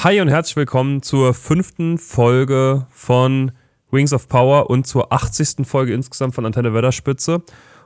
[0.00, 3.52] Hi und herzlich willkommen zur fünften Folge von
[3.90, 5.66] Wings of Power und zur 80.
[5.66, 7.42] Folge insgesamt von Antenne Wetterspitze.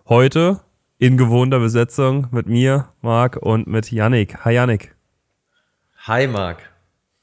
[0.09, 0.59] Heute
[0.99, 4.45] in gewohnter Besetzung mit mir, Marc und mit Yannick.
[4.45, 4.97] Hi Yannick.
[6.01, 6.59] Hi Marc.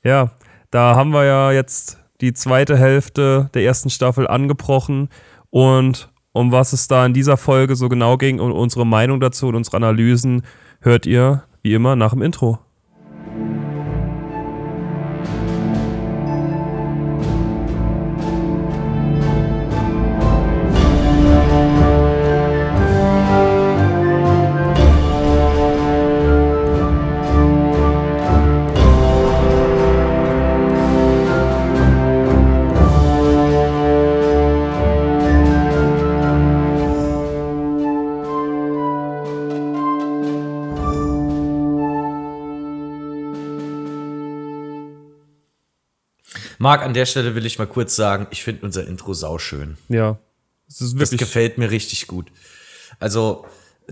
[0.03, 0.31] Ja,
[0.71, 5.09] da haben wir ja jetzt die zweite Hälfte der ersten Staffel angebrochen
[5.49, 9.49] und um was es da in dieser Folge so genau ging und unsere Meinung dazu
[9.49, 10.43] und unsere Analysen
[10.79, 12.59] hört ihr wie immer nach dem Intro.
[46.67, 49.77] Marc, an der Stelle will ich mal kurz sagen, ich finde unser Intro sauschön.
[49.87, 50.17] Ja.
[50.67, 52.29] Das, ist wirklich das gefällt mir richtig gut.
[52.99, 53.45] Also,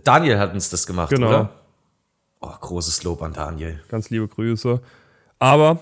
[0.04, 1.28] Daniel hat uns das gemacht, genau.
[1.30, 1.50] oder?
[2.42, 3.82] Oh, großes Lob an Daniel.
[3.88, 4.82] Ganz liebe Grüße.
[5.40, 5.80] Aber,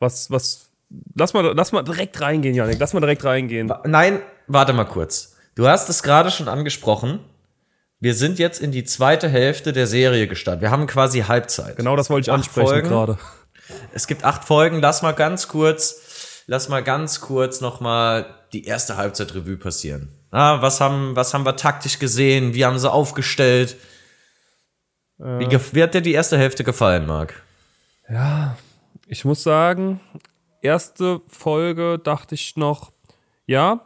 [0.00, 0.68] was, was,
[1.14, 2.78] lass mal, lass mal direkt reingehen, Janik.
[2.78, 3.72] Lass mal direkt reingehen.
[3.86, 5.36] Nein, warte mal kurz.
[5.54, 7.20] Du hast es gerade schon angesprochen.
[8.00, 10.60] Wir sind jetzt in die zweite Hälfte der Serie gestartet.
[10.60, 11.76] Wir haben quasi Halbzeit.
[11.76, 13.16] Genau das wollte ich ansprechen gerade.
[13.92, 14.80] Es gibt acht Folgen.
[14.80, 16.00] Lass mal ganz kurz,
[16.46, 20.08] lass mal ganz kurz noch mal die erste Halbzeit Revue passieren.
[20.30, 22.54] Ah, was haben, was haben wir taktisch gesehen?
[22.54, 23.76] Wie haben sie aufgestellt?
[25.18, 27.42] Äh, wie, wie hat dir die erste Hälfte gefallen, Marc?
[28.08, 28.56] Ja,
[29.06, 30.00] ich muss sagen,
[30.62, 32.92] erste Folge dachte ich noch,
[33.46, 33.80] ja,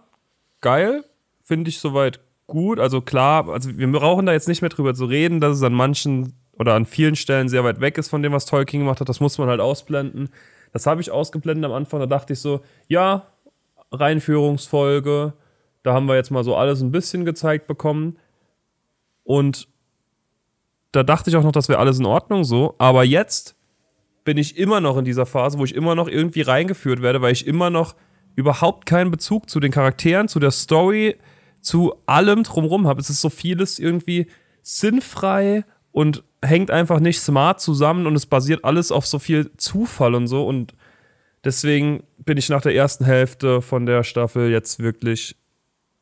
[0.60, 1.04] geil,
[1.42, 2.78] finde ich soweit gut.
[2.78, 5.72] Also klar, also wir brauchen da jetzt nicht mehr drüber zu reden, dass es an
[5.72, 9.08] manchen oder an vielen Stellen sehr weit weg ist von dem, was Tolkien gemacht hat.
[9.08, 10.30] Das muss man halt ausblenden.
[10.76, 12.00] Das habe ich ausgeblendet am Anfang.
[12.00, 13.28] Da dachte ich so, ja,
[13.90, 15.32] Reinführungsfolge.
[15.82, 18.18] Da haben wir jetzt mal so alles ein bisschen gezeigt bekommen.
[19.24, 19.68] Und
[20.92, 22.74] da dachte ich auch noch, das wäre alles in Ordnung so.
[22.76, 23.56] Aber jetzt
[24.22, 27.32] bin ich immer noch in dieser Phase, wo ich immer noch irgendwie reingeführt werde, weil
[27.32, 27.96] ich immer noch
[28.34, 31.16] überhaupt keinen Bezug zu den Charakteren, zu der Story,
[31.62, 33.00] zu allem drumherum habe.
[33.00, 34.26] Es ist so vieles irgendwie
[34.60, 35.64] sinnfrei
[35.96, 40.26] und hängt einfach nicht smart zusammen und es basiert alles auf so viel Zufall und
[40.28, 40.46] so.
[40.46, 40.74] Und
[41.42, 45.36] deswegen bin ich nach der ersten Hälfte von der Staffel jetzt wirklich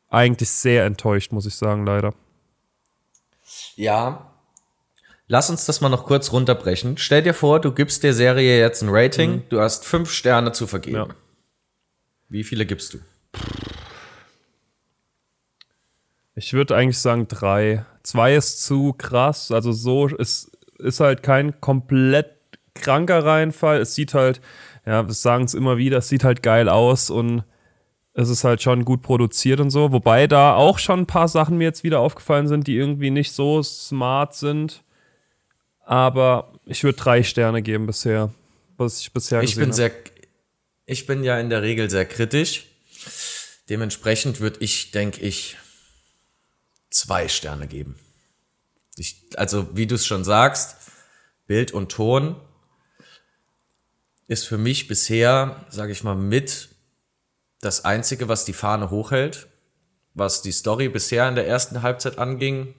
[0.09, 2.13] eigentlich sehr enttäuscht, muss ich sagen, leider.
[3.77, 4.33] Ja.
[5.29, 6.97] Lass uns das mal noch kurz runterbrechen.
[6.97, 9.43] Stell dir vor, du gibst der Serie jetzt ein Rating, mhm.
[9.47, 10.97] du hast fünf Sterne zu vergeben.
[10.97, 11.07] Ja.
[12.27, 12.97] Wie viele gibst du?
[16.35, 17.85] Ich würde eigentlich sagen drei.
[18.03, 19.51] Zwei ist zu krass.
[19.51, 22.35] Also so ist, ist halt kein komplett
[22.73, 23.79] kranker Reinfall.
[23.79, 24.41] Es sieht halt,
[24.85, 27.43] ja, wir sagen es immer wieder, es sieht halt geil aus und
[28.13, 29.91] es ist halt schon gut produziert und so.
[29.91, 33.31] Wobei da auch schon ein paar Sachen mir jetzt wieder aufgefallen sind, die irgendwie nicht
[33.31, 34.83] so smart sind.
[35.85, 38.33] Aber ich würde drei Sterne geben bisher,
[38.77, 39.73] was ich bisher ich bin habe.
[39.73, 39.91] sehr,
[40.85, 42.65] Ich bin ja in der Regel sehr kritisch.
[43.69, 45.57] Dementsprechend würde ich, denke ich,
[46.95, 47.95] zwei Sterne geben.
[48.97, 50.77] Ich, also, wie du es schon sagst,
[51.47, 52.39] Bild und Ton
[54.27, 56.69] ist für mich bisher, sage ich mal, mit
[57.59, 59.47] das Einzige, was die Fahne hochhält.
[60.13, 62.73] Was die Story bisher in der ersten Halbzeit anging,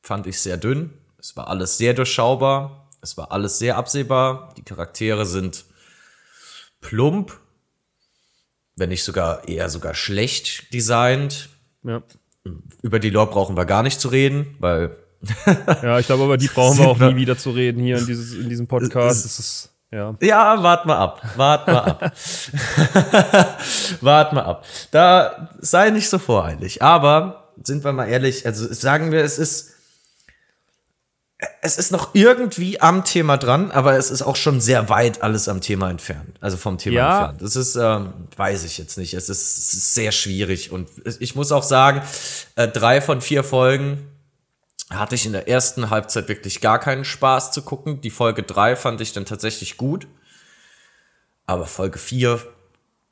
[0.00, 0.96] fand ich sehr dünn.
[1.18, 2.88] Es war alles sehr durchschaubar.
[3.00, 4.54] Es war alles sehr absehbar.
[4.56, 5.64] Die Charaktere sind
[6.80, 7.38] plump,
[8.76, 11.48] wenn nicht sogar eher sogar schlecht designt.
[11.82, 12.02] Ja.
[12.82, 14.96] Über die Lore brauchen wir gar nicht zu reden, weil.
[15.82, 18.34] ja, ich glaube, über die brauchen wir auch nie wieder zu reden hier in, dieses,
[18.34, 19.24] in diesem Podcast.
[19.24, 20.14] Das ist, ja.
[20.20, 21.22] ja, wart mal ab.
[21.36, 22.12] Wart mal ab.
[24.00, 24.64] wart mal ab.
[24.92, 26.82] Da sei nicht so voreilig.
[26.82, 29.74] Aber sind wir mal ehrlich, also sagen wir, es ist
[31.60, 35.48] es ist noch irgendwie am Thema dran, aber es ist auch schon sehr weit alles
[35.48, 36.36] am Thema entfernt.
[36.40, 37.18] Also vom Thema ja.
[37.18, 37.42] entfernt.
[37.42, 39.14] Das ist, ähm, weiß ich jetzt nicht.
[39.14, 40.72] Es ist, es ist, sehr schwierig.
[40.72, 40.88] Und
[41.20, 42.02] ich muss auch sagen,
[42.56, 44.08] äh, drei von vier Folgen
[44.90, 48.00] hatte ich in der ersten Halbzeit wirklich gar keinen Spaß zu gucken.
[48.00, 50.08] Die Folge drei fand ich dann tatsächlich gut.
[51.46, 52.40] Aber Folge vier,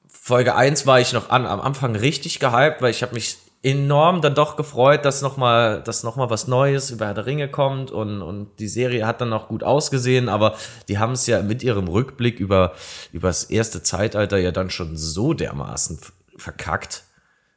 [0.08, 4.20] Folge eins war ich noch an, am Anfang richtig gehypt, weil ich habe mich enorm
[4.20, 8.22] dann doch gefreut, dass nochmal dass noch was Neues über Herr der Ringe kommt und,
[8.22, 10.54] und die Serie hat dann auch gut ausgesehen, aber
[10.88, 12.74] die haben es ja mit ihrem Rückblick über,
[13.12, 15.98] über das erste Zeitalter ja dann schon so dermaßen
[16.36, 17.02] verkackt.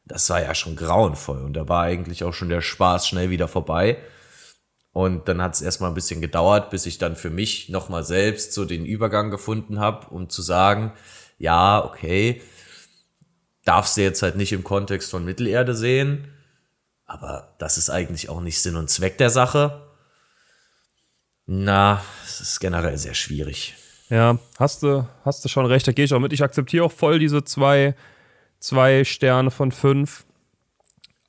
[0.03, 3.47] Das war ja schon grauenvoll und da war eigentlich auch schon der Spaß schnell wieder
[3.47, 3.99] vorbei.
[4.91, 8.53] Und dann hat es erstmal ein bisschen gedauert, bis ich dann für mich nochmal selbst
[8.53, 10.93] so den Übergang gefunden habe, um zu sagen,
[11.37, 12.41] ja, okay,
[13.65, 16.33] darfst du jetzt halt nicht im Kontext von Mittelerde sehen,
[17.05, 19.87] aber das ist eigentlich auch nicht Sinn und Zweck der Sache.
[21.45, 23.75] Na, es ist generell sehr schwierig.
[24.09, 26.33] Ja, hast du, hast du schon recht, da gehe ich auch mit.
[26.33, 27.95] Ich akzeptiere auch voll diese zwei,
[28.59, 30.25] zwei Sterne von fünf.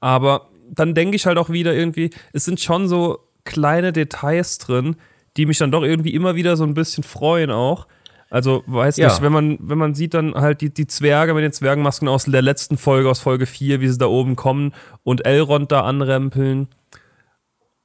[0.01, 4.97] Aber dann denke ich halt auch wieder irgendwie, es sind schon so kleine Details drin,
[5.37, 7.87] die mich dann doch irgendwie immer wieder so ein bisschen freuen auch.
[8.31, 9.09] Also, weiß ja.
[9.09, 12.25] nicht, wenn man, wenn man sieht dann halt die, die Zwerge mit den Zwergenmasken aus
[12.25, 14.73] der letzten Folge, aus Folge 4, wie sie da oben kommen
[15.03, 16.69] und Elrond da anrempeln.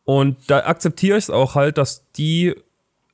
[0.04, 2.54] Und da akzeptiere ich es auch halt, dass die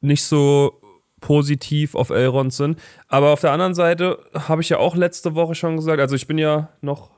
[0.01, 0.81] nicht so
[1.22, 2.80] positiv auf Elrond sind.
[3.07, 6.28] Aber auf der anderen Seite habe ich ja auch letzte Woche schon gesagt, also ich
[6.28, 7.12] bin ja noch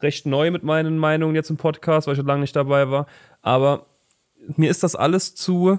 [0.00, 3.06] recht neu mit meinen Meinungen jetzt im Podcast, weil ich schon lange nicht dabei war.
[3.40, 3.86] Aber
[4.56, 5.78] mir ist das alles zu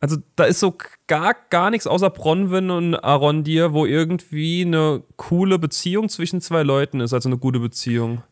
[0.00, 0.76] also da ist so
[1.06, 7.00] gar, gar nichts außer Bronwyn und Arondir, wo irgendwie eine coole Beziehung zwischen zwei Leuten
[7.00, 8.22] ist, also eine gute Beziehung.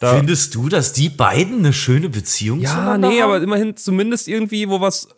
[0.00, 3.30] Da Findest du, dass die beiden eine schöne Beziehung ja, zueinander nee, haben?
[3.30, 5.08] aber immerhin zumindest irgendwie, wo was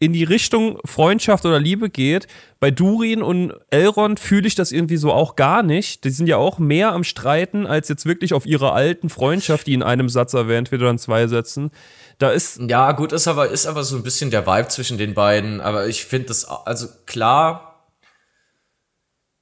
[0.00, 2.26] in die Richtung Freundschaft oder Liebe geht.
[2.58, 6.02] Bei Durin und Elrond fühle ich das irgendwie so auch gar nicht.
[6.02, 9.74] Die sind ja auch mehr am Streiten, als jetzt wirklich auf ihrer alten Freundschaft, die
[9.74, 11.70] in einem Satz erwähnt wird oder in zwei Sätzen.
[12.18, 12.60] Da ist.
[12.68, 15.60] Ja, gut, ist aber, ist aber so ein bisschen der Vibe zwischen den beiden.
[15.60, 17.90] Aber ich finde das, also klar,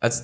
[0.01, 0.23] also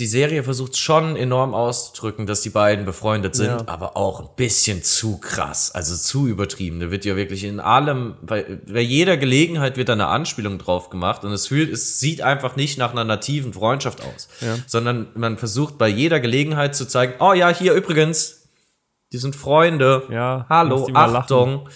[0.00, 3.62] die Serie versucht schon enorm auszudrücken, dass die beiden befreundet sind, ja.
[3.66, 6.80] aber auch ein bisschen zu krass, also zu übertrieben.
[6.80, 10.88] Da wird ja wirklich in allem, bei, bei jeder Gelegenheit wird da eine Anspielung drauf
[10.88, 14.56] gemacht und es fühlt, es sieht einfach nicht nach einer nativen Freundschaft aus, ja.
[14.66, 18.39] sondern man versucht bei jeder Gelegenheit zu zeigen, oh ja, hier übrigens,
[19.12, 20.04] die sind Freunde.
[20.10, 20.46] Ja.
[20.48, 21.68] Hallo, Achtung.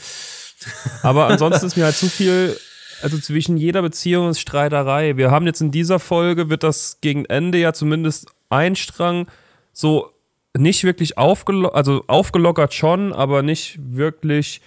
[1.02, 2.56] Aber ansonsten ist mir halt zu viel,
[3.02, 5.16] also zwischen jeder Beziehung ist Streiterei.
[5.16, 9.26] Wir haben jetzt in dieser Folge, wird das gegen Ende ja zumindest ein Strang
[9.72, 10.10] so
[10.56, 14.60] nicht wirklich aufgelockert, also aufgelockert schon, aber nicht wirklich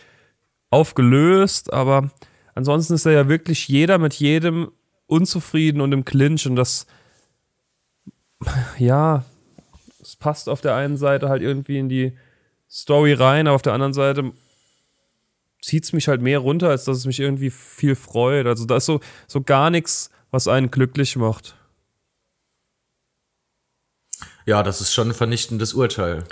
[0.69, 1.71] aufgelöst.
[1.71, 2.09] Aber
[2.53, 4.71] ansonsten ist ja wirklich jeder mit jedem
[5.05, 6.85] unzufrieden und im Clinch und das,
[8.77, 9.23] ja,
[10.01, 12.17] es passt auf der einen Seite halt irgendwie in die
[12.69, 14.31] Story rein, aber auf der anderen Seite
[15.61, 18.45] zieht es mich halt mehr runter, als dass es mich irgendwie viel freut.
[18.45, 21.55] Also da ist so, so gar nichts, was einen glücklich macht.
[24.45, 26.23] Ja, das ist schon ein vernichtendes Urteil.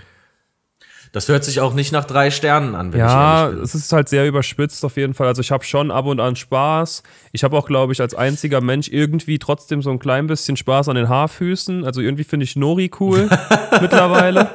[1.11, 3.63] Das hört sich auch nicht nach drei Sternen an, wenn ja, ich ehrlich bin.
[3.63, 5.27] es ist halt sehr überspitzt auf jeden Fall.
[5.27, 7.03] Also ich habe schon ab und an Spaß.
[7.31, 10.89] Ich habe auch, glaube ich, als einziger Mensch irgendwie trotzdem so ein klein bisschen Spaß
[10.89, 11.85] an den Haarfüßen.
[11.85, 13.29] Also irgendwie finde ich Nori cool
[13.81, 14.49] mittlerweile.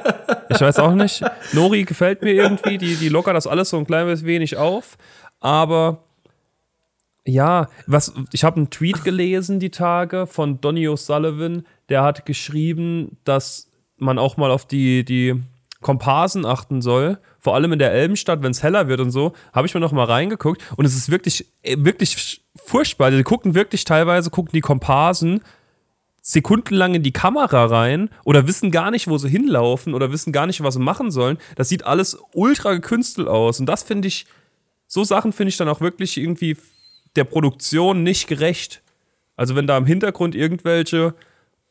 [0.49, 1.23] Ich weiß auch nicht.
[1.53, 2.77] Nori gefällt mir irgendwie.
[2.77, 4.97] Die, die lockert das alles so ein klein wenig auf.
[5.39, 6.03] Aber
[7.25, 11.63] ja, was, ich habe einen Tweet gelesen die Tage von Donny O'Sullivan.
[11.89, 15.41] Der hat geschrieben, dass man auch mal auf die, die
[15.81, 19.67] Komparsen achten soll, vor allem in der Elbenstadt, wenn es heller wird und so, habe
[19.67, 23.11] ich mir noch mal reingeguckt und es ist wirklich, äh, wirklich furchtbar.
[23.11, 25.41] Die gucken wirklich teilweise, gucken die Komparsen
[26.21, 30.45] sekundenlang in die Kamera rein oder wissen gar nicht, wo sie hinlaufen oder wissen gar
[30.45, 31.39] nicht, was sie machen sollen.
[31.55, 34.27] Das sieht alles ultra gekünstelt aus und das finde ich,
[34.87, 36.57] so Sachen finde ich dann auch wirklich irgendwie
[37.15, 38.83] der Produktion nicht gerecht.
[39.35, 41.15] Also wenn da im Hintergrund irgendwelche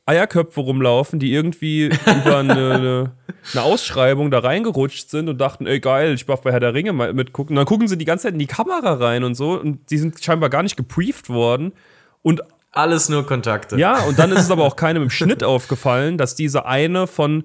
[0.06, 3.12] Eierköpfe rumlaufen, die irgendwie über eine, eine,
[3.52, 6.92] eine, Ausschreibung da reingerutscht sind und dachten, ey geil, ich darf bei Herr der Ringe
[6.92, 7.54] mal mitgucken.
[7.54, 9.98] Und dann gucken sie die ganze Zeit in die Kamera rein und so und die
[9.98, 11.72] sind scheinbar gar nicht gebrieft worden.
[12.22, 13.76] Und alles nur Kontakte.
[13.78, 17.44] Ja, und dann ist es aber auch keinem im Schnitt aufgefallen, dass diese eine von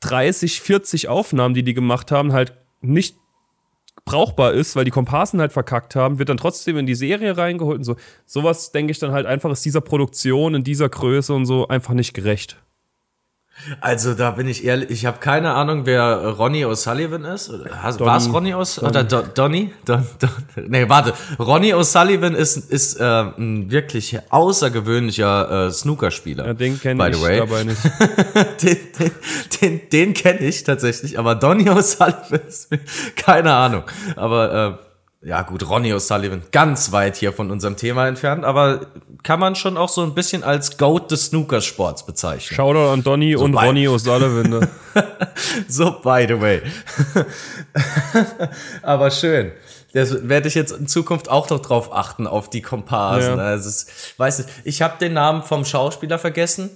[0.00, 3.16] 30, 40 Aufnahmen, die die gemacht haben, halt nicht
[4.04, 7.78] brauchbar ist, weil die Komparsen halt verkackt haben, wird dann trotzdem in die Serie reingeholt
[7.78, 7.96] und so.
[8.26, 11.94] Sowas denke ich dann halt einfach ist dieser Produktion in dieser Größe und so einfach
[11.94, 12.62] nicht gerecht.
[13.80, 17.50] Also da bin ich ehrlich, ich habe keine Ahnung, wer Ronnie O'Sullivan ist.
[17.50, 18.88] War es Ronnie O'Sullivan?
[18.90, 19.72] Oder Do Donny?
[19.84, 20.30] Don, Don,
[20.68, 21.14] nee, warte.
[21.38, 26.46] Ronnie O'Sullivan ist, ist äh, ein wirklich außergewöhnlicher äh, Snookerspieler.
[26.46, 27.38] Ja, den kenne ich way.
[27.38, 27.82] dabei nicht.
[28.62, 29.10] den den,
[29.60, 32.68] den, den kenne ich tatsächlich, aber Donny O'Sullivan ist
[33.16, 33.84] keine Ahnung.
[34.16, 34.93] Aber äh,
[35.24, 38.86] ja gut, Ronnie O'Sullivan, ganz weit hier von unserem Thema entfernt, aber
[39.22, 42.54] kann man schon auch so ein bisschen als Goat des Snookersports bezeichnen.
[42.54, 44.50] Shoutout an Donny so und Ronnie O'Sullivan.
[44.50, 44.68] Ne?
[45.68, 46.62] so, by the way.
[48.82, 49.52] aber schön.
[49.94, 53.38] Das werde ich jetzt in Zukunft auch noch drauf achten, auf die Komparsen.
[53.38, 53.44] Ja.
[53.44, 53.86] Also, es,
[54.18, 56.70] weiß nicht, ich habe den Namen vom Schauspieler vergessen.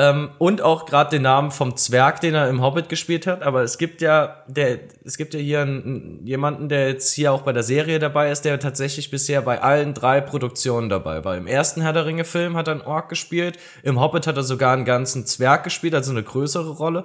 [0.00, 3.42] Ähm, und auch gerade den Namen vom Zwerg, den er im Hobbit gespielt hat.
[3.42, 7.42] Aber es gibt ja, der, es gibt ja hier einen, jemanden, der jetzt hier auch
[7.42, 11.36] bei der Serie dabei ist, der tatsächlich bisher bei allen drei Produktionen dabei war.
[11.36, 14.72] Im ersten Herr der Ringe-Film hat er einen Ork gespielt, im Hobbit hat er sogar
[14.72, 17.04] einen ganzen Zwerg gespielt, also eine größere Rolle.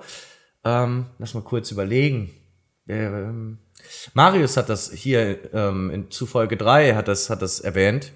[0.63, 2.31] Ähm, lass mal kurz überlegen.
[2.87, 3.57] Ähm,
[4.13, 8.13] Marius hat das hier ähm, in zu Folge 3 hat das, hat das erwähnt.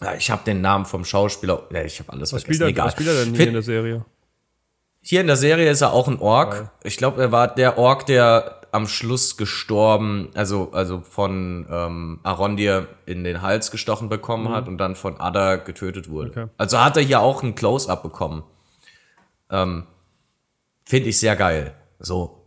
[0.00, 1.62] Ja, ich habe den Namen vom Schauspieler.
[1.70, 2.54] Ja, ich habe alles Was vergessen.
[2.54, 2.86] spielt, er, Egal.
[2.86, 4.04] was spielt er denn hier in der Serie?
[5.00, 6.70] Hier in der Serie ist er auch ein Ork.
[6.84, 12.88] Ich glaube, er war der Ork, der am Schluss gestorben, also, also von ähm, Arondir
[13.04, 16.30] in den Hals gestochen bekommen hat und dann von Ada getötet wurde.
[16.30, 16.46] Okay.
[16.56, 18.44] Also hat er hier auch ein Close-Up bekommen.
[19.50, 19.86] Ähm,
[20.86, 21.74] Finde ich sehr geil.
[21.98, 22.38] So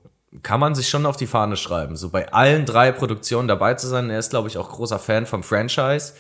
[0.42, 1.96] kann man sich schon auf die Fahne schreiben.
[1.96, 4.10] So bei allen drei Produktionen dabei zu sein.
[4.10, 6.14] Er ist, glaube ich, auch großer Fan vom Franchise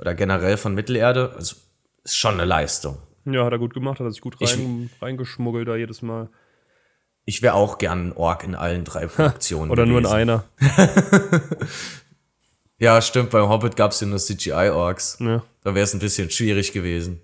[0.00, 1.32] oder generell von Mittelerde.
[1.36, 1.56] Also
[2.04, 2.98] ist schon eine Leistung.
[3.26, 6.28] Ja, hat er gut gemacht, hat er sich gut Ich- rein, reingeschmuggelt da jedes Mal.
[7.26, 9.70] Ich wäre auch gern ein Ork in allen drei Produktionen.
[9.70, 10.16] Oder nur in gewesen.
[10.16, 10.44] einer.
[12.78, 13.30] Ja, stimmt.
[13.30, 15.18] Beim Hobbit gab es ja nur CGI-Orks.
[15.20, 15.42] Ja.
[15.62, 17.20] Da wäre es ein bisschen schwierig gewesen.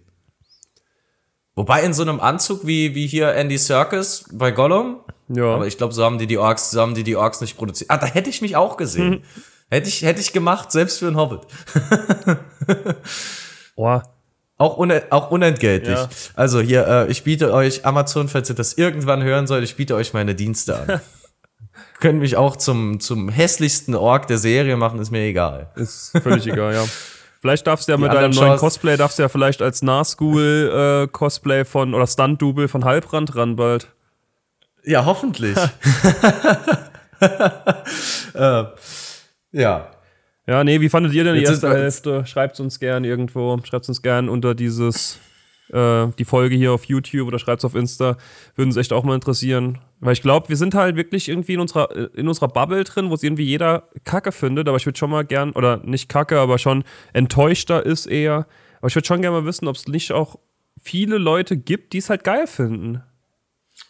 [1.55, 5.55] Wobei in so einem Anzug wie, wie hier Andy Serkis bei Gollum, Ja.
[5.55, 7.91] aber ich glaube, so haben die die Orks, so haben die die Orks nicht produziert.
[7.91, 9.23] Ah, da hätte ich mich auch gesehen.
[9.71, 11.41] Hätte ich, hätte ich gemacht, selbst für einen Hobbit.
[13.77, 14.01] oh,
[14.59, 15.97] Auch, une, auch unentgeltlich.
[15.99, 16.09] Ja.
[16.35, 19.95] Also hier, äh, ich biete euch, Amazon, falls ihr das irgendwann hören sollt, ich biete
[19.97, 21.01] euch meine Dienste an.
[22.01, 25.71] Können mich auch zum, zum hässlichsten Ork der Serie machen, ist mir egal.
[25.77, 26.85] ist völlig egal, ja.
[27.41, 31.07] Vielleicht darfst du ja mit deinem neuen Chance- Cosplay, darfst du ja vielleicht als Nahschool
[31.07, 33.89] äh, Cosplay von oder Stunt-Double von Halbrand ran bald.
[34.85, 35.57] Ja, hoffentlich.
[38.35, 38.65] äh,
[39.61, 39.91] ja.
[40.49, 42.27] Ja, nee, wie fandet ihr denn die Jetzt erste wir- Hälfte?
[42.27, 45.19] Schreibt uns gern irgendwo, schreibt uns gern unter dieses,
[45.73, 48.17] äh, die Folge hier auf YouTube oder schreibt auf Insta.
[48.55, 49.79] Würden uns echt auch mal interessieren.
[49.99, 53.11] Weil ich glaube, wir sind halt wirklich irgendwie in unserer, äh, in unserer Bubble drin,
[53.11, 56.39] wo es irgendwie jeder Kacke findet, aber ich würde schon mal gern, oder nicht Kacke,
[56.39, 58.47] aber schon enttäuschter ist eher.
[58.79, 60.39] Aber ich würde schon gerne mal wissen, ob es nicht auch
[60.81, 63.03] viele Leute gibt, die es halt geil finden.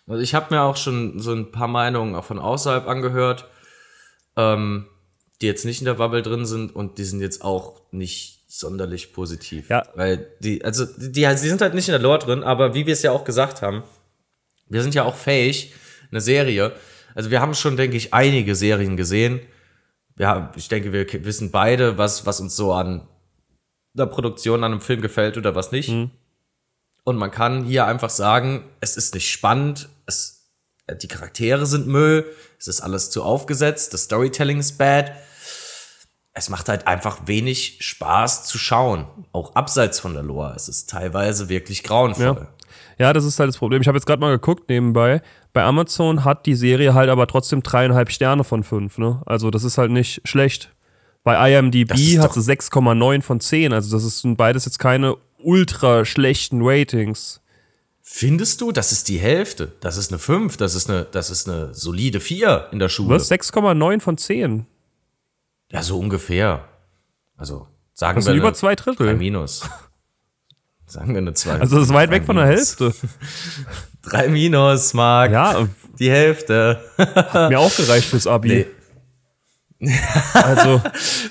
[0.06, 3.46] Also ich habe mir auch schon so ein paar Meinungen auch von außerhalb angehört,
[4.38, 4.86] ähm,
[5.40, 9.12] die jetzt nicht in der Bubble drin sind und die sind jetzt auch nicht sonderlich
[9.12, 9.68] positiv.
[9.68, 9.86] Ja.
[9.94, 12.86] Weil die, also die, die, die sind halt nicht in der Lore drin, aber wie
[12.86, 13.82] wir es ja auch gesagt haben,
[14.68, 15.74] wir sind ja auch fähig,
[16.10, 16.72] eine Serie.
[17.14, 19.40] Also wir haben schon, denke ich, einige Serien gesehen.
[20.18, 23.06] Ja, ich denke, wir wissen beide, was, was uns so an
[23.92, 25.90] der Produktion, an einem Film gefällt oder was nicht.
[27.04, 30.35] Und man kann hier einfach sagen, es ist nicht spannend, es,
[30.94, 32.24] die Charaktere sind Müll,
[32.58, 35.12] es ist alles zu aufgesetzt, das Storytelling ist bad.
[36.32, 40.52] Es macht halt einfach wenig Spaß zu schauen, auch abseits von der Lore.
[40.54, 42.48] Es ist teilweise wirklich grauenvoll.
[42.98, 43.80] Ja, das ist halt das Problem.
[43.80, 45.22] Ich habe jetzt gerade mal geguckt nebenbei.
[45.52, 48.98] Bei Amazon hat die Serie halt aber trotzdem dreieinhalb Sterne von fünf.
[48.98, 49.22] Ne?
[49.24, 50.74] Also das ist halt nicht schlecht.
[51.24, 53.72] Bei IMDb hat sie 6,9 von 10.
[53.72, 57.40] Also das ist sind beides jetzt keine ultra schlechten Ratings.
[58.08, 59.72] Findest du, das ist die Hälfte?
[59.80, 63.16] Das ist eine 5, das ist eine, das ist eine solide 4 in der Schule.
[63.16, 63.28] Was?
[63.28, 64.64] 6,9 von 10.
[65.72, 66.68] Ja, so ungefähr.
[67.36, 69.14] Also sagen Das wir sind über zwei 3 Drittel.
[69.16, 69.62] minus.
[70.88, 71.50] Sagen wir eine 2.
[71.58, 72.94] Also das ist weit weg von der Hälfte.
[74.02, 75.32] 3 minus, Marc.
[75.32, 75.66] Ja,
[75.98, 76.80] Die Hälfte.
[76.98, 78.66] hat mir auch gereicht fürs Abi.
[79.80, 79.90] Nee.
[80.32, 80.80] Also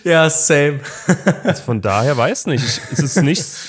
[0.03, 0.82] Ja, same.
[1.63, 2.65] von daher weiß nicht.
[2.65, 3.62] Ich, es ist nichts.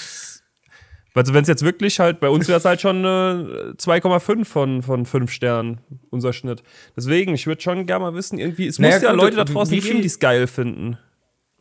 [1.16, 4.82] Also wenn es jetzt wirklich halt, bei uns wäre es halt schon äh, 2,5 von,
[4.82, 5.80] von 5 Sternen,
[6.10, 6.62] unser Schnitt.
[6.94, 9.44] Deswegen, ich würde schon gerne mal wissen, irgendwie, es Naja, muss ja gut, Leute da
[9.44, 10.98] draußen geben, die es geil finden.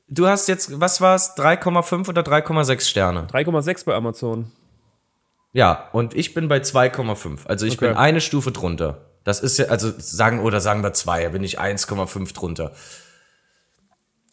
[0.08, 3.28] Du hast jetzt, was war's, 3,5 oder 3,6 Sterne?
[3.32, 4.52] 3,6 bei Amazon.
[5.54, 7.48] Ja, und ich bin bei 2,5.
[7.48, 7.88] Also ich Okay.
[7.88, 9.06] bin eine Stufe drunter.
[9.24, 12.74] Das ist ja, also sagen, oder sagen wir 2, da bin ich 1,5 drunter.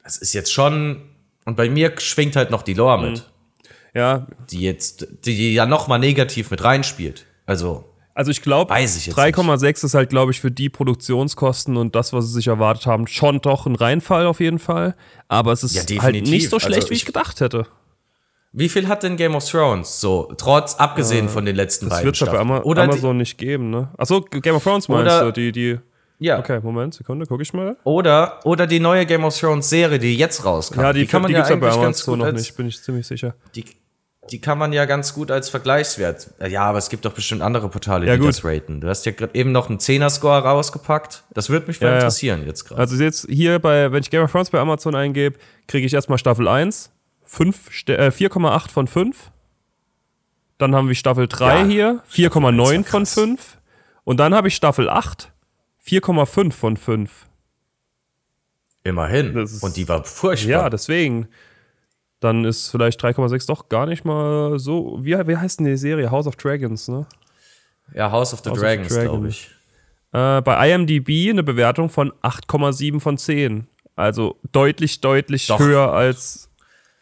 [0.03, 1.01] Das ist jetzt schon,
[1.45, 3.21] und bei mir schwingt halt noch die Lore Mhm.
[3.95, 7.27] Ja, die jetzt, die ja noch mal negativ mit reinspielt.
[7.47, 7.85] Also,
[8.15, 11.95] also ich glaube, Weiß ich jetzt 3,6 ist halt, glaube ich, für die Produktionskosten und
[11.95, 14.95] das, was sie sich erwartet haben, schon doch ein Reinfall auf jeden Fall.
[15.29, 17.67] Aber es ist Ja, halt nicht so schlecht, Also wie ich ich- gedacht hätte.
[18.53, 20.01] wie viel hat denn Game of Thrones?
[20.01, 23.37] So, trotz, abgesehen von den letzten Das beiden wird es bei Oder die- Amazon nicht
[23.39, 23.91] geben, ne?
[23.99, 25.33] Achso, Game of Thrones meinst Oder- du?
[25.33, 25.79] Die, die.
[26.19, 26.39] Ja.
[26.39, 27.77] Okay, Moment, Sekunde, gucke ich mal.
[27.83, 30.81] Oder, oder die neue Game of Thrones Serie, die jetzt rauskam.
[30.81, 33.07] Ja, die, kann man die ja gibt's ja bei Amazon noch nicht, bin ich ziemlich
[33.09, 33.35] sicher.
[33.57, 33.65] Die,
[34.31, 36.31] die kann man ja ganz gut als Vergleichswert.
[36.49, 38.29] Ja, aber es gibt doch bestimmt andere Portale, Ja, die gut.
[38.29, 38.81] das raten.
[38.81, 41.25] Du hast ja gerade eben noch einen 10er-Score rausgepackt.
[41.35, 42.81] Das würde mich mal Ja, interessieren jetzt gerade.
[42.81, 46.19] Also jetzt hier bei, wenn ich Game of Thrones bei Amazon eingebe, kriege ich erstmal
[46.19, 46.93] Staffel 1,
[47.25, 49.31] fünf Ste- äh, 4,8 von 5.
[50.59, 53.15] Dann haben wir Staffel 3 Ja, hier, Staffel 4,9 eins war von krass.
[53.15, 53.59] 5.
[54.05, 55.33] Und dann habe ich Staffel 8,
[55.85, 57.27] 4,5 von 5.
[58.85, 59.37] Immerhin.
[59.37, 60.51] Ist- Und die war furchtbar.
[60.51, 61.29] Ja, deswegen.
[62.23, 64.99] Dann ist vielleicht 3,6 doch gar nicht mal so.
[65.03, 66.11] Wie, wie heißt denn die Serie?
[66.11, 67.07] House of Dragons, ne?
[67.95, 69.09] ja, House of the House Dragons, Dragon.
[69.09, 69.51] glaube ich.
[70.13, 73.67] Äh, bei IMDb eine Bewertung von 8,7 von 10.
[73.97, 75.59] Also deutlich, deutlich Doch.
[75.59, 76.49] höher als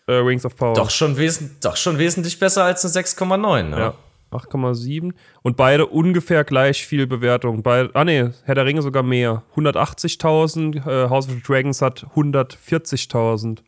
[0.07, 0.75] äh, Rings of Power.
[0.75, 3.63] Doch schon, wesen, doch schon wesentlich besser als eine 6,9.
[3.65, 3.79] Ne?
[3.79, 3.95] Ja.
[4.33, 5.13] 8,7.
[5.43, 7.63] Und beide ungefähr gleich viel Bewertung.
[7.63, 9.43] Bei, ah nee, Herr der Ringe sogar mehr.
[9.57, 13.59] 180.000, äh, House of the Dragons hat 140.000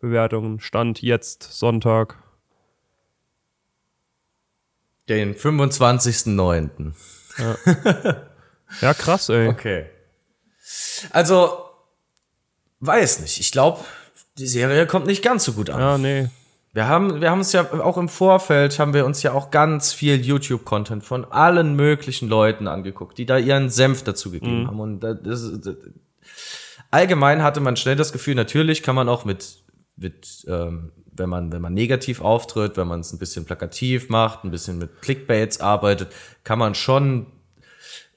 [0.00, 0.60] Bewertungen.
[0.60, 2.16] Stand jetzt, Sonntag.
[5.08, 6.92] Den 25.09.
[8.80, 9.48] Ja, krass, ey.
[9.48, 9.86] Okay.
[11.10, 11.50] Also,
[12.80, 13.40] weiß nicht.
[13.40, 13.80] Ich glaube,
[14.38, 15.80] die Serie kommt nicht ganz so gut an.
[15.80, 16.28] Ja, nee.
[16.72, 19.92] Wir haben, wir haben uns ja auch im Vorfeld, haben wir uns ja auch ganz
[19.92, 24.78] viel YouTube-Content von allen möglichen Leuten angeguckt, die da ihren Senf dazu gegeben haben.
[24.78, 25.74] Und das, das, das,
[26.92, 29.59] allgemein hatte man schnell das Gefühl, natürlich kann man auch mit,
[30.00, 34.44] mit ähm, wenn man, wenn man negativ auftritt, wenn man es ein bisschen plakativ macht,
[34.44, 36.08] ein bisschen mit Clickbaits arbeitet,
[36.44, 37.26] kann man schon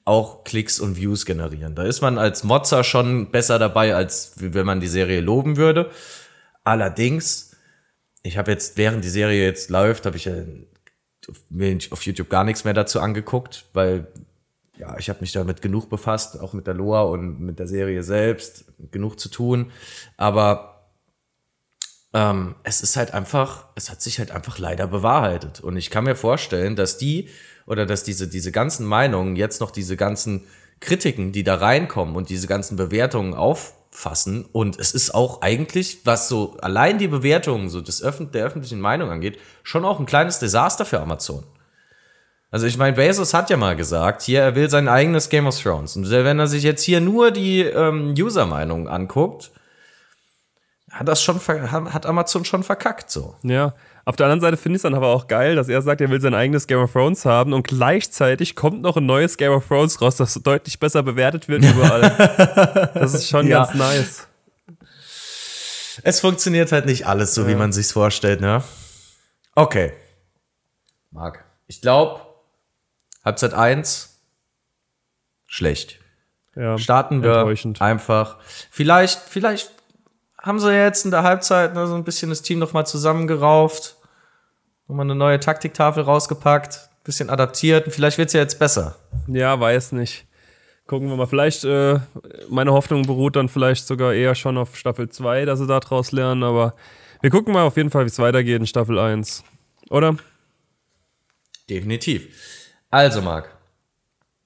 [0.04, 1.74] auch Klicks und Views generieren.
[1.74, 5.90] Da ist man als Mozzer schon besser dabei, als wenn man die Serie loben würde.
[6.62, 7.56] Allerdings,
[8.22, 10.34] ich habe jetzt, während die Serie jetzt läuft, habe ich ja
[11.48, 14.08] mir auf YouTube gar nichts mehr dazu angeguckt, weil
[14.76, 18.02] ja, ich habe mich damit genug befasst, auch mit der Loa und mit der Serie
[18.02, 19.70] selbst, genug zu tun.
[20.16, 20.73] Aber
[22.14, 25.60] ähm, es ist halt einfach, es hat sich halt einfach leider bewahrheitet.
[25.60, 27.28] Und ich kann mir vorstellen, dass die
[27.66, 30.46] oder dass diese, diese ganzen Meinungen, jetzt noch diese ganzen
[30.80, 34.44] Kritiken, die da reinkommen und diese ganzen Bewertungen auffassen.
[34.52, 38.80] Und es ist auch eigentlich, was so allein die Bewertungen so des Öffn der öffentlichen
[38.80, 41.42] Meinung angeht, schon auch ein kleines Desaster für Amazon.
[42.50, 45.60] Also ich meine, Bezos hat ja mal gesagt, hier, er will sein eigenes Game of
[45.60, 45.96] Thrones.
[45.96, 49.50] Und wenn er sich jetzt hier nur die ähm, User-Meinungen anguckt,
[50.94, 53.34] hat das schon hat Amazon schon verkackt so.
[53.42, 53.74] Ja.
[54.06, 56.10] Auf der anderen Seite finde ich es dann aber auch geil, dass er sagt, er
[56.10, 59.66] will sein eigenes Game of Thrones haben und gleichzeitig kommt noch ein neues Game of
[59.66, 62.90] Thrones raus, das deutlich besser bewertet wird überall.
[62.94, 63.64] das ist schon Ja.
[63.64, 64.28] ganz nice.
[66.02, 68.62] Es funktioniert halt nicht alles so, wie man sich's vorstellt, ne?
[69.54, 69.92] Okay.
[71.10, 72.20] Marc, ich glaube,
[73.24, 74.20] Halbzeit 1,
[75.46, 76.00] schlecht.
[76.56, 77.46] Ja, Starten wir
[77.80, 78.38] einfach.
[78.70, 79.72] Vielleicht, vielleicht
[80.44, 83.96] haben sie jetzt in der Halbzeit ne, so ein bisschen das Team nochmal zusammengerauft,
[84.88, 88.96] nochmal eine neue Taktiktafel rausgepackt, bisschen adaptiert und vielleicht wird's ja jetzt besser.
[89.26, 90.26] Ja, weiß nicht.
[90.86, 91.26] Gucken wir mal.
[91.26, 91.98] Vielleicht, äh,
[92.50, 96.12] meine Hoffnung beruht dann vielleicht sogar eher schon auf Staffel 2, dass sie da draus
[96.12, 96.74] lernen, aber
[97.22, 99.44] wir gucken mal auf jeden Fall, wie es weitergeht in Staffel 1.
[99.88, 100.14] Oder?
[101.70, 102.28] Definitiv.
[102.90, 103.50] Also, Marc,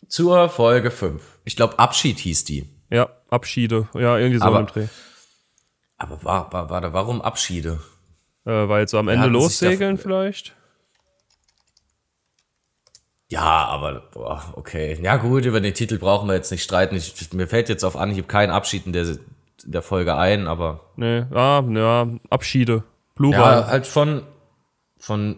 [0.07, 1.21] zur Folge 5.
[1.45, 2.69] Ich glaube, Abschied hieß die.
[2.89, 3.89] Ja, Abschiede.
[3.95, 4.87] Ja, irgendwie so Aber- im Dreh.
[5.99, 7.81] Aber war, war, war, warum Abschiede?
[8.45, 10.55] Äh, weil so am Ende lossegeln vielleicht?
[13.31, 14.99] Ja, aber boah, okay.
[15.03, 16.95] Ja gut, über den Titel brauchen wir jetzt nicht streiten.
[16.95, 19.19] Ich, mir fällt jetzt auf Anhieb kein Abschied in der, in
[19.67, 22.73] der Folge ein, aber Nee, ah, ja, Abschiede.
[22.77, 22.83] ja,
[23.17, 23.67] Plural.
[23.67, 24.23] halt von
[24.99, 25.37] von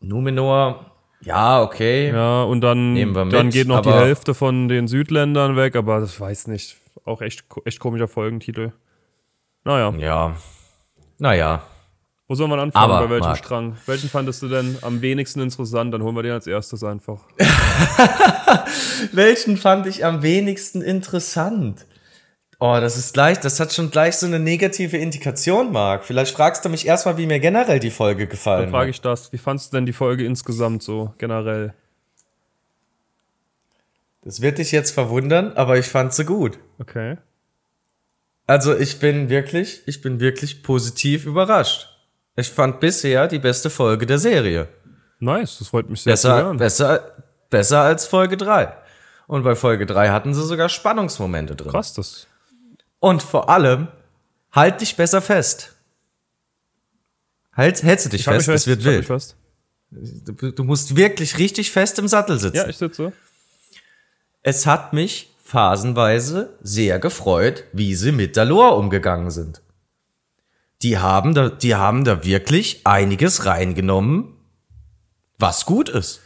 [0.00, 0.86] Numenor.
[1.22, 2.10] Ja, okay.
[2.10, 5.76] Ja, und dann, Nehmen wir dann mit, geht noch die Hälfte von den Südländern weg,
[5.76, 6.76] aber das weiß nicht.
[7.04, 8.72] Auch echt, echt komischer Folgentitel.
[9.64, 10.36] Naja, Ja.
[11.18, 11.62] Naja.
[12.28, 12.90] wo soll man anfangen?
[12.92, 13.38] Aber, Bei welchem Marc.
[13.38, 13.76] Strang?
[13.86, 15.92] Welchen fandest du denn am wenigsten interessant?
[15.92, 17.20] Dann holen wir den als erstes einfach.
[19.12, 21.86] Welchen fand ich am wenigsten interessant?
[22.62, 26.04] Oh, das ist gleich, das hat schon gleich so eine negative Indikation, Marc.
[26.04, 29.32] Vielleicht fragst du mich erstmal, wie mir generell die Folge gefallen Dann frage ich das.
[29.32, 31.72] Wie fandest du denn die Folge insgesamt so, generell?
[34.22, 36.58] Das wird dich jetzt verwundern, aber ich fand sie gut.
[36.78, 37.16] Okay.
[38.46, 41.88] Also ich bin wirklich, ich bin wirklich positiv überrascht.
[42.36, 44.68] Ich fand bisher die beste Folge der Serie.
[45.18, 46.56] Nice, das freut mich sehr zu Besser, hören.
[46.56, 48.72] besser, besser als Folge 3.
[49.26, 51.70] Und bei Folge 3 hatten sie sogar Spannungsmomente drin.
[51.70, 52.26] Krass, das.
[52.98, 53.88] Und vor allem,
[54.52, 55.74] halt dich besser fest.
[57.52, 59.06] Halt, hältst du dich Ich fest, es wird wild.
[59.06, 59.36] fest.
[59.90, 62.56] Du, du musst wirklich richtig fest im Sattel sitzen.
[62.56, 63.12] Ja, ich sitze.
[64.42, 69.62] Es hat mich phasenweise sehr gefreut, wie sie mit Dalor umgegangen sind.
[70.82, 74.36] Die haben da, die haben da wirklich einiges reingenommen,
[75.38, 76.20] was gut ist.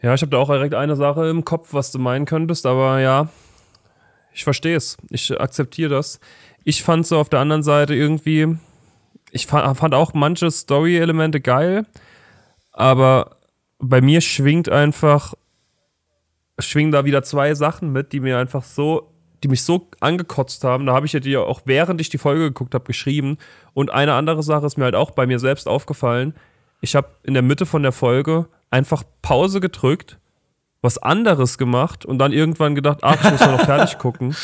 [0.00, 3.00] Ja, ich habe da auch direkt eine Sache im Kopf, was du meinen könntest, aber
[3.00, 3.28] ja,
[4.32, 4.96] ich verstehe es.
[5.10, 6.20] Ich akzeptiere das.
[6.64, 8.56] Ich fand so auf der anderen Seite irgendwie,
[9.32, 11.86] ich fa- fand auch manche Story-Elemente geil,
[12.72, 13.36] Aber
[13.78, 15.34] bei mir schwingt einfach,
[16.66, 20.86] schwingen da wieder zwei Sachen mit, die mir einfach so, die mich so angekotzt haben.
[20.86, 23.38] Da habe ich ja dir auch, während ich die Folge geguckt habe, geschrieben.
[23.72, 26.34] Und eine andere Sache ist mir halt auch bei mir selbst aufgefallen.
[26.80, 30.18] Ich habe in der Mitte von der Folge einfach Pause gedrückt,
[30.82, 34.34] was anderes gemacht und dann irgendwann gedacht, ach, ich muss noch fertig gucken.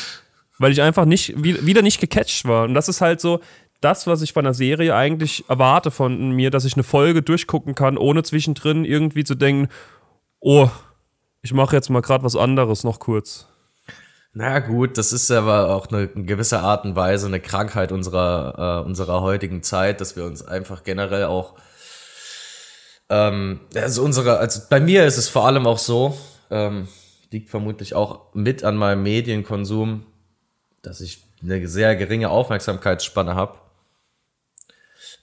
[0.58, 2.64] Weil ich einfach nicht, wieder nicht gecatcht war.
[2.64, 3.40] Und das ist halt so,
[3.80, 7.74] das, was ich von einer Serie eigentlich erwarte von mir, dass ich eine Folge durchgucken
[7.74, 9.68] kann, ohne zwischendrin irgendwie zu denken,
[10.40, 10.70] oh,
[11.46, 13.46] ich mache jetzt mal gerade was anderes noch kurz.
[14.32, 18.82] Na gut, das ist aber auch eine, in gewisser Art und Weise eine Krankheit unserer,
[18.82, 21.54] äh, unserer heutigen Zeit, dass wir uns einfach generell auch
[23.08, 26.18] ähm, also unsere, also bei mir ist es vor allem auch so,
[26.50, 26.88] ähm,
[27.30, 30.04] liegt vermutlich auch mit an meinem Medienkonsum,
[30.82, 33.54] dass ich eine sehr geringe Aufmerksamkeitsspanne habe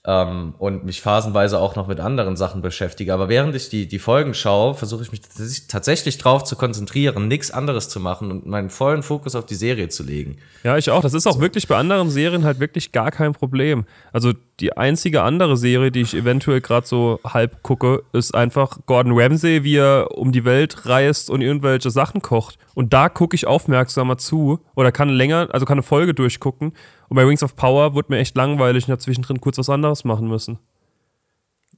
[0.06, 3.14] ähm, und mich phasenweise auch noch mit anderen Sachen beschäftige.
[3.14, 5.22] Aber während ich die, die Folgen schaue, versuche ich mich
[5.66, 9.88] tatsächlich drauf zu konzentrieren, nichts anderes zu machen und meinen vollen Fokus auf die Serie
[9.88, 10.36] zu legen.
[10.62, 11.00] Ja, ich auch.
[11.00, 13.86] Das ist auch wirklich bei anderen Serien halt wirklich gar kein Problem.
[14.12, 19.18] Also die einzige andere Serie, die ich eventuell gerade so halb gucke, ist einfach Gordon
[19.18, 22.58] Ramsay, wie er um die Welt reist und irgendwelche Sachen kocht.
[22.74, 26.72] Und da gucke ich aufmerksamer zu oder kann länger, also kann eine Folge durchgucken
[27.14, 30.02] und bei Rings of Power wurde mir echt langweilig und habe zwischendrin kurz was anderes
[30.02, 30.58] machen müssen.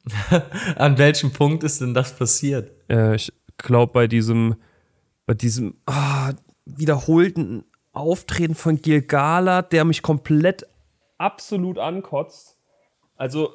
[0.77, 2.73] An welchem Punkt ist denn das passiert?
[2.89, 4.55] Äh, ich glaube bei diesem,
[5.27, 6.33] bei diesem ah,
[6.65, 10.65] wiederholten Auftreten von Gil Gala, der mich komplett
[11.19, 12.57] absolut ankotzt.
[13.17, 13.53] Also,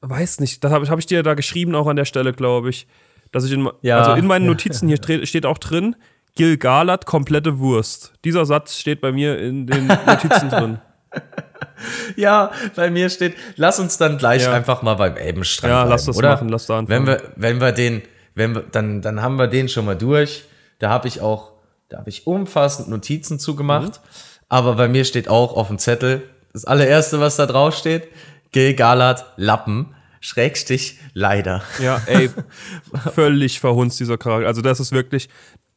[0.00, 2.88] weiß nicht, das habe hab ich dir da geschrieben, auch an der Stelle, glaube ich.
[3.30, 5.94] Dass ich in, ja, also in meinen Notizen hier steht auch drin,
[6.34, 8.12] Gil Galat, komplette Wurst.
[8.24, 10.80] Dieser Satz steht bei mir in den Notizen drin.
[12.16, 14.52] ja, bei mir steht, lass uns dann gleich ja.
[14.52, 16.30] einfach mal beim Elbenstrand Ja, bleiben, lass das oder?
[16.30, 17.06] machen, lass da anfangen.
[17.06, 18.02] Wenn wir, wenn wir den,
[18.34, 20.44] wenn wir, dann, dann haben wir den schon mal durch.
[20.78, 21.52] Da habe ich auch,
[21.88, 24.00] da habe ich umfassend Notizen zugemacht.
[24.02, 24.08] Mhm.
[24.48, 26.22] Aber bei mir steht auch auf dem Zettel,
[26.52, 28.08] das allererste, was da drauf steht,
[28.50, 29.94] Gil Galat Lappen.
[30.20, 31.62] Schrägstich, leider.
[31.80, 32.30] Ja, ey,
[33.14, 34.46] völlig verhunzt dieser Charakter.
[34.46, 35.28] Also das ist wirklich,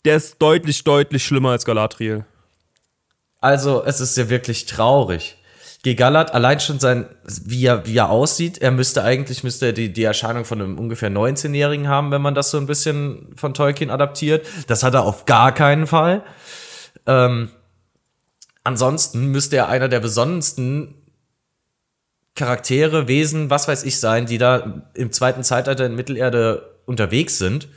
[0.06, 2.26] der ist deutlich, deutlich schlimmer als Galadriel.
[3.46, 5.38] Also, es ist ja wirklich traurig.
[5.84, 7.06] Gegallert, allein schon sein,
[7.44, 10.80] wie er, wie er aussieht, er müsste eigentlich, müsste er die, die Erscheinung von einem
[10.80, 14.48] ungefähr 19-Jährigen haben, wenn man das so ein bisschen von Tolkien adaptiert.
[14.66, 16.24] Das hat er auf gar keinen Fall.
[17.06, 17.50] Ähm,
[18.64, 20.96] ansonsten müsste er einer der besonnensten
[22.34, 27.68] Charaktere, Wesen, was weiß ich sein, die da im zweiten Zeitalter in Mittelerde unterwegs sind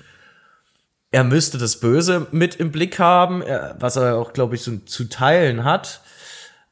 [1.11, 3.43] er müsste das Böse mit im Blick haben,
[3.79, 6.03] was er auch, glaube ich, so zu teilen hat.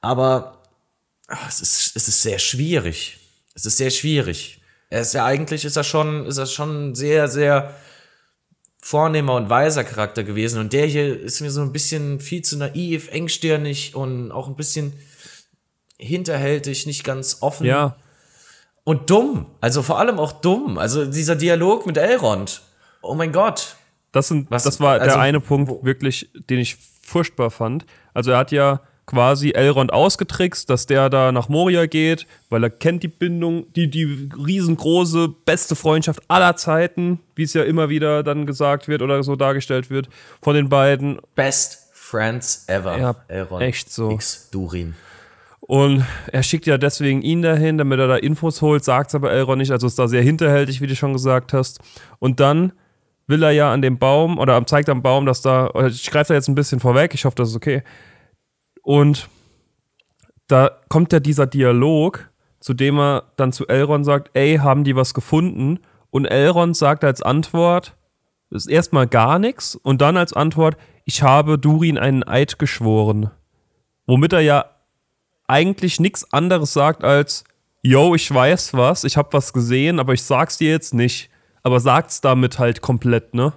[0.01, 0.63] Aber
[1.27, 3.19] ach, es, ist, es ist sehr schwierig.
[3.55, 4.61] Es ist sehr schwierig.
[4.91, 7.75] Er ist ja eigentlich, ist er schon, ist er schon sehr, sehr
[8.83, 10.61] vornehmer und weiser Charakter gewesen.
[10.61, 14.55] Und der hier ist mir so ein bisschen viel zu naiv, engstirnig und auch ein
[14.55, 14.93] bisschen
[15.99, 17.67] hinterhältig, nicht ganz offen.
[17.67, 17.97] Ja.
[18.85, 19.47] Und dumm.
[19.61, 20.79] Also vor allem auch dumm.
[20.79, 22.63] Also dieser Dialog mit Elrond.
[23.03, 23.76] Oh mein Gott.
[24.17, 27.85] Das, sind, Was, das war also, der eine Punkt wirklich, den ich furchtbar fand.
[28.15, 32.71] Also er hat ja quasi Elrond ausgetrickst, dass der da nach Moria geht, weil er
[32.71, 38.23] kennt die Bindung, die, die riesengroße, beste Freundschaft aller Zeiten, wie es ja immer wieder
[38.23, 40.09] dann gesagt wird oder so dargestellt wird,
[40.43, 41.21] von den beiden.
[41.35, 42.99] Best Friends ever.
[42.99, 43.63] Ja, Elrond.
[43.63, 44.11] Echt so.
[44.11, 44.95] X Durin.
[45.61, 49.33] Und er schickt ja deswegen ihn dahin, damit er da Infos holt, sagt es aber
[49.33, 51.81] Elrond nicht, also ist da sehr hinterhältig, wie du schon gesagt hast.
[52.19, 52.73] Und dann
[53.27, 56.35] will er ja an dem Baum oder zeigt am Baum, dass da, ich greife da
[56.35, 57.83] jetzt ein bisschen vorweg, ich hoffe, das ist okay.
[58.83, 59.29] Und
[60.47, 64.97] da kommt ja dieser Dialog, zu dem er dann zu Elrond sagt, ey, haben die
[64.97, 65.81] was gefunden?
[66.11, 67.97] Und Elrond sagt als Antwort,
[68.51, 73.31] das ist erstmal gar nichts und dann als Antwort, ich habe Durin einen Eid geschworen.
[74.07, 74.65] Womit er ja
[75.49, 77.45] eigentlich nichts anderes sagt als,
[77.83, 81.31] yo, ich weiß was, ich habe was gesehen, aber ich sag's dir jetzt nicht
[81.67, 83.53] aber sagt's damit halt komplett, ne?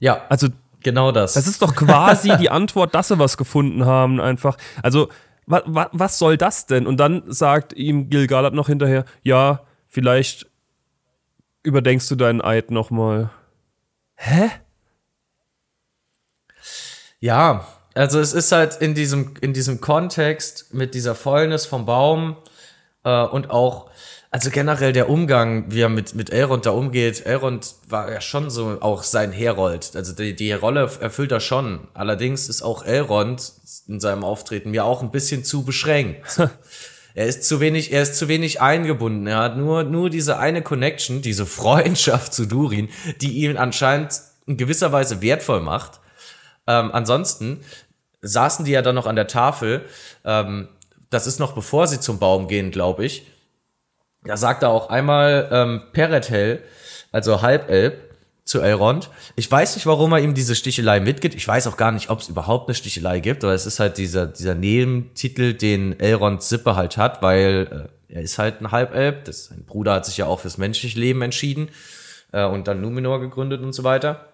[0.00, 0.26] Ja.
[0.28, 0.48] Also
[0.82, 1.34] genau das.
[1.34, 4.56] Das ist doch quasi die Antwort, dass sie was gefunden haben, einfach.
[4.82, 5.10] Also,
[5.46, 6.88] wa, wa, was soll das denn?
[6.88, 10.50] Und dann sagt ihm Gil-galad noch hinterher, ja, vielleicht
[11.62, 13.30] überdenkst du deinen Eid nochmal.
[14.16, 14.50] Hä?
[17.20, 22.38] Ja, also es ist halt in diesem, in diesem Kontext mit dieser Fäulnis vom Baum
[23.04, 23.88] äh, und auch
[24.34, 27.24] also generell der Umgang, wie er mit, mit Elrond da umgeht.
[27.24, 29.92] Elrond war ja schon so auch sein Herold.
[29.94, 31.86] Also die, die Rolle erfüllt er schon.
[31.94, 33.52] Allerdings ist auch Elrond
[33.86, 36.20] in seinem Auftreten mir auch ein bisschen zu beschränkt.
[37.16, 39.28] Er ist zu wenig, er ist zu wenig eingebunden.
[39.28, 42.88] Er hat nur, nur diese eine Connection, diese Freundschaft zu Durin,
[43.20, 46.00] die ihn anscheinend in gewisser Weise wertvoll macht.
[46.66, 47.60] Ähm, ansonsten
[48.20, 49.84] saßen die ja dann noch an der Tafel.
[50.24, 50.66] Ähm,
[51.08, 53.24] das ist noch bevor sie zum Baum gehen, glaube ich.
[54.24, 56.62] Da sagt er auch einmal ähm, Peretel,
[57.12, 59.10] also Halbelb, zu Elrond.
[59.36, 61.34] Ich weiß nicht, warum er ihm diese Stichelei mitgibt.
[61.34, 63.96] Ich weiß auch gar nicht, ob es überhaupt eine Stichelei gibt, aber es ist halt
[63.96, 69.24] dieser, dieser Nebentitel, den Elrond Sippe halt hat, weil äh, er ist halt ein Halbelb.
[69.24, 71.70] Das, sein Bruder hat sich ja auch fürs menschliche Leben entschieden
[72.32, 74.28] äh, und dann Numenor gegründet und so weiter.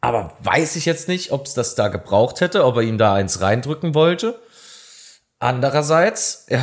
[0.00, 3.14] Aber weiß ich jetzt nicht, ob es das da gebraucht hätte, ob er ihm da
[3.14, 4.38] eins reindrücken wollte.
[5.40, 6.62] Andererseits ja,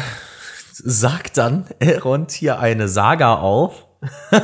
[0.83, 3.85] sagt dann Elrond hier eine Saga auf.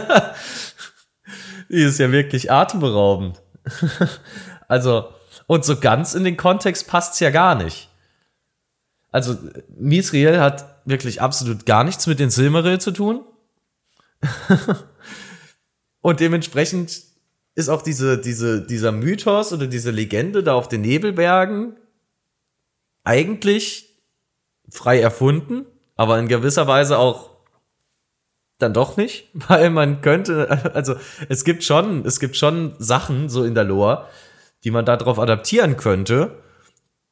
[1.70, 3.42] Die ist ja wirklich atemberaubend.
[4.68, 5.10] also,
[5.48, 7.90] und so ganz in den Kontext passt es ja gar nicht.
[9.12, 9.38] Also,
[9.78, 13.26] Misriel hat wirklich absolut gar nichts mit den Silmaril zu tun.
[16.02, 17.02] und dementsprechend
[17.56, 21.76] ist auch diese, diese, dieser Mythos oder diese Legende da auf den Nebelbergen
[23.04, 24.02] eigentlich
[24.70, 25.66] frei erfunden,
[26.02, 27.30] aber in gewisser Weise auch
[28.58, 30.96] dann doch nicht, weil man könnte, also
[31.30, 34.08] es gibt schon, es gibt schon Sachen so in der Lore,
[34.64, 36.40] die man darauf adaptieren könnte,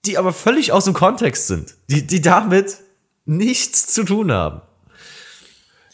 [0.05, 2.77] die aber völlig aus dem Kontext sind, die, die damit
[3.25, 4.61] nichts zu tun haben.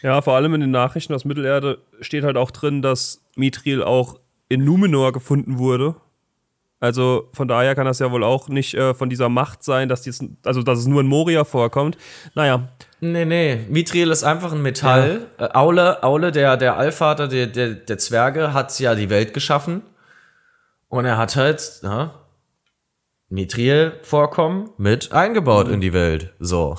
[0.01, 4.19] Ja, vor allem in den Nachrichten aus Mittelerde steht halt auch drin, dass Mithril auch
[4.47, 5.95] in Numenor gefunden wurde.
[6.79, 10.03] Also von daher kann das ja wohl auch nicht äh, von dieser Macht sein, dass,
[10.03, 11.97] dies, also, dass es nur in Moria vorkommt.
[12.35, 12.69] Naja,
[13.01, 13.65] Nee, nee.
[13.69, 15.27] Mithril ist einfach ein Metall.
[15.39, 15.45] Ja.
[15.47, 19.83] Äh, Aule, Aule, der, der Allvater der, der, der Zwerge, hat ja die Welt geschaffen.
[20.87, 22.13] Und er hat halt ja,
[23.29, 25.73] Mithril-Vorkommen mit eingebaut mhm.
[25.73, 26.33] in die Welt.
[26.39, 26.77] So.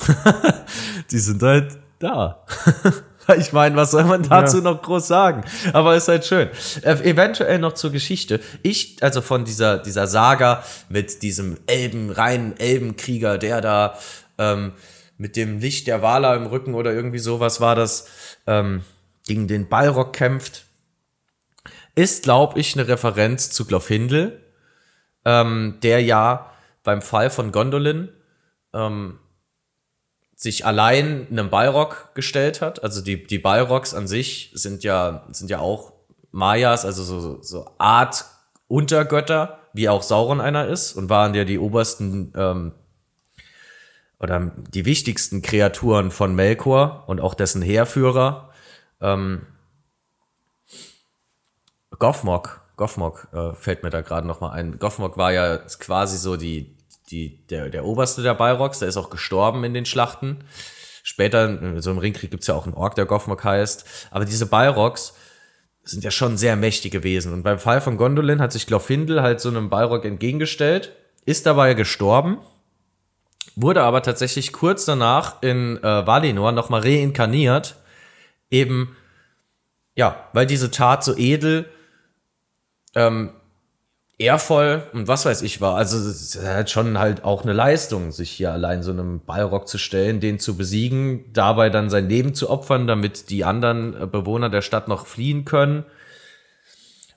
[1.11, 2.45] die sind halt da.
[3.37, 4.63] ich meine, was soll man dazu ja.
[4.63, 5.45] noch groß sagen?
[5.73, 6.49] Aber ist halt schön.
[6.83, 8.41] Äh, eventuell noch zur Geschichte.
[8.63, 13.99] Ich, also von dieser, dieser Saga mit diesem Elben, reinen Elbenkrieger, der da
[14.39, 14.73] ähm,
[15.19, 18.09] mit dem Licht der Wala im Rücken oder irgendwie sowas war das,
[18.47, 18.83] ähm,
[19.27, 20.65] gegen den Balrog kämpft,
[21.95, 24.41] ist, glaube ich, eine Referenz zu Glorfindel,
[25.25, 26.53] ähm, der ja
[26.85, 28.11] beim Fall von Gondolin
[28.73, 29.19] ähm,
[30.37, 32.85] sich allein einem Balrog gestellt hat.
[32.85, 35.95] Also die, die Balrogs an sich sind ja, sind ja auch
[36.31, 38.27] Mayas, also so, so Art
[38.69, 42.73] Untergötter, wie auch Sauron einer ist und waren ja die obersten ähm,
[44.19, 48.51] oder die wichtigsten Kreaturen von Melkor und auch dessen Heerführer.
[49.01, 49.47] Ähm,
[51.99, 54.79] Gothmog, Gothmog äh, fällt mir da gerade noch mal ein.
[54.79, 56.77] Gothmog war ja quasi so die,
[57.11, 60.45] die, der, der Oberste der Balrogs, der ist auch gestorben in den Schlachten.
[61.03, 64.09] Später, so im Ringkrieg gibt's ja auch einen Ork, der Gothmog heißt.
[64.11, 65.15] Aber diese Balrogs
[65.85, 67.33] sind ja schon sehr mächtig gewesen.
[67.33, 70.93] Und beim Fall von Gondolin hat sich Glorfindel halt so einem Balrog entgegengestellt,
[71.25, 72.39] ist dabei gestorben
[73.57, 77.77] wurde aber tatsächlich kurz danach in äh, Valinor nochmal reinkarniert,
[78.51, 78.97] eben,
[79.95, 81.67] ja, weil diese Tat so edel,
[82.95, 83.31] ähm,
[84.19, 85.77] ehrvoll und was weiß ich war.
[85.77, 89.79] Also es halt schon halt auch eine Leistung, sich hier allein so einem Ballrock zu
[89.79, 94.49] stellen, den zu besiegen, dabei dann sein Leben zu opfern, damit die anderen äh, Bewohner
[94.49, 95.85] der Stadt noch fliehen können.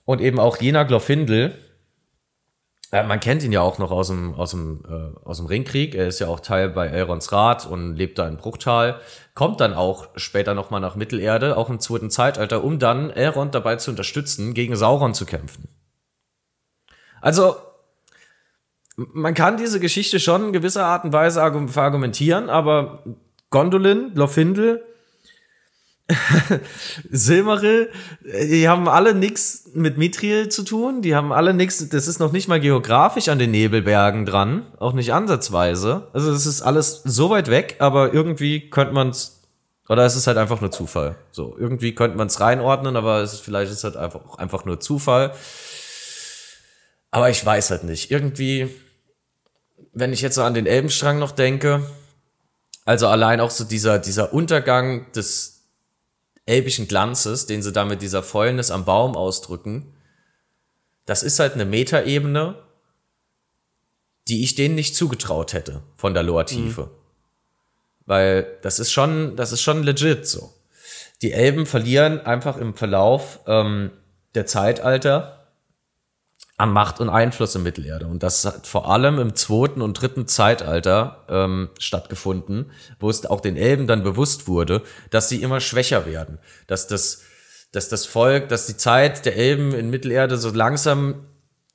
[0.05, 1.53] Und eben auch jener Glorfindel,
[2.91, 5.95] äh, man kennt ihn ja auch noch aus dem, aus, dem, äh, aus dem Ringkrieg.
[5.95, 8.99] Er ist ja auch Teil bei Elrons Rat und lebt da in Bruchtal.
[9.35, 13.75] Kommt dann auch später nochmal nach Mittelerde, auch im zweiten Zeitalter, um dann Elrond dabei
[13.75, 15.67] zu unterstützen, gegen Sauron zu kämpfen.
[17.21, 17.57] Also,
[18.95, 23.03] man kann diese Geschichte schon in gewisser Art und Weise argumentieren, aber
[23.49, 24.83] Gondolin, Lofindel,
[27.11, 27.91] Silmaril,
[28.23, 32.31] die haben alle nichts mit Mithril zu tun, die haben alle nichts, das ist noch
[32.31, 36.07] nicht mal geografisch an den Nebelbergen dran, auch nicht ansatzweise.
[36.13, 39.41] Also es ist alles so weit weg, aber irgendwie könnte man es,
[39.87, 41.15] oder es ist halt einfach nur Zufall.
[41.31, 44.79] So, irgendwie könnte man es reinordnen, aber es ist vielleicht ist halt einfach, einfach nur
[44.79, 45.33] Zufall.
[47.11, 48.11] Aber ich weiß halt nicht.
[48.11, 48.69] Irgendwie,
[49.93, 51.83] wenn ich jetzt so an den Elbenstrang noch denke,
[52.85, 55.58] also allein auch so dieser, dieser Untergang des,
[56.49, 59.93] elbischen Glanzes, den sie da mit dieser Fäulnis am Baum ausdrücken,
[61.05, 62.55] das ist halt eine Metaebene,
[64.27, 66.83] die ich denen nicht zugetraut hätte von der Lore-Tiefe.
[66.83, 66.89] Mhm.
[68.05, 70.53] Weil das ist schon, das ist schon legit so.
[71.21, 73.91] Die Elben verlieren einfach im Verlauf ähm,
[74.35, 75.38] der Zeitalter
[76.59, 78.05] an Macht und Einfluss in Mittelerde.
[78.05, 83.39] Und das hat vor allem im zweiten und dritten Zeitalter ähm, stattgefunden, wo es auch
[83.39, 87.23] den Elben dann bewusst wurde, dass sie immer schwächer werden, dass das,
[87.71, 91.27] dass das Volk, dass die Zeit der Elben in Mittelerde so langsam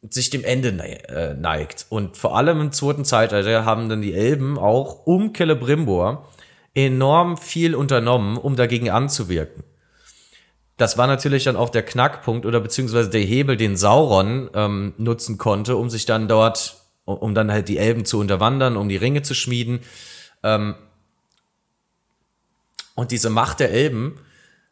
[0.03, 1.87] sich dem Ende äh, neigt.
[1.89, 6.29] Und vor allem im zweiten Zeitalter haben dann die Elben auch um Celebrimbor
[6.75, 9.65] enorm viel unternommen, um dagegen anzuwirken
[10.77, 15.39] das war natürlich dann auch der Knackpunkt oder beziehungsweise der Hebel, den Sauron ähm, nutzen
[15.39, 19.23] konnte, um sich dann dort, um dann halt die Elben zu unterwandern, um die Ringe
[19.23, 19.81] zu schmieden.
[20.43, 20.75] Ähm,
[22.97, 24.19] und diese Macht der Elben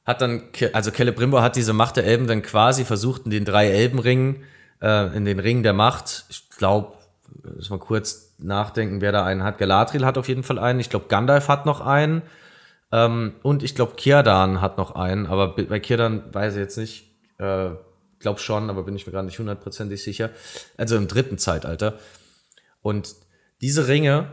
[0.04, 3.68] hat dann, also Celebrimbor hat diese Macht der Elben dann quasi versucht, in den drei
[3.68, 4.44] Elbenringen,
[4.80, 6.94] äh, in den Ringen der Macht, ich glaube,
[7.56, 9.58] muss mal kurz nachdenken, wer da einen hat.
[9.58, 10.80] Galadriel hat auf jeden Fall einen.
[10.80, 12.22] Ich glaube, Gandalf hat noch einen.
[12.92, 17.10] Ähm, und ich glaube, Kirdan hat noch einen, aber bei Kirdan weiß ich jetzt nicht.
[17.38, 17.70] Äh,
[18.22, 20.30] glaube schon, aber bin ich mir gar nicht hundertprozentig sicher.
[20.78, 21.98] Also im dritten Zeitalter.
[22.80, 23.14] Und
[23.60, 24.28] diese Ringe,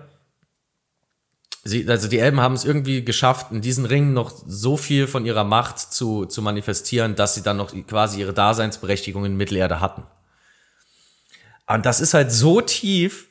[1.63, 5.25] sie, also die Elben haben es irgendwie geschafft, in diesen Ringen noch so viel von
[5.25, 10.03] ihrer Macht zu, zu manifestieren, dass sie dann noch quasi ihre Daseinsberechtigung in Mittelerde hatten.
[11.67, 13.28] Und das ist halt so tief,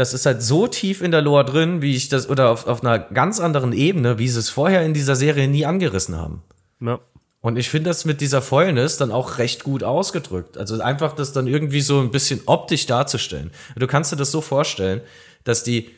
[0.00, 2.82] das ist halt so tief in der Lore drin, wie ich das, oder auf, auf
[2.82, 6.42] einer ganz anderen Ebene, wie sie es vorher in dieser Serie nie angerissen haben.
[6.80, 7.00] Ja.
[7.42, 10.56] Und ich finde das mit dieser Fäulnis dann auch recht gut ausgedrückt.
[10.56, 13.50] Also einfach das dann irgendwie so ein bisschen optisch darzustellen.
[13.76, 15.02] Du kannst dir das so vorstellen,
[15.44, 15.90] dass die,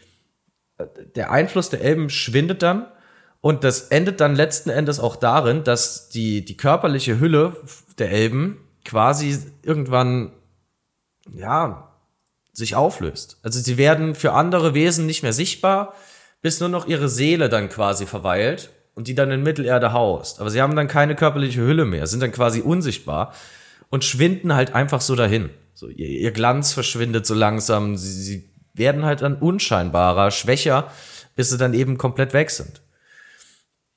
[1.15, 2.89] der Einfluss der Elben schwindet dann
[3.41, 7.57] und das endet dann letzten Endes auch darin, dass die, die körperliche Hülle
[7.99, 10.33] der Elben quasi irgendwann,
[11.33, 11.92] ja,
[12.53, 13.39] sich auflöst.
[13.43, 15.95] Also sie werden für andere Wesen nicht mehr sichtbar,
[16.43, 20.41] bis nur noch ihre Seele dann quasi verweilt und die dann in Mittelerde haust.
[20.41, 23.33] Aber sie haben dann keine körperliche Hülle mehr, sind dann quasi unsichtbar
[23.89, 25.51] und schwinden halt einfach so dahin.
[25.75, 30.91] So, ihr, ihr Glanz verschwindet so langsam, sie, sie werden halt dann unscheinbarer, schwächer,
[31.37, 32.83] bis sie dann eben komplett weg sind.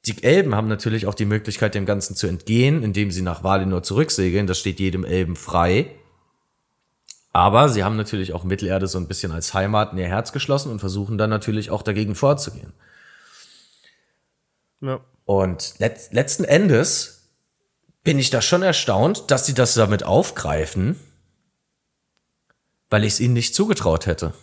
[0.05, 3.81] Die Elben haben natürlich auch die Möglichkeit, dem Ganzen zu entgehen, indem sie nach Valinor
[3.81, 4.45] zurücksegeln.
[4.45, 5.87] Das steht jedem Elben frei.
[7.35, 10.71] Aber sie haben natürlich auch Mittelerde so ein bisschen als Heimat in ihr Herz geschlossen
[10.71, 12.71] und versuchen dann natürlich auch dagegen vorzugehen.
[14.79, 15.01] Ja.
[15.25, 17.27] Und let letzten Endes
[18.05, 20.97] bin ich da schon erstaunt, dass sie das damit aufgreifen,
[22.89, 24.33] weil ich es ihnen nicht zugetraut hätte.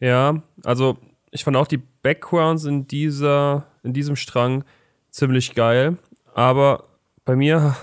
[0.00, 0.98] Ja, also
[1.30, 4.64] ich fand auch die Backgrounds in dieser, in diesem Strang
[5.08, 5.96] ziemlich geil,
[6.34, 6.84] aber
[7.24, 7.74] bei mir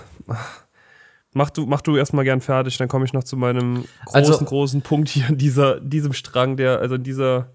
[1.36, 4.44] Mach du, mach du erstmal gern fertig, dann komme ich noch zu meinem großen, also,
[4.44, 7.50] großen Punkt hier in dieser, diesem Strang, der, also in dieser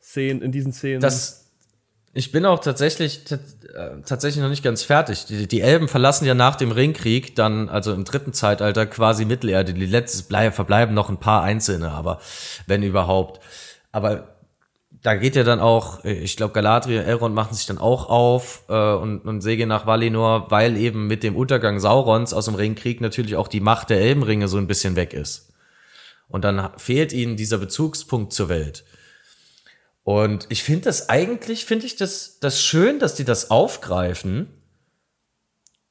[0.00, 1.00] Szene, in diesen Szenen.
[1.00, 1.50] Das,
[2.14, 3.38] ich bin auch tatsächlich, äh,
[4.06, 5.26] tatsächlich noch nicht ganz fertig.
[5.26, 9.74] Die, die, Elben verlassen ja nach dem Ringkrieg dann, also im dritten Zeitalter, quasi Mittelerde.
[9.74, 12.20] Die letztes verbleiben noch ein paar Einzelne, aber
[12.68, 13.40] wenn überhaupt.
[13.90, 14.35] Aber
[15.06, 18.64] da geht ja dann auch, ich glaube, Galadriel und Elrond machen sich dann auch auf
[18.68, 23.00] äh, und, und segeln nach Valinor, weil eben mit dem Untergang Saurons aus dem Ringkrieg
[23.00, 25.52] natürlich auch die Macht der Elbenringe so ein bisschen weg ist.
[26.26, 28.84] Und dann fehlt ihnen dieser Bezugspunkt zur Welt.
[30.02, 34.48] Und ich finde das eigentlich, finde ich das, das schön, dass die das aufgreifen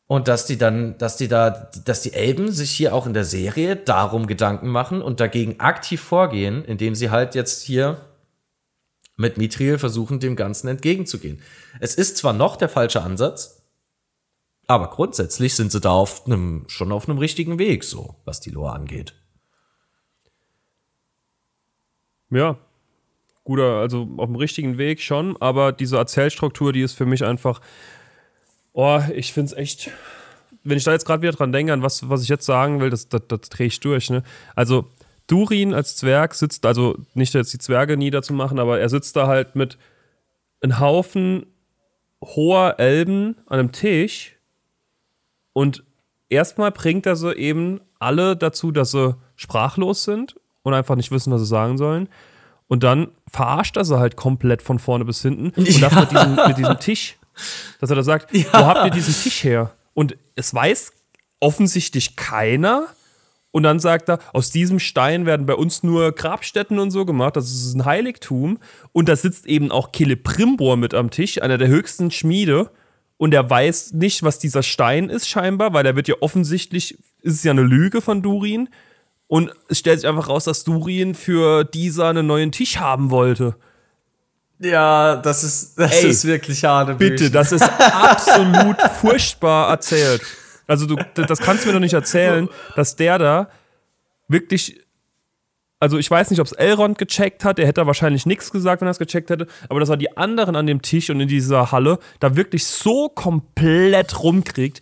[0.08, 3.24] und dass die dann, dass die da, dass die Elben sich hier auch in der
[3.24, 8.02] Serie darum Gedanken machen und dagegen aktiv vorgehen, indem sie halt jetzt hier
[9.18, 11.42] mit Mithril versuchen, dem Ganzen entgegenzugehen.
[11.80, 13.64] Es ist zwar noch der falsche Ansatz,
[14.68, 18.50] aber grundsätzlich sind sie da auf einem, schon auf einem richtigen Weg, so was die
[18.50, 19.14] Lore angeht.
[22.32, 22.58] Ja,
[23.44, 27.62] guter, also auf dem richtigen Weg schon, aber diese Erzählstruktur, die ist für mich einfach,
[28.74, 29.92] oh, ich finde es echt,
[30.64, 32.90] wenn ich da jetzt gerade wieder dran denke, an was, was ich jetzt sagen will,
[32.90, 34.24] das, das, das drehe ich durch, ne?
[34.56, 34.90] Also,
[35.28, 39.56] Durin als Zwerg sitzt, also nicht jetzt die Zwerge niederzumachen, aber er sitzt da halt
[39.56, 39.78] mit
[40.62, 41.46] einem Haufen
[42.24, 44.36] hoher Elben an einem Tisch
[45.54, 45.84] und
[46.30, 51.32] erstmal bringt er sie eben alle dazu, dass sie sprachlos sind und einfach nicht wissen,
[51.32, 52.10] was sie sagen sollen.
[52.68, 55.50] Und dann verarscht er sie halt komplett von vorne bis hinten.
[55.56, 55.88] Und ja.
[55.88, 57.18] das mit diesem, mit diesem Tisch,
[57.80, 58.46] dass er da sagt, ja.
[58.52, 59.72] wo habt ihr diesen Tisch her?
[59.94, 60.92] Und es weiß
[61.40, 62.88] offensichtlich keiner,
[63.56, 67.38] und dann sagt er, aus diesem Stein werden bei uns nur Grabstätten und so gemacht.
[67.38, 68.60] Das ist ein Heiligtum.
[68.92, 72.70] Und da sitzt eben auch Celebrimbor mit am Tisch, einer der höchsten Schmiede.
[73.16, 77.36] Und er weiß nicht, was dieser Stein ist, scheinbar, weil er wird ja offensichtlich, ist
[77.36, 78.68] es ja eine Lüge von Durin.
[79.28, 83.56] Und es stellt sich einfach raus, dass Durin für dieser einen neuen Tisch haben wollte.
[84.60, 90.22] Ja, das ist, das Ey, ist wirklich harte Bitte, das ist absolut furchtbar erzählt.
[90.68, 93.50] Also du, das kannst du mir doch nicht erzählen, dass der da
[94.28, 94.80] wirklich
[95.80, 98.88] also ich weiß nicht, ob es Elrond gecheckt hat, der hätte wahrscheinlich nichts gesagt, wenn
[98.88, 101.72] er es gecheckt hätte, aber dass er die anderen an dem Tisch und in dieser
[101.72, 104.82] Halle da wirklich so komplett rumkriegt,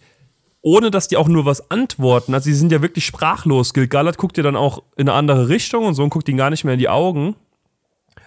[0.61, 2.33] ohne dass die auch nur was antworten.
[2.33, 3.73] Also sie sind ja wirklich sprachlos.
[3.73, 6.51] Gilgalad guckt ja dann auch in eine andere Richtung und so und guckt ihn gar
[6.51, 7.35] nicht mehr in die Augen.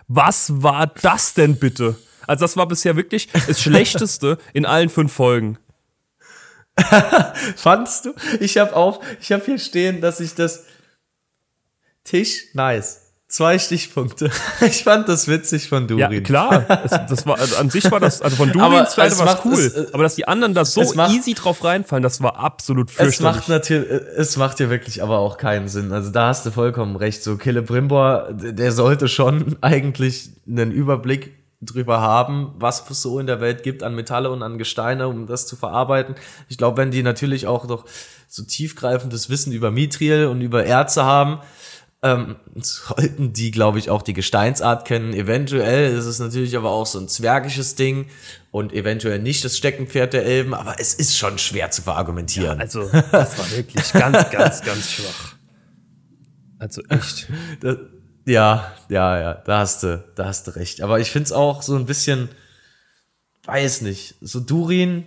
[0.08, 1.96] Was war das denn bitte?
[2.26, 5.58] Also das war bisher wirklich das Schlechteste in allen fünf Folgen.
[7.56, 8.14] Fandst du?
[8.40, 10.64] Ich habe auch, ich habe hier stehen, dass ich das
[12.04, 13.02] Tisch, nice.
[13.28, 14.30] Zwei Stichpunkte.
[14.60, 16.12] Ich fand das witzig von Durin.
[16.12, 16.64] Ja, klar.
[16.84, 19.54] Es, das war, also an sich war das, also von Durins Seite war cool.
[19.54, 22.90] Es, äh, aber dass die anderen da so macht, easy drauf reinfallen, das war absolut
[22.90, 23.16] fürchterlich.
[23.16, 25.92] Es macht natürlich, es macht ja wirklich aber auch keinen Sinn.
[25.92, 27.24] Also da hast du vollkommen recht.
[27.24, 33.40] So Killebrimbor, der sollte schon eigentlich einen Überblick drüber haben, was es so in der
[33.40, 36.14] Welt gibt an Metalle und an Gesteine, um das zu verarbeiten.
[36.48, 37.86] Ich glaube, wenn die natürlich auch noch
[38.28, 41.40] so tiefgreifendes Wissen über Mithril und über Erze haben,
[42.02, 45.14] ähm, sollten die, glaube ich, auch die Gesteinsart kennen.
[45.14, 48.06] Eventuell ist es natürlich aber auch so ein zwergisches Ding
[48.50, 52.58] und eventuell nicht das Steckenpferd der Elben, aber es ist schon schwer zu verargumentieren.
[52.58, 55.36] Ja, also, das war wirklich ganz, ganz, ganz schwach.
[56.58, 57.28] Also echt.
[57.60, 57.76] Das,
[58.26, 60.82] ja, ja, ja, da hast du, da hast du recht.
[60.82, 62.28] Aber ich finde es auch so ein bisschen,
[63.44, 65.06] weiß nicht, so Durin,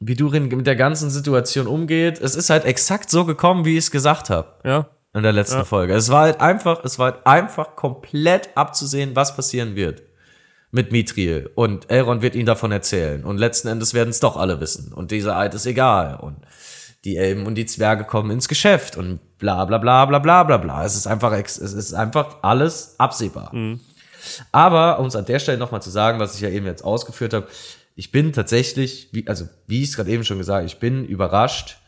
[0.00, 2.20] wie Durin mit der ganzen Situation umgeht.
[2.20, 4.54] Es ist halt exakt so gekommen, wie ich es gesagt habe.
[4.64, 5.64] Ja in der letzten ja.
[5.64, 5.94] Folge.
[5.94, 10.02] Es war halt einfach, es war halt einfach komplett abzusehen, was passieren wird
[10.70, 11.50] mit Mithril.
[11.54, 13.24] Und Elrond wird ihnen davon erzählen.
[13.24, 14.92] Und letzten Endes werden es doch alle wissen.
[14.92, 16.20] Und dieser Eid ist egal.
[16.20, 16.36] Und
[17.04, 20.56] die Elben und die Zwerge kommen ins Geschäft und bla bla bla bla bla bla
[20.56, 20.84] bla.
[20.84, 23.54] Es ist einfach, es ist einfach alles absehbar.
[23.54, 23.80] Mhm.
[24.52, 27.32] Aber, um es an der Stelle nochmal zu sagen, was ich ja eben jetzt ausgeführt
[27.32, 27.46] habe,
[27.94, 31.04] ich bin tatsächlich, wie, also wie ich es gerade eben schon gesagt habe, ich bin
[31.04, 31.78] überrascht,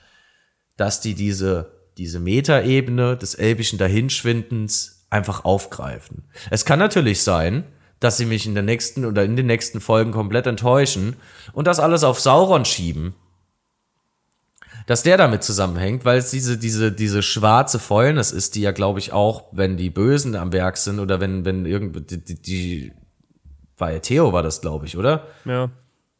[0.76, 6.24] dass die diese diese Metaebene des elbischen Dahinschwindens einfach aufgreifen.
[6.50, 7.64] Es kann natürlich sein,
[8.00, 11.16] dass sie mich in der nächsten oder in den nächsten Folgen komplett enttäuschen
[11.52, 13.14] und das alles auf Sauron schieben.
[14.88, 19.00] Dass der damit zusammenhängt, weil es diese, diese, diese schwarze Fäulnis ist, die ja, glaube
[19.00, 22.92] ich, auch, wenn die Bösen am Werk sind oder wenn, wenn irgendwie, die, die, die
[23.76, 25.26] bei Theo war das, glaube ich, oder?
[25.44, 25.68] Ja.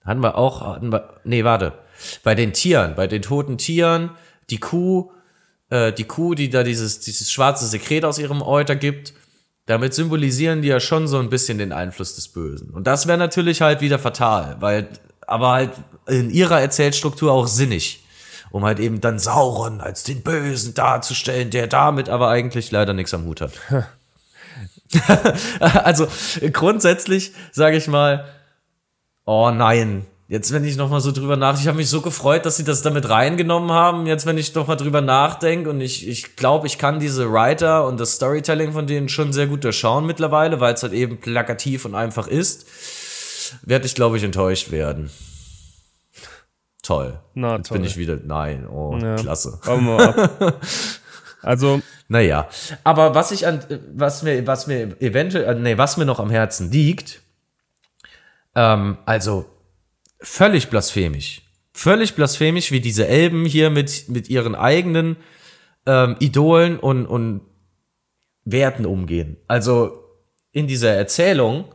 [0.05, 1.79] Hatten wir auch, hatten wir, nee, warte.
[2.23, 4.11] Bei den Tieren, bei den toten Tieren,
[4.51, 5.13] die Kuh,
[5.71, 9.15] äh, die Kuh, die da dieses, dieses schwarze Sekret aus ihrem Euter gibt,
[9.65, 12.69] damit symbolisieren die ja schon so ein bisschen den Einfluss des Bösen.
[12.69, 14.89] Und das wäre natürlich halt wieder fatal, weil,
[15.27, 15.71] aber halt
[16.07, 18.05] in ihrer Erzählstruktur auch sinnig.
[18.51, 23.15] Um halt eben dann Sauron als den Bösen darzustellen, der damit aber eigentlich leider nichts
[23.15, 23.53] am Hut hat.
[25.85, 26.07] also
[26.53, 28.27] grundsätzlich sage ich mal,
[29.27, 32.59] oh nein, Jetzt, wenn ich nochmal so drüber nach, ich habe mich so gefreut, dass
[32.59, 34.07] sie das damit reingenommen haben.
[34.07, 37.99] Jetzt, wenn ich nochmal drüber nachdenke und ich, ich glaube, ich kann diese Writer und
[37.99, 41.95] das Storytelling von denen schon sehr gut durchschauen mittlerweile, weil es halt eben plakativ und
[41.95, 42.67] einfach ist,
[43.63, 45.09] werde ich, glaube ich, enttäuscht werden.
[46.89, 47.21] Toll.
[47.35, 47.77] Na, Jetzt toll.
[47.77, 49.17] bin ich wieder, nein, oh, ja.
[49.17, 49.61] klasse.
[51.43, 51.83] also.
[52.09, 52.49] Naja.
[52.83, 53.63] Aber was ich an,
[53.93, 57.21] was mir, was mir eventuell, nee, was mir noch am Herzen liegt,
[58.55, 59.45] ähm, also,
[60.19, 61.43] völlig blasphemisch.
[61.75, 65.19] Völlig blasphemisch, wie diese Elben hier mit, mit ihren eigenen
[65.85, 67.43] ähm, Idolen und, und
[68.47, 69.37] Werten umgehen.
[69.47, 70.05] Also
[70.53, 71.67] in dieser Erzählung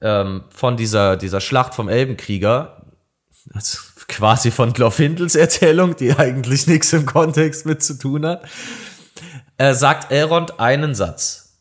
[0.00, 2.84] ähm, von dieser, dieser Schlacht vom Elbenkrieger,
[3.54, 8.44] also quasi von Glorfindels Erzählung, die eigentlich nichts im Kontext mit zu tun hat,
[9.58, 11.58] äh, sagt Elrond einen Satz.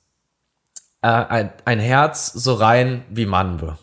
[1.01, 3.77] Äh, ein, ein Herz so rein wie Manbe.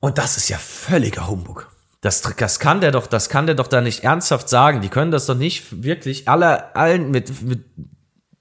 [0.00, 1.70] Und das ist ja völliger Humbug.
[2.00, 4.80] Das, das kann der doch, das kann der doch da nicht ernsthaft sagen.
[4.80, 7.64] Die können das doch nicht wirklich alle, allen mit, mit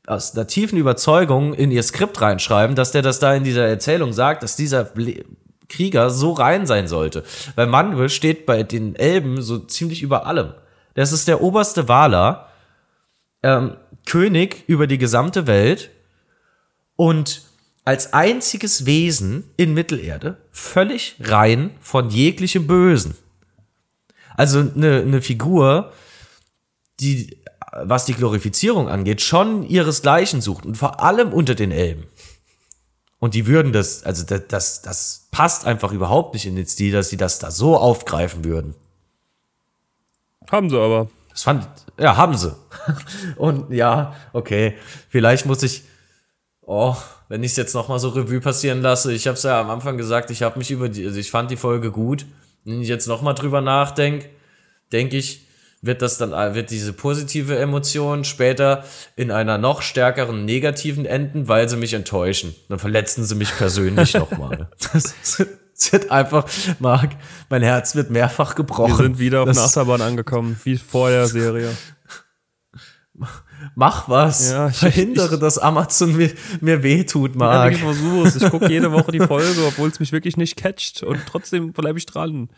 [0.07, 4.13] aus einer tiefen Überzeugung in ihr Skript reinschreiben, dass der das da in dieser Erzählung
[4.13, 4.91] sagt, dass dieser
[5.69, 7.23] Krieger so rein sein sollte.
[7.55, 10.53] Weil Manuel steht bei den Elben so ziemlich über allem.
[10.95, 12.49] Das ist der oberste Waler,
[13.43, 15.91] ähm, König über die gesamte Welt
[16.95, 17.43] und
[17.85, 23.15] als einziges Wesen in Mittelerde völlig rein von jeglichem Bösen.
[24.35, 25.91] Also eine, eine Figur,
[26.99, 27.37] die,
[27.83, 32.05] was die Glorifizierung angeht, schon ihresgleichen sucht und vor allem unter den Elben.
[33.19, 36.93] Und die würden das, also das, das, das passt einfach überhaupt nicht in den Stil,
[36.93, 38.75] dass sie das da so aufgreifen würden.
[40.49, 41.09] Haben sie aber.
[41.29, 41.67] Das fand,
[41.99, 42.55] ja, haben sie.
[43.35, 44.75] Und ja, okay,
[45.09, 45.83] vielleicht muss ich,
[46.61, 46.95] oh,
[47.27, 49.97] wenn ich es jetzt nochmal so Revue passieren lasse, ich habe es ja am Anfang
[49.97, 52.25] gesagt, ich habe mich über die, also ich fand die Folge gut.
[52.63, 54.29] Wenn ich jetzt nochmal drüber nachdenke,
[54.91, 55.45] denke ich,
[55.81, 58.83] wird das dann, wird diese positive Emotion später
[59.15, 62.55] in einer noch stärkeren negativen enden, weil sie mich enttäuschen.
[62.67, 64.69] Dann verletzen sie mich persönlich nochmal.
[64.93, 66.45] Es wird einfach,
[66.79, 67.11] Marc,
[67.49, 68.97] mein Herz wird mehrfach gebrochen.
[68.97, 71.71] Wir sind wieder auf der Achterbahn angekommen, wie vor der Serie.
[73.75, 74.51] Mach was.
[74.51, 77.71] Ja, ich, Verhindere, ich, dass Amazon mir, mir wehtut, Marc.
[77.71, 78.35] Ja, ich versuch's.
[78.35, 81.03] Ich gucke jede Woche die Folge, obwohl es mich wirklich nicht catcht.
[81.03, 82.49] Und trotzdem bleibe ich dran.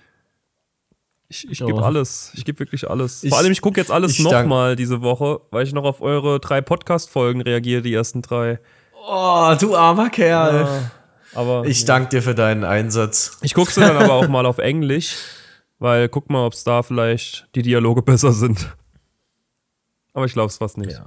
[1.32, 1.80] Ich, ich gebe oh.
[1.80, 2.34] alles.
[2.36, 3.24] Ich gebe wirklich alles.
[3.24, 6.42] Ich, Vor allem, ich gucke jetzt alles nochmal diese Woche, weil ich noch auf eure
[6.42, 8.60] drei Podcast-Folgen reagiere, die ersten drei.
[9.08, 10.66] Oh, du armer Kerl.
[10.66, 10.92] Ja,
[11.34, 13.38] aber, ich danke dir für deinen Einsatz.
[13.44, 15.16] Ich gucke sie dann aber auch mal auf Englisch,
[15.80, 18.76] weil guck mal, ob es da vielleicht die Dialoge besser sind.
[20.14, 20.92] Aber ich glaube es fast nicht.
[20.92, 21.06] Ja.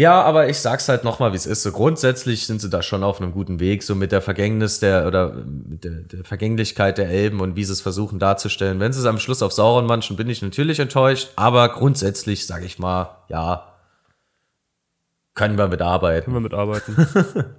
[0.00, 1.62] Ja, aber ich sag's halt nochmal, wie es ist.
[1.62, 5.06] So grundsätzlich sind sie da schon auf einem guten Weg, so mit der Vergängnis der
[5.06, 8.80] oder mit der, der Vergänglichkeit der Elben und wie sie es versuchen darzustellen.
[8.80, 12.64] Wenn sie es am Schluss auf Sauron manchen, bin ich natürlich enttäuscht, aber grundsätzlich, sag
[12.64, 13.74] ich mal, ja,
[15.34, 16.32] können wir mitarbeiten.
[16.32, 16.96] Können wir mitarbeiten.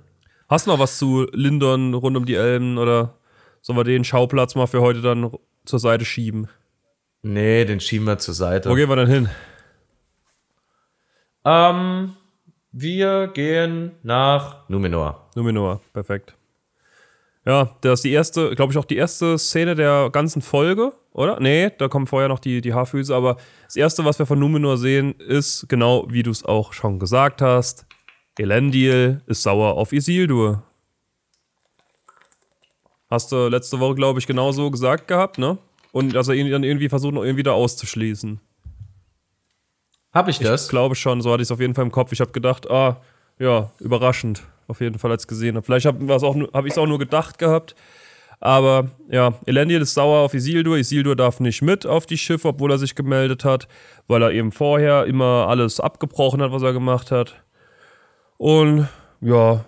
[0.50, 3.20] Hast du noch was zu Lindern rund um die Elben oder
[3.62, 5.30] sollen wir den Schauplatz mal für heute dann
[5.66, 6.48] zur Seite schieben?
[7.22, 8.68] Nee, den schieben wir zur Seite.
[8.68, 9.30] Wo gehen wir denn hin?
[11.46, 12.16] Ähm,
[12.72, 15.30] wir gehen nach Numenor.
[15.36, 16.36] Numenor, perfekt.
[17.46, 21.40] Ja, das ist die erste, glaube ich, auch die erste Szene der ganzen Folge, oder?
[21.40, 24.78] Nee, da kommen vorher noch die, die Haarfüße, aber das erste, was wir von Numenor
[24.78, 27.86] sehen, ist genau, wie du es auch schon gesagt hast.
[28.38, 30.64] Elendil ist sauer auf Isildur.
[33.10, 35.58] Hast du letzte Woche, glaube ich, genauso gesagt gehabt, ne?
[35.92, 38.40] Und dass er ihn dann irgendwie versucht, noch irgendwie da auszuschließen.
[40.14, 40.66] Habe ich das?
[40.66, 42.12] Ich glaube schon, so hatte ich es auf jeden Fall im Kopf.
[42.12, 43.02] Ich habe gedacht, ah,
[43.40, 45.66] ja, überraschend, auf jeden Fall, als ich gesehen habe.
[45.66, 47.76] Vielleicht habe hab ich es auch nur gedacht gehabt.
[48.42, 50.78] Aber ja, Elendil ist sauer auf Isildur.
[50.78, 53.68] Isildur darf nicht mit auf die Schiffe, obwohl er sich gemeldet hat,
[54.08, 57.36] weil er eben vorher immer alles abgebrochen hat, was er gemacht hat.
[58.38, 58.90] Und
[59.22, 59.64] ja.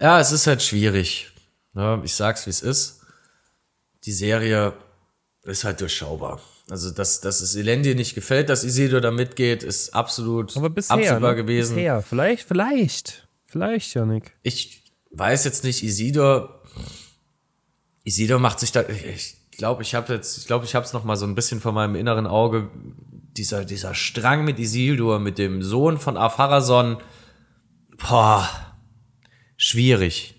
[0.00, 1.32] Ja, es ist halt schwierig.
[1.74, 3.04] Ja, ich sag's, wie es ist.
[4.04, 4.74] Die Serie
[5.42, 6.40] ist halt durchschaubar.
[6.70, 10.96] Also, dass, dass es Elendil nicht gefällt, dass Isildur da mitgeht, ist absolut Aber bisher,
[10.96, 11.36] absehbar ne?
[11.36, 11.74] gewesen.
[11.76, 12.02] Bisher.
[12.02, 13.28] Vielleicht, vielleicht.
[13.46, 14.32] Vielleicht, Janik.
[14.42, 16.62] Ich weiß jetzt nicht, Isildur.
[18.04, 18.82] Isildur macht sich da.
[18.88, 21.60] Ich glaube, ich habe jetzt, ich glaube, ich habe es noch mal so ein bisschen
[21.60, 22.70] vor meinem inneren Auge.
[23.36, 26.96] Dieser, dieser Strang mit Isildur, mit dem Sohn von Afarason.
[27.98, 28.48] Boah,
[29.56, 30.34] schwierig.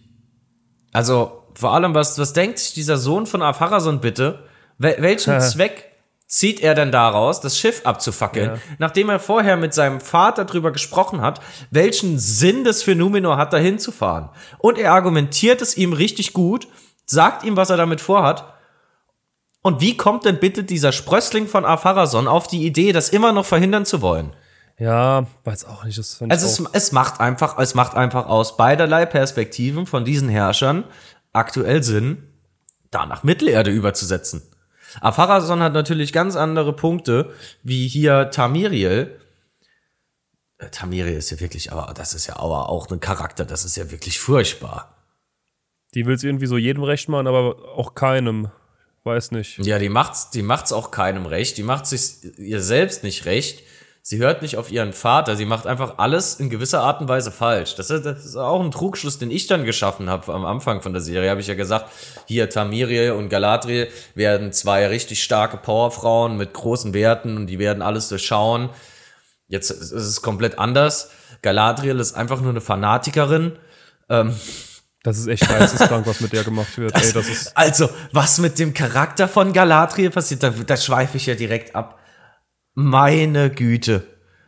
[0.91, 4.43] Also, vor allem, was, was denkt sich dieser Sohn von Afarason bitte?
[4.79, 5.94] Wel welchen Zweck
[6.27, 8.61] zieht er denn daraus, das Schiff abzufackeln, ja.
[8.77, 13.53] nachdem er vorher mit seinem Vater darüber gesprochen hat, welchen Sinn das für Numenor hat,
[13.53, 14.29] da hinzufahren.
[14.57, 16.67] Und er argumentiert es ihm richtig gut,
[17.05, 18.53] sagt ihm, was er damit vorhat.
[19.61, 23.45] Und wie kommt denn bitte dieser Sprössling von Afarason auf die Idee, das immer noch
[23.45, 24.33] verhindern zu wollen?
[24.77, 25.97] Ja, weiß auch nicht.
[25.97, 30.83] Das also es, es macht einfach, es macht einfach aus beiderlei Perspektiven von diesen Herrschern
[31.33, 32.31] aktuell Sinn,
[32.91, 34.43] da nach Mittelerde überzusetzen.
[35.01, 37.31] Afarason hat natürlich ganz andere Punkte,
[37.63, 39.19] wie hier Tamiriel.
[40.57, 43.75] Äh, Tamiriel ist ja wirklich, aber das ist ja aber auch ein Charakter, das ist
[43.77, 44.95] ja wirklich furchtbar.
[45.93, 48.49] Die will es irgendwie so jedem recht machen, aber auch keinem.
[49.03, 49.59] Weiß nicht.
[49.59, 51.57] Ja, die macht's, die macht's auch keinem recht.
[51.57, 53.63] Die macht sich ihr selbst nicht recht.
[54.07, 57.31] Sie hört nicht auf ihren Vater, sie macht einfach alles in gewisser Art und Weise
[57.31, 57.73] falsch.
[57.73, 60.93] Das ist, das ist auch ein Trugschluss, den ich dann geschaffen habe am Anfang von
[60.93, 61.27] der Serie.
[61.31, 61.89] Habe ich ja gesagt,
[62.27, 67.81] hier Tamiriel und Galadriel werden zwei richtig starke Powerfrauen mit großen Werten und die werden
[67.81, 68.69] alles durchschauen.
[69.47, 71.09] Jetzt ist es komplett anders.
[71.41, 73.53] Galadriel ist einfach nur eine Fanatikerin.
[74.09, 74.35] Ähm,
[75.01, 76.95] das ist echt geisteskrank, was mit der gemacht wird.
[76.95, 81.33] Das, Ey, also, was mit dem Charakter von Galadriel passiert, da, da schweife ich ja
[81.33, 82.04] direkt ab.
[82.75, 84.03] Meine Güte.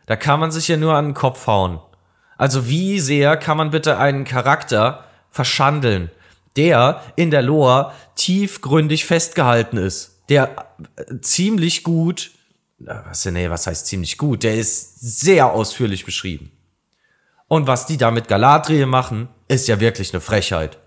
[0.06, 1.80] Da kann man sich ja nur an den Kopf hauen.
[2.36, 6.10] Also wie sehr kann man bitte einen Charakter verschandeln,
[6.56, 12.30] der in der Lore tiefgründig festgehalten ist, der äh, ziemlich gut,
[12.78, 16.52] was, nee, was heißt ziemlich gut, der ist sehr ausführlich beschrieben.
[17.48, 20.78] Und was die da mit Galadriel machen, ist ja wirklich eine Frechheit.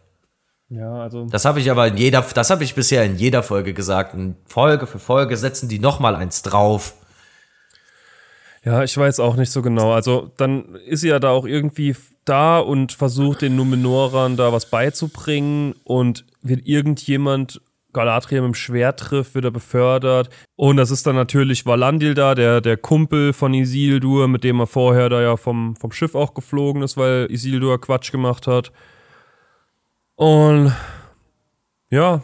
[0.69, 1.25] Ja, also.
[1.25, 4.13] Das habe ich aber in jeder, das habe ich bisher in jeder Folge gesagt.
[4.13, 6.93] In Folge für Folge setzen die noch mal eins drauf.
[8.63, 9.91] Ja, ich weiß auch nicht so genau.
[9.91, 11.95] Also dann ist sie ja da auch irgendwie
[12.25, 17.61] da und versucht den Numenorern da was beizubringen und wird irgendjemand
[17.93, 20.29] Galadriel mit dem Schwert trifft, wird er befördert.
[20.55, 24.67] Und das ist dann natürlich Valandil da, der, der Kumpel von Isildur, mit dem er
[24.67, 28.71] vorher da ja vom, vom Schiff auch geflogen ist, weil Isildur Quatsch gemacht hat.
[30.15, 30.73] Und
[31.89, 32.21] ja,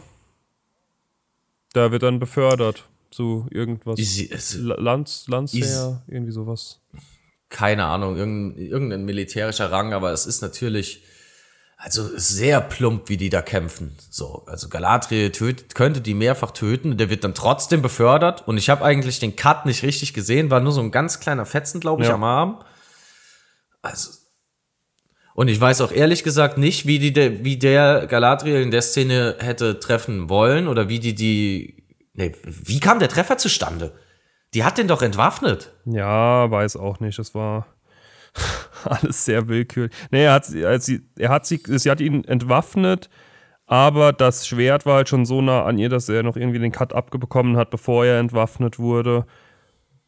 [1.72, 3.98] Da wird dann befördert zu irgendwas.
[3.98, 6.80] Easy, Lanz, Landsheer, Is- irgendwie sowas.
[7.48, 11.02] keine Ahnung, irgendein, irgendein militärischer Rang, aber es ist natürlich
[11.80, 13.96] also sehr plump, wie die da kämpfen.
[14.10, 18.68] So, also Galadriel tötet, könnte die mehrfach töten, der wird dann trotzdem befördert und ich
[18.68, 22.02] habe eigentlich den Cut nicht richtig gesehen, war nur so ein ganz kleiner Fetzen, glaube
[22.02, 22.14] ich, Ja.
[22.14, 22.64] am Arm.
[23.82, 24.10] Also
[25.34, 29.36] und ich weiß auch ehrlich gesagt nicht, wie die wie der Galadriel in der Szene
[29.38, 31.77] hätte treffen wollen oder wie die die
[32.18, 33.94] nee, wie kam der Treffer zustande?
[34.54, 35.72] Die hat den doch entwaffnet.
[35.84, 37.18] Ja, weiß auch nicht.
[37.18, 37.66] Das war
[38.84, 39.92] alles sehr willkürlich.
[40.10, 40.62] Nee, er hat, sie-
[41.18, 43.08] er hat sie, sie hat ihn entwaffnet,
[43.66, 46.72] aber das Schwert war halt schon so nah an ihr, dass er noch irgendwie den
[46.72, 49.26] Cut abbekommen hat, bevor er entwaffnet wurde.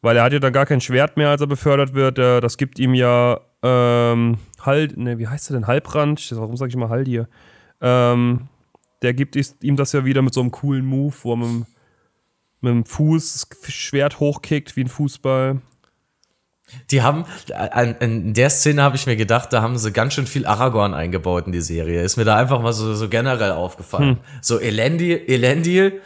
[0.01, 2.17] Weil er hat ja dann gar kein Schwert mehr, als er befördert wird.
[2.17, 5.67] Das gibt ihm ja ähm, Hal, ne, wie heißt er denn?
[5.67, 6.31] Halbrand?
[6.35, 7.27] Warum sage ich immer Haldir?
[7.81, 8.47] Ähm,
[9.03, 11.37] der gibt ihm das ja wieder mit so einem coolen Move, wo er
[12.61, 15.61] mit, dem- Fuß das Schwert hochkickt wie ein Fußball.
[16.89, 17.25] Die haben,
[17.99, 21.45] in der Szene habe ich mir gedacht, da haben sie ganz schön viel Aragorn eingebaut
[21.45, 22.01] in die Serie.
[22.01, 24.19] Ist mir da einfach mal so, so generell aufgefallen.
[24.41, 26.01] So Elendil, Elendil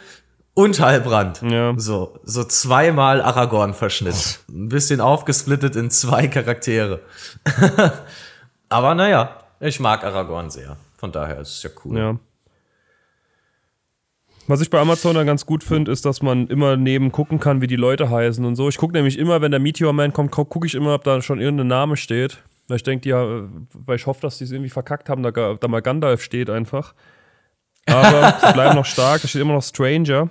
[0.54, 1.40] und Halbrand.
[1.42, 1.72] Ja.
[1.76, 4.40] So, so zweimal Aragorn-Verschnitt.
[4.48, 7.00] Ein bisschen aufgesplittet in zwei Charaktere.
[8.68, 10.76] Aber naja, ich mag Aragorn sehr.
[10.96, 11.96] Von daher ist es ja cool.
[11.98, 12.18] Ja.
[14.48, 17.60] Was ich bei Amazon dann ganz gut finde, ist, dass man immer neben gucken kann,
[17.60, 18.68] wie die Leute heißen und so.
[18.68, 21.40] Ich gucke nämlich immer, wenn der Meteor Man kommt, gucke ich immer, ob da schon
[21.40, 22.42] irgendein Name steht.
[22.68, 23.42] Weil ich denke, ja, äh,
[23.74, 26.94] weil ich hoffe, dass die es irgendwie verkackt haben, da, da mal Gandalf steht einfach.
[27.86, 30.28] Aber sie bleiben noch stark, da steht immer noch Stranger.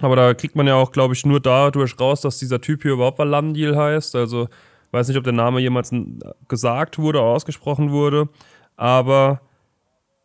[0.00, 2.92] Aber da kriegt man ja auch, glaube ich, nur dadurch raus, dass dieser Typ hier
[2.92, 4.16] überhaupt Valandil heißt.
[4.16, 4.48] Also
[4.90, 6.18] weiß nicht, ob der Name jemals n-
[6.48, 8.28] gesagt wurde oder ausgesprochen wurde.
[8.76, 9.40] Aber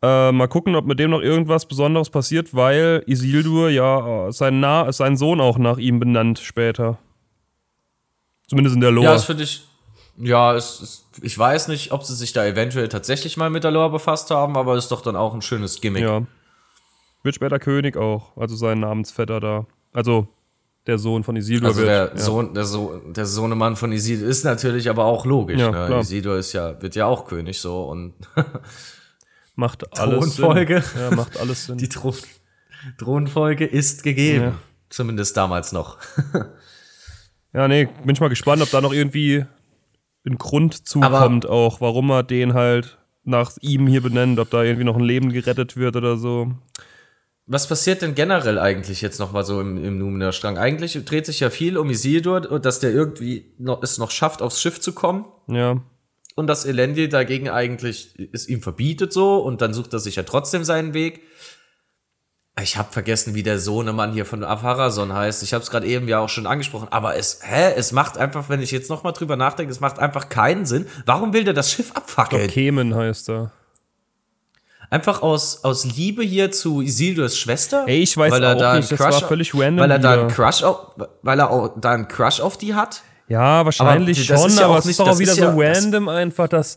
[0.01, 4.59] äh, mal gucken, ob mit dem noch irgendwas Besonderes passiert, weil Isildur ja äh, sein,
[4.59, 6.99] Na seinen Sohn auch nach ihm benannt später.
[8.47, 9.05] Zumindest in der Lore.
[9.07, 9.63] Ja, das finde ich.
[10.19, 13.71] Ja, es, es, ich weiß nicht, ob sie sich da eventuell tatsächlich mal mit der
[13.71, 16.03] Lore befasst haben, aber ist doch dann auch ein schönes Gimmick.
[16.03, 16.23] Ja.
[17.23, 19.65] Wird später König auch, also sein Namensvetter da.
[19.93, 20.27] Also
[20.87, 21.89] der Sohn von Isildur Also wird.
[21.89, 22.17] der ja.
[22.17, 25.59] Sohn, der Sohn, der Sohnemann von Isildur ist natürlich aber auch logisch.
[25.59, 25.99] Ja, ne?
[25.99, 28.13] Isildur ist ja, wird ja auch König so und
[29.57, 30.81] macht alles Thronfolge.
[30.81, 31.01] Sinn.
[31.01, 31.77] Ja, macht alles Sinn.
[31.77, 32.15] die Thron
[32.97, 34.43] Thronfolge ist gegeben.
[34.43, 34.55] Ja.
[34.89, 35.97] Zumindest damals noch.
[37.53, 39.43] Ja, nee, bin ich mal gespannt, ob da noch irgendwie
[40.27, 44.83] ein Grund zukommt auch, warum er den halt nach ihm hier benennt, ob da irgendwie
[44.83, 46.51] noch ein Leben gerettet wird oder so.
[47.47, 50.57] Was passiert denn generell eigentlich jetzt noch mal so im, im Numenor-Strang?
[50.59, 54.61] Eigentlich dreht sich ja viel um Isildur, dass der irgendwie noch, es noch schafft, aufs
[54.61, 55.25] Schiff zu kommen.
[55.47, 55.81] Ja.
[56.37, 60.23] Und dass Elendil dagegen eigentlich es ihm verbietet so und dann sucht er sich ja
[60.23, 61.23] trotzdem seinen Weg.
[62.61, 65.41] Ich habe vergessen, wie der Sohnemann hier von Afarason heißt.
[65.41, 68.49] Ich habe es gerade eben ja auch schon angesprochen, aber es hä, es macht einfach,
[68.49, 70.85] wenn ich jetzt noch mal drüber nachdenke, es macht einfach keinen Sinn.
[71.07, 72.47] Warum will der das Schiff abfackeln?
[72.49, 73.51] Kemen heißt er.
[74.91, 77.85] Einfach aus aus Liebe hier zu Isildurs Schwester?
[77.87, 79.99] Ey, ich weiß weil er auch da nicht, das Crush war völlig random Weil er
[79.99, 80.27] da einen.
[80.27, 83.01] Crush auf, weil er auch da einen Crush auf die hat?
[83.27, 86.47] Ja, wahrscheinlich das schon, ja aber es ist doch auch wieder so ja- random einfach,
[86.47, 86.75] dass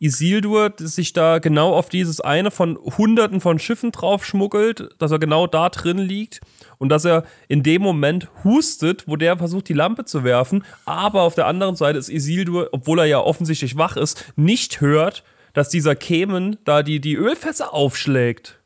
[0.00, 5.20] Isildur sich da genau auf dieses eine von hunderten von Schiffen drauf schmuggelt, dass er
[5.20, 6.40] genau da drin liegt
[6.78, 11.22] und dass er in dem Moment hustet, wo der versucht, die Lampe zu werfen, aber
[11.22, 15.22] auf der anderen Seite ist Isildur, obwohl er ja offensichtlich wach ist, nicht hört,
[15.52, 18.58] dass dieser Kemen da die, die Ölfässer aufschlägt.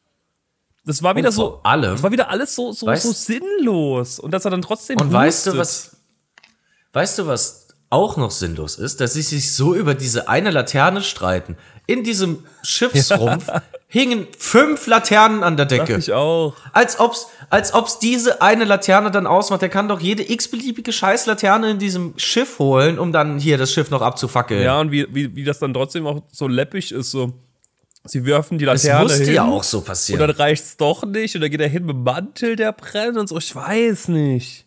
[0.87, 4.31] Das war wieder so, allem- das war wieder alles so, so, Weißt- so sinnlos und
[4.33, 5.61] dass er dann trotzdem Und weißt du, hustet.
[5.61, 5.96] was,
[6.97, 9.01] weißt du, was auch noch sinnlos ist?
[9.03, 11.57] Dass sie sich so über diese eine Laterne streiten.
[11.87, 13.49] In diesem Schiffsrumpf
[13.87, 15.97] hingen fünf Laternen an der Decke.
[15.99, 16.57] ich auch.
[16.73, 19.61] Als ob's, als ob's diese eine Laterne dann ausmacht.
[19.61, 23.91] Der kann doch jede x-beliebige Scheißlaterne in diesem Schiff holen, um dann hier das Schiff
[23.91, 24.63] noch abzufackeln.
[24.63, 27.35] Ja, und wie, wie, wie das dann trotzdem auch so läppig ist, so.
[28.05, 30.21] Sie werfen die Laterne musste hin ja auch so und passieren.
[30.21, 33.29] dann reicht's doch nicht und dann geht er hin mit dem Mantel, der brennt und
[33.29, 33.37] so.
[33.37, 34.65] Ich weiß nicht.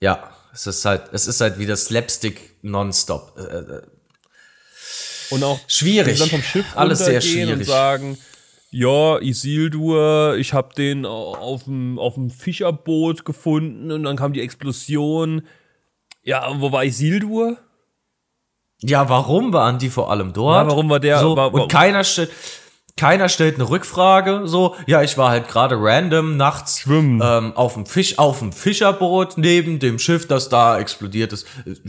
[0.00, 3.34] ja, es ist halt, es ist halt wieder Slapstick nonstop.
[3.38, 3.82] Äh, äh,
[5.30, 6.18] Und auch Schwierig.
[6.18, 7.66] dann vom Schiff Alles sehr runtergehen und schwierig.
[7.68, 8.18] sagen,
[8.70, 14.40] ja, Isildur, ich hab den auf dem, auf dem Fischerboot gefunden und dann kam die
[14.42, 15.46] Explosion.
[16.22, 17.58] Ja, wo war Isildur?
[18.82, 20.64] Ja, warum waren die vor allem dort?
[20.64, 22.30] Ja, warum war der- So, war- war- und keiner stellt,
[22.96, 24.42] keiner stellt eine Rückfrage.
[24.44, 27.20] So, ja, ich war halt gerade random nachts Schwimmen.
[27.22, 31.46] ähm, auf dem Fisch, auf dem Fischerboot neben dem Schiff, das da explodiert ist.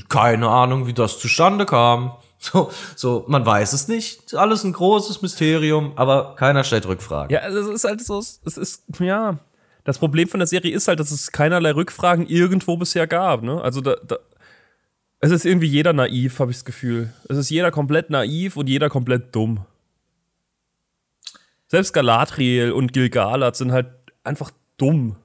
[0.09, 2.13] Keine Ahnung, wie das zustande kam.
[2.39, 4.25] So, so, man weiß es nicht.
[4.25, 7.33] Ist Alles ein großes Mysterium, aber keiner stellt Rückfragen.
[7.33, 9.39] Ja, also es ist halt so, es ist, ja,
[9.83, 13.41] das Problem von der Serie ist halt, dass es keinerlei Rückfragen irgendwo bisher gab.
[13.41, 13.59] Ne?
[13.59, 14.17] Also da, da
[15.19, 17.11] es ist irgendwie jeder naiv, habe ich das Gefühl.
[17.27, 19.65] Es ist jeder komplett naiv und jeder komplett dumm.
[21.67, 23.87] Selbst Galadriel und Gilgalad sind halt
[24.23, 25.17] einfach dumm.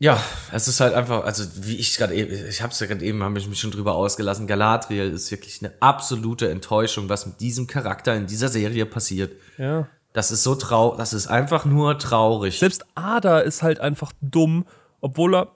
[0.00, 0.22] Ja,
[0.52, 3.22] es ist halt einfach, also wie ich gerade eben, ich habe es ja gerade eben,
[3.22, 4.46] habe ich mich schon drüber ausgelassen.
[4.46, 9.32] Galadriel ist wirklich eine absolute Enttäuschung, was mit diesem Charakter in dieser Serie passiert.
[9.56, 9.88] Ja.
[10.12, 12.58] Das ist so traurig, das ist einfach nur traurig.
[12.58, 14.66] Selbst Ada ist halt einfach dumm,
[15.00, 15.52] obwohl er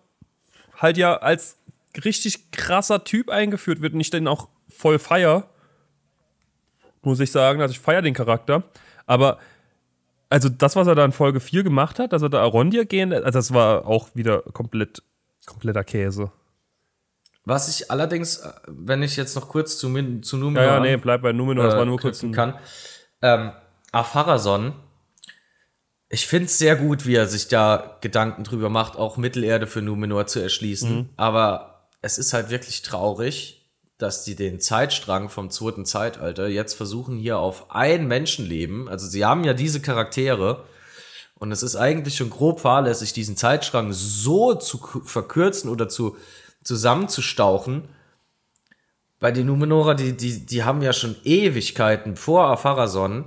[0.76, 1.57] halt ja als
[2.05, 5.49] richtig krasser Typ eingeführt wird und ich den auch voll feier.
[7.03, 8.64] Muss ich sagen, also ich feier den Charakter.
[9.12, 9.36] Aber
[10.30, 13.12] also das, was er da in Folge 4 gemacht hat, dass er da Arondir gehen,
[13.12, 15.02] also das war auch wieder komplett,
[15.44, 16.32] kompletter Käse.
[17.44, 19.88] Was ich allerdings, äh, wenn ich jetzt noch kurz zu,
[20.22, 20.62] zu Numenor.
[20.64, 22.54] Ja, ja, nee, bleib bei Numenor, äh, das war nur kurz ein kann.
[23.20, 23.52] Ähm,
[23.90, 24.72] Afarason,
[26.08, 29.82] ich finde es sehr gut, wie er sich da Gedanken drüber macht, auch Mittelerde für
[29.82, 30.96] Numenor zu erschließen.
[30.96, 31.08] Mhm.
[31.18, 33.61] Aber es ist halt wirklich traurig,
[34.03, 39.24] dass die den Zeitstrang vom zweiten Zeitalter jetzt versuchen, hier auf ein Menschenleben, also sie
[39.24, 40.64] haben ja diese Charaktere,
[41.42, 46.16] und es ist eigentlich schon grob fahrlässig, diesen Zeitstrang so zu verkürzen oder zu
[46.62, 47.88] zusammenzustauchen.
[49.18, 53.24] Bei den Numenora, die, die, die haben ja schon Ewigkeiten vor Apharason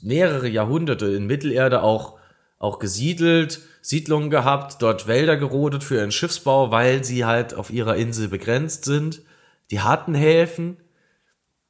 [0.00, 2.18] mehrere Jahrhunderte in Mittelerde auch,
[2.58, 7.96] auch gesiedelt, Siedlungen gehabt, dort Wälder gerodet für ihren Schiffsbau, weil sie halt auf ihrer
[7.96, 9.20] Insel begrenzt sind.
[9.74, 10.78] Die hatten Häfen,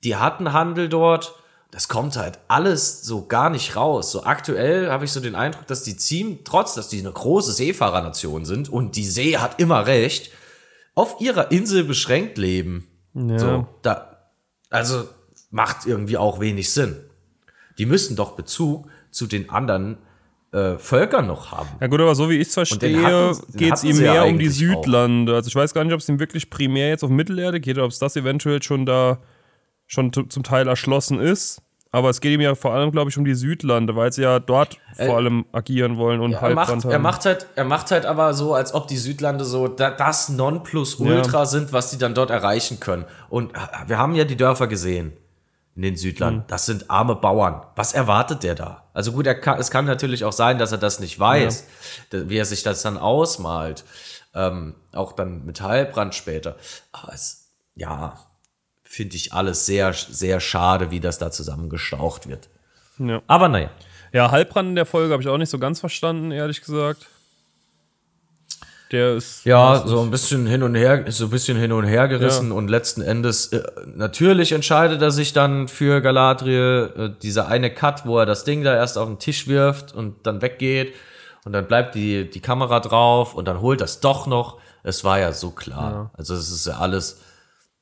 [0.04, 1.34] die hatten Handel dort.
[1.70, 4.12] Das kommt halt alles so gar nicht raus.
[4.12, 7.52] So aktuell habe ich so den Eindruck, dass die ziehen, trotz dass die eine große
[7.52, 10.30] Seefahrernation sind und die See hat immer recht,
[10.94, 12.86] auf ihrer Insel beschränkt leben.
[13.14, 13.38] Ja.
[13.38, 14.30] So, da,
[14.70, 15.08] also
[15.50, 17.00] macht irgendwie auch wenig Sinn
[17.78, 19.98] die müssen doch Bezug zu den anderen
[20.54, 21.68] äh, Völkern noch haben.
[21.80, 24.48] Ja gut, aber so wie ich es verstehe, geht es ihm mehr ja um die
[24.48, 25.32] Südlande.
[25.32, 25.36] Auch.
[25.36, 27.84] Also ich weiß gar nicht, ob es ihm wirklich primär jetzt auf Mittelerde geht oder
[27.84, 29.18] ob es das eventuell schon da
[29.86, 31.60] schon zum Teil erschlossen ist.
[31.90, 34.40] Aber es geht ihm ja vor allem, glaube ich, um die Südlande, weil sie ja
[34.40, 36.90] dort äh, vor allem agieren wollen und ja, Halbrand haben.
[36.90, 41.38] Er macht, halt, er macht halt aber so, als ob die Südlande so das Nonplusultra
[41.38, 41.46] ja.
[41.46, 43.04] sind, was die dann dort erreichen können.
[43.28, 43.52] Und
[43.86, 45.12] wir haben ja die Dörfer gesehen
[45.76, 46.40] in den Südlanden.
[46.40, 46.46] Mhm.
[46.46, 47.62] Das sind arme Bauern.
[47.76, 48.84] Was erwartet der da?
[48.92, 51.66] Also gut, kann, es kann natürlich auch sein, dass er das nicht weiß,
[52.12, 52.28] ja.
[52.28, 53.84] wie er sich das dann ausmalt.
[54.34, 56.56] Ähm, auch dann mit Heilbrand später.
[56.92, 58.18] Aber es, ja,
[58.82, 62.48] finde ich alles sehr, sehr schade, wie das da zusammengestaucht wird.
[62.98, 63.22] Ja.
[63.26, 63.70] Aber naja.
[64.12, 67.08] Ja, Heilbrand in der Folge habe ich auch nicht so ganz verstanden, ehrlich gesagt.
[68.94, 72.06] Der ist ja so ein bisschen hin und her, so ein bisschen hin und her
[72.06, 72.54] gerissen ja.
[72.54, 73.60] und letzten Endes äh,
[73.92, 76.92] natürlich entscheidet er sich dann für Galadriel.
[76.96, 80.28] Äh, dieser eine Cut, wo er das Ding da erst auf den Tisch wirft und
[80.28, 80.94] dann weggeht
[81.44, 84.60] und dann bleibt die die Kamera drauf und dann holt das doch noch.
[84.84, 85.90] Es war ja so klar.
[85.90, 86.10] Ja.
[86.16, 87.20] Also es ist ja alles,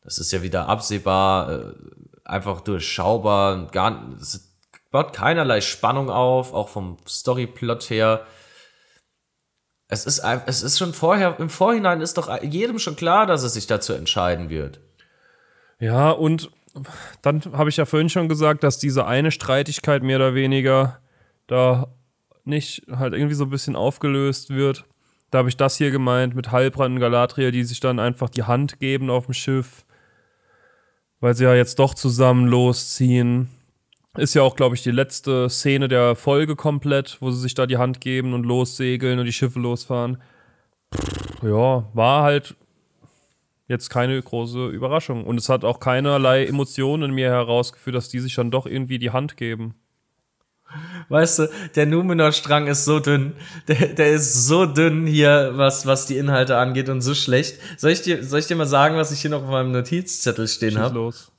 [0.03, 1.61] das ist ja wieder absehbar, äh,
[2.25, 4.49] einfach durchschaubar, gar, es
[4.91, 8.23] baut keinerlei Spannung auf, auch vom Storyplot her
[9.93, 13.53] es ist, es ist schon vorher, im Vorhinein ist doch jedem schon klar, dass es
[13.53, 14.81] sich dazu entscheiden wird.
[15.81, 16.51] Ja, und
[17.21, 20.99] dann habe ich ja vorhin schon gesagt, dass diese eine Streitigkeit mehr oder weniger
[21.47, 21.89] da
[22.45, 24.87] nicht halt irgendwie so ein bisschen aufgelöst wird.
[25.31, 28.45] Da habe ich das hier gemeint mit Heilbrand und Galadriel, die sich dann einfach die
[28.45, 29.85] Hand geben auf dem Schiff,
[31.21, 33.51] weil sie ja jetzt doch zusammen losziehen.
[34.17, 37.67] Ist ja auch, glaube ich, die letzte Szene der Folge komplett, wo sie sich da
[37.67, 40.19] die Hand geben und lossegeln und die Schiffe losfahren.
[41.43, 42.55] Ja, war halt
[43.69, 45.25] jetzt keine große Überraschung.
[45.25, 48.99] Und es hat auch keinerlei Emotionen in mir herausgeführt, dass die sich dann doch irgendwie
[48.99, 49.77] die Hand geben.
[51.09, 53.33] Weißt du, der Numenor-Strang ist so dünn.
[53.69, 57.59] Der, der ist so dünn hier, was, was die Inhalte angeht und so schlecht.
[57.79, 60.49] Soll ich, dir, soll ich dir mal sagen, was ich hier noch auf meinem Notizzettel
[60.49, 60.95] stehen habe?
[60.95, 61.32] los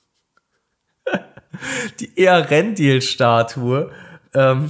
[2.00, 3.92] die Earendil-Statue
[4.34, 4.70] ähm,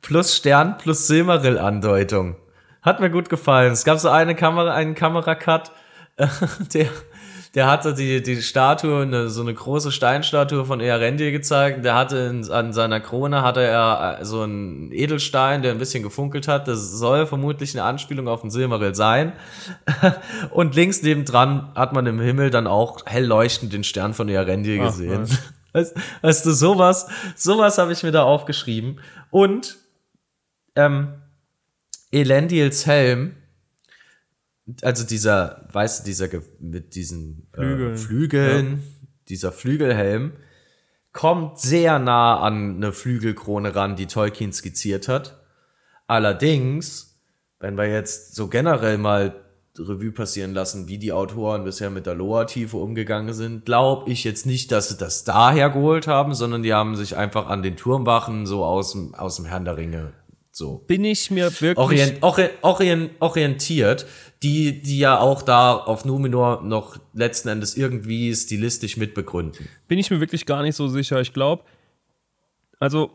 [0.00, 2.36] plus Stern plus Silmaril-Andeutung.
[2.82, 3.72] Hat mir gut gefallen.
[3.72, 5.70] Es gab so eine Kamera, einen Kameracut,
[6.16, 6.26] äh,
[6.72, 6.86] der,
[7.54, 11.84] der hatte die, die Statue, eine, so eine große Steinstatue von Earendil gezeigt.
[11.84, 16.02] Der hatte in, an seiner Krone hatte er äh, so einen Edelstein, der ein bisschen
[16.02, 16.68] gefunkelt hat.
[16.68, 19.34] Das soll vermutlich eine Anspielung auf den Silmaril sein.
[20.50, 24.78] Und links nebendran hat man im Himmel dann auch hell leuchtend den Stern von Earendil
[24.78, 25.26] gesehen.
[25.30, 27.06] Ach, Weißt, weißt du, sowas,
[27.36, 29.00] sowas habe ich mir da aufgeschrieben.
[29.30, 29.78] Und
[30.74, 31.14] ähm,
[32.10, 33.36] Elendils Helm,
[34.82, 39.08] also dieser, weißt du, dieser mit diesen äh, Flügeln, Flügeln ja.
[39.28, 40.32] dieser Flügelhelm,
[41.12, 45.40] kommt sehr nah an eine Flügelkrone ran, die Tolkien skizziert hat.
[46.06, 47.10] Allerdings
[47.60, 49.34] wenn wir jetzt so generell mal
[49.80, 54.46] Revue passieren lassen, wie die Autoren bisher mit der Loa-Tiefe umgegangen sind, glaube ich jetzt
[54.46, 58.46] nicht, dass sie das daher geholt haben, sondern die haben sich einfach an den Turmwachen
[58.46, 60.12] so aus dem, aus dem Herrn der Ringe
[60.52, 60.78] so.
[60.86, 61.78] Bin ich mir wirklich.
[62.22, 62.22] Orient,
[62.62, 64.06] orient, orientiert,
[64.42, 69.68] die, die ja auch da auf Numenor noch letzten Endes irgendwie stilistisch mitbegründen.
[69.88, 71.20] Bin ich mir wirklich gar nicht so sicher.
[71.20, 71.64] Ich glaube,
[72.78, 73.10] also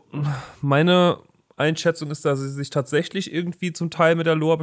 [0.60, 1.18] meine
[1.56, 4.62] Einschätzung ist, dass sie sich tatsächlich irgendwie zum Teil mit der Lore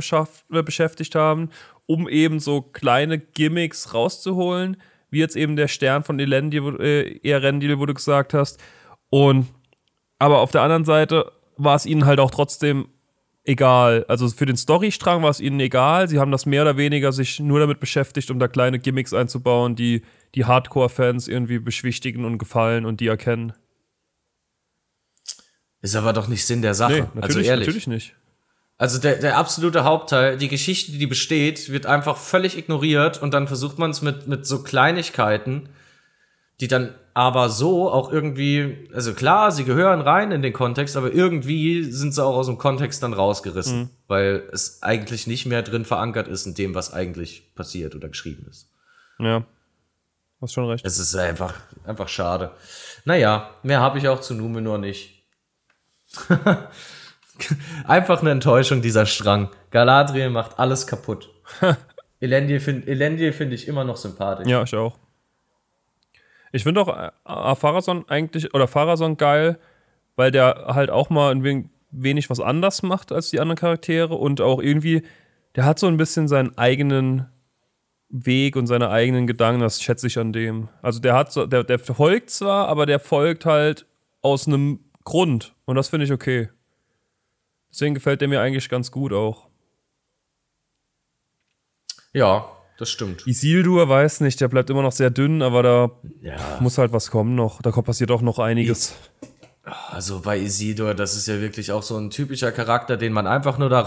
[0.52, 1.50] äh, beschäftigt haben,
[1.86, 4.78] um eben so kleine Gimmicks rauszuholen,
[5.10, 8.62] wie jetzt eben der Stern von Elendil, äh, Erendil, wo du gesagt hast.
[9.10, 9.48] Und
[10.20, 12.88] aber auf der anderen Seite war es ihnen halt auch trotzdem
[13.44, 14.06] egal.
[14.08, 16.08] Also für den Storystrang war es ihnen egal.
[16.08, 19.76] Sie haben das mehr oder weniger sich nur damit beschäftigt, um da kleine Gimmicks einzubauen,
[19.76, 20.04] die
[20.36, 23.54] die Hardcore-Fans irgendwie beschwichtigen und gefallen und die erkennen.
[25.84, 27.10] Ist aber doch nicht Sinn der Sache.
[27.14, 27.68] Nee, also ehrlich.
[27.68, 28.16] Natürlich nicht.
[28.78, 33.48] Also der, der absolute Hauptteil, die Geschichte, die besteht, wird einfach völlig ignoriert und dann
[33.48, 35.70] versucht man es mit, mit so Kleinigkeiten,
[36.62, 41.14] die dann aber so auch irgendwie, also klar, sie gehören rein in den Kontext, aber
[41.14, 43.90] irgendwie sind sie auch aus dem Kontext dann rausgerissen, mhm.
[44.08, 48.48] weil es eigentlich nicht mehr drin verankert ist in dem, was eigentlich passiert oder geschrieben
[48.50, 48.70] ist.
[49.20, 49.46] Ja.
[50.42, 50.86] Hast schon recht.
[50.86, 51.54] Es ist einfach,
[51.86, 52.52] einfach schade.
[53.04, 55.23] Naja, mehr habe ich auch zu Numenor nicht.
[57.88, 59.50] einfach eine Enttäuschung, dieser Strang.
[59.72, 61.30] Galadriel macht alles kaputt.
[62.20, 64.48] Elendil finde find ich immer noch sympathisch.
[64.48, 64.98] Ja, ich auch.
[66.52, 69.60] Ich finde auch äh, Farason eigentlich, oder Farason geil,
[70.16, 74.14] weil der halt auch mal ein wenig, wenig was anders macht als die anderen Charaktere
[74.14, 75.02] und auch irgendwie,
[75.56, 77.28] der hat so ein bisschen seinen eigenen
[78.10, 80.70] Weg und seine eigenen Gedanken, das schätze ich an dem.
[80.84, 83.88] Also der hat so, der, der folgt zwar, aber der folgt halt
[84.22, 86.50] aus einem Grund und das finde ich okay.
[87.72, 89.48] Deswegen gefällt der mir eigentlich ganz gut auch.
[92.14, 92.48] Ja,
[92.78, 93.26] das stimmt.
[93.26, 95.92] Isildur weiß nicht, der bleibt immer noch sehr dünn, aber da
[96.22, 96.38] ja.
[96.60, 97.62] muss halt was kommen noch.
[97.62, 98.96] Da passiert auch noch einiges.
[99.64, 103.58] Also bei Isildur, das ist ja wirklich auch so ein typischer Charakter, den man einfach
[103.58, 103.80] nur da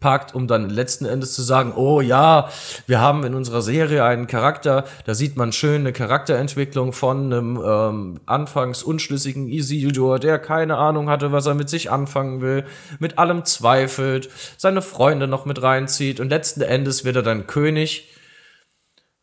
[0.00, 2.48] reinpackt, um dann letzten Endes zu sagen, oh ja,
[2.86, 7.60] wir haben in unserer Serie einen Charakter, da sieht man schön eine Charakterentwicklung von einem
[7.64, 12.64] ähm, anfangs unschlüssigen Isildur, der keine Ahnung hatte, was er mit sich anfangen will,
[12.98, 18.10] mit allem zweifelt, seine Freunde noch mit reinzieht und letzten Endes wird er dann König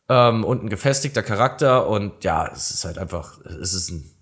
[0.09, 4.16] ähm, und ein gefestigter Charakter und ja, es ist halt einfach, es ist ein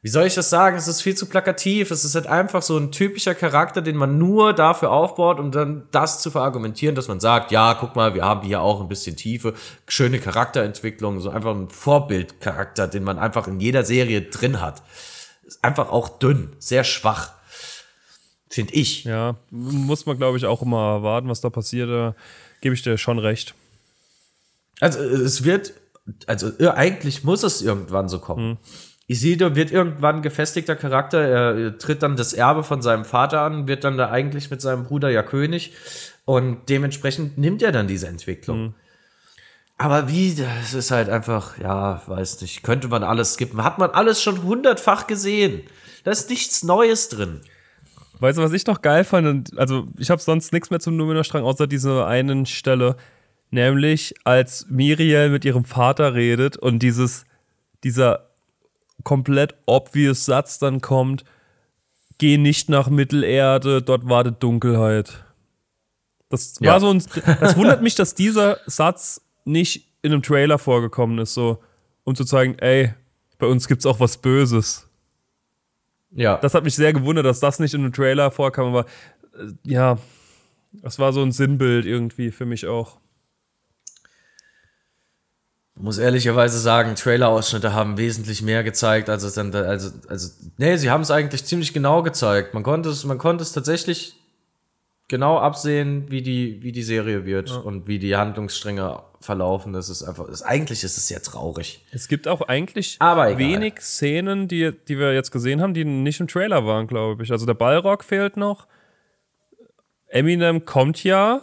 [0.00, 0.76] wie soll ich das sagen?
[0.76, 1.90] Es ist viel zu plakativ.
[1.90, 5.88] Es ist halt einfach so ein typischer Charakter, den man nur dafür aufbaut, um dann
[5.90, 9.16] das zu verargumentieren, dass man sagt, ja, guck mal, wir haben hier auch ein bisschen
[9.16, 9.54] Tiefe,
[9.88, 14.82] schöne Charakterentwicklung, so einfach ein Vorbildcharakter, den man einfach in jeder Serie drin hat.
[15.44, 17.32] Ist einfach auch dünn, sehr schwach.
[18.50, 19.04] Finde ich.
[19.04, 21.90] Ja, muss man, glaube ich, auch immer erwarten, was da passiert.
[21.90, 22.14] Da
[22.60, 23.54] gebe ich dir schon recht.
[24.80, 25.72] Also, es wird,
[26.26, 28.50] also eigentlich muss es irgendwann so kommen.
[28.50, 33.66] Hm Isildur wird irgendwann gefestigter Charakter, er tritt dann das Erbe von seinem Vater an,
[33.66, 35.72] wird dann da eigentlich mit seinem Bruder ja König
[36.26, 38.62] und dementsprechend nimmt er dann diese Entwicklung.
[38.62, 38.74] Mhm.
[39.78, 43.64] Aber wie, das ist halt einfach, ja, weiß nicht, könnte man alles skippen.
[43.64, 45.62] Hat man alles schon hundertfach gesehen.
[46.04, 47.40] Da ist nichts Neues drin.
[48.18, 49.56] Weißt du, was ich noch geil fand?
[49.56, 52.96] Also, ich habe sonst nichts mehr zum Numenor-Strang, außer dieser einen Stelle.
[53.50, 57.24] Nämlich, als Miriel mit ihrem Vater redet und dieses,
[57.84, 58.27] dieser
[59.04, 61.24] komplett obvious Satz dann kommt,
[62.18, 65.24] geh nicht nach Mittelerde, dort wartet Dunkelheit.
[66.28, 66.80] Das war ja.
[66.80, 67.02] so ein,
[67.40, 71.62] das wundert mich, dass dieser Satz nicht in einem Trailer vorgekommen ist, so,
[72.04, 72.92] um zu zeigen, ey,
[73.38, 74.88] bei uns gibt's auch was Böses.
[76.10, 76.36] Ja.
[76.38, 78.86] Das hat mich sehr gewundert, dass das nicht in einem Trailer vorkam, aber
[79.34, 79.98] äh, ja,
[80.72, 82.98] das war so ein Sinnbild irgendwie für mich auch
[85.80, 90.90] muss ehrlicherweise sagen, Trailer-Ausschnitte haben wesentlich mehr gezeigt, als es dann, also, also, nee, sie
[90.90, 92.54] haben es eigentlich ziemlich genau gezeigt.
[92.54, 94.16] Man konnte es, man konnte es tatsächlich
[95.08, 97.56] genau absehen, wie die, wie die Serie wird ja.
[97.56, 99.72] und wie die Handlungsstränge verlaufen.
[99.72, 101.84] Das ist einfach, ist, eigentlich ist es sehr traurig.
[101.90, 106.28] Es gibt auch eigentlich wenig Szenen, die, die wir jetzt gesehen haben, die nicht im
[106.28, 107.32] Trailer waren, glaube ich.
[107.32, 108.66] Also der Ballrock fehlt noch.
[110.08, 111.42] Eminem kommt ja,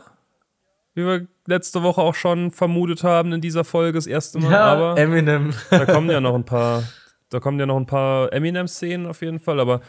[0.93, 4.51] wie wir letzte Woche auch schon vermutet haben in dieser Folge das erste Mal.
[4.51, 5.53] Ja, aber Eminem.
[5.69, 6.83] da kommen ja noch ein paar,
[7.29, 9.81] da kommen ja noch ein paar Eminem-Szenen auf jeden Fall, aber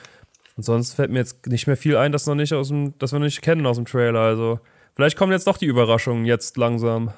[0.57, 3.19] ansonsten fällt mir jetzt nicht mehr viel ein, das noch nicht aus dem, das wir
[3.19, 4.21] nicht kennen aus dem Trailer.
[4.21, 4.61] Also
[4.95, 7.13] vielleicht kommen jetzt doch die Überraschungen jetzt langsam.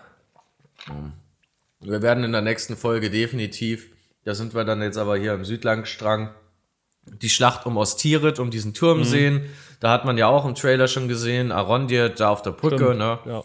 [1.81, 3.91] Wir werden in der nächsten Folge definitiv,
[4.25, 6.31] da sind wir dann jetzt aber hier im Südlangstrang,
[7.07, 9.05] die Schlacht um Ostirit, um diesen Turm mhm.
[9.05, 9.43] sehen.
[9.81, 12.99] Da hat man ja auch im Trailer schon gesehen, Arondir da auf der Brücke, Stimmt,
[12.99, 13.19] ne?
[13.25, 13.45] Ja.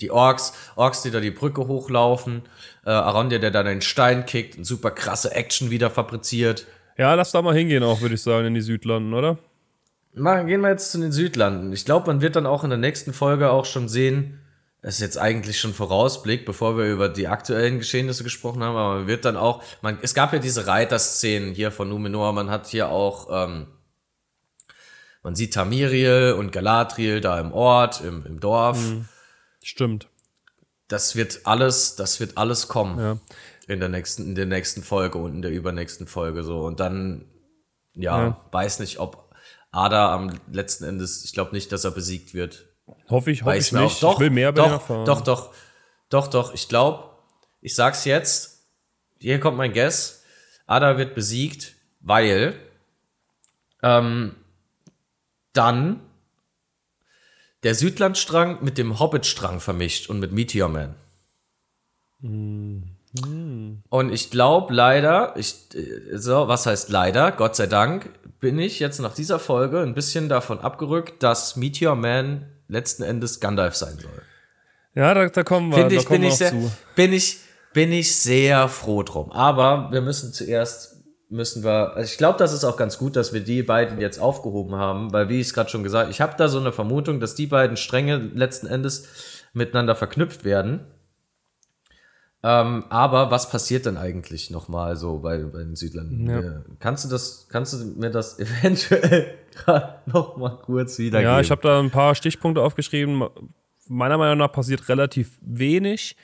[0.00, 2.42] Die Orks, Orks, die da die Brücke hochlaufen,
[2.84, 6.66] äh, Arondir, der da den Stein kickt und super krasse Action wieder fabriziert.
[6.96, 9.38] Ja, lass da mal hingehen auch, würde ich sagen, in die Südlanden, oder?
[10.14, 11.72] Machen, gehen wir jetzt zu den Südlanden.
[11.72, 14.40] Ich glaube, man wird dann auch in der nächsten Folge auch schon sehen,
[14.80, 18.98] das ist jetzt eigentlich schon Vorausblick, bevor wir über die aktuellen Geschehnisse gesprochen haben, aber
[18.98, 22.68] man wird dann auch, man, es gab ja diese Reiterszenen hier von Numenor, man hat
[22.68, 23.66] hier auch, ähm,
[25.24, 28.78] man sieht Tamiriel und Galadriel da im Ort, im, im Dorf.
[28.78, 29.08] Mhm.
[29.68, 30.08] Stimmt.
[30.88, 32.98] Das wird alles, das wird alles kommen.
[32.98, 33.18] Ja.
[33.66, 36.60] In der nächsten, in der nächsten Folge und in der übernächsten Folge so.
[36.60, 37.26] Und dann,
[37.92, 38.48] ja, ja.
[38.50, 39.30] weiß nicht, ob
[39.70, 42.64] Ada am letzten Endes, ich glaube nicht, dass er besiegt wird.
[43.10, 44.02] Hoffe ich, hoffe ich nicht.
[44.02, 45.04] Doch, ich will mehr doch, erfahren.
[45.04, 45.52] Doch, doch,
[46.08, 46.54] doch, doch.
[46.54, 47.10] Ich glaube,
[47.60, 48.70] ich sag's jetzt.
[49.18, 50.24] Hier kommt mein Guess.
[50.66, 52.58] Ada wird besiegt, weil
[53.82, 54.34] ähm,
[55.52, 56.07] dann
[57.62, 60.94] der Südlandstrang mit dem Hobbitstrang vermischt und mit Meteor Man.
[62.20, 62.94] Mhm.
[63.88, 65.54] Und ich glaube leider, ich,
[66.12, 70.28] so, was heißt leider, Gott sei Dank, bin ich jetzt nach dieser Folge ein bisschen
[70.28, 74.22] davon abgerückt, dass Meteor Man letzten Endes Gandalf sein soll.
[74.94, 76.72] Ja, da, da kommen wir, Find ich, da kommen bin wir ich sehr, zu.
[76.94, 77.38] Bin ich,
[77.72, 79.32] bin ich sehr froh drum.
[79.32, 80.97] Aber wir müssen zuerst
[81.30, 84.18] müssen wir, also ich glaube, das ist auch ganz gut, dass wir die beiden jetzt
[84.18, 87.20] aufgehoben haben, weil wie ich es gerade schon gesagt, ich habe da so eine Vermutung,
[87.20, 89.08] dass die beiden Stränge letzten Endes
[89.52, 90.86] miteinander verknüpft werden.
[92.42, 96.42] Ähm, aber was passiert denn eigentlich nochmal so bei, bei den Südländern?
[96.44, 96.62] Ja.
[96.78, 101.32] Kannst du das, kannst du mir das eventuell gerade nochmal kurz wiedergeben?
[101.32, 103.24] Ja, ich habe da ein paar Stichpunkte aufgeschrieben.
[103.88, 106.16] Meiner Meinung nach passiert relativ wenig.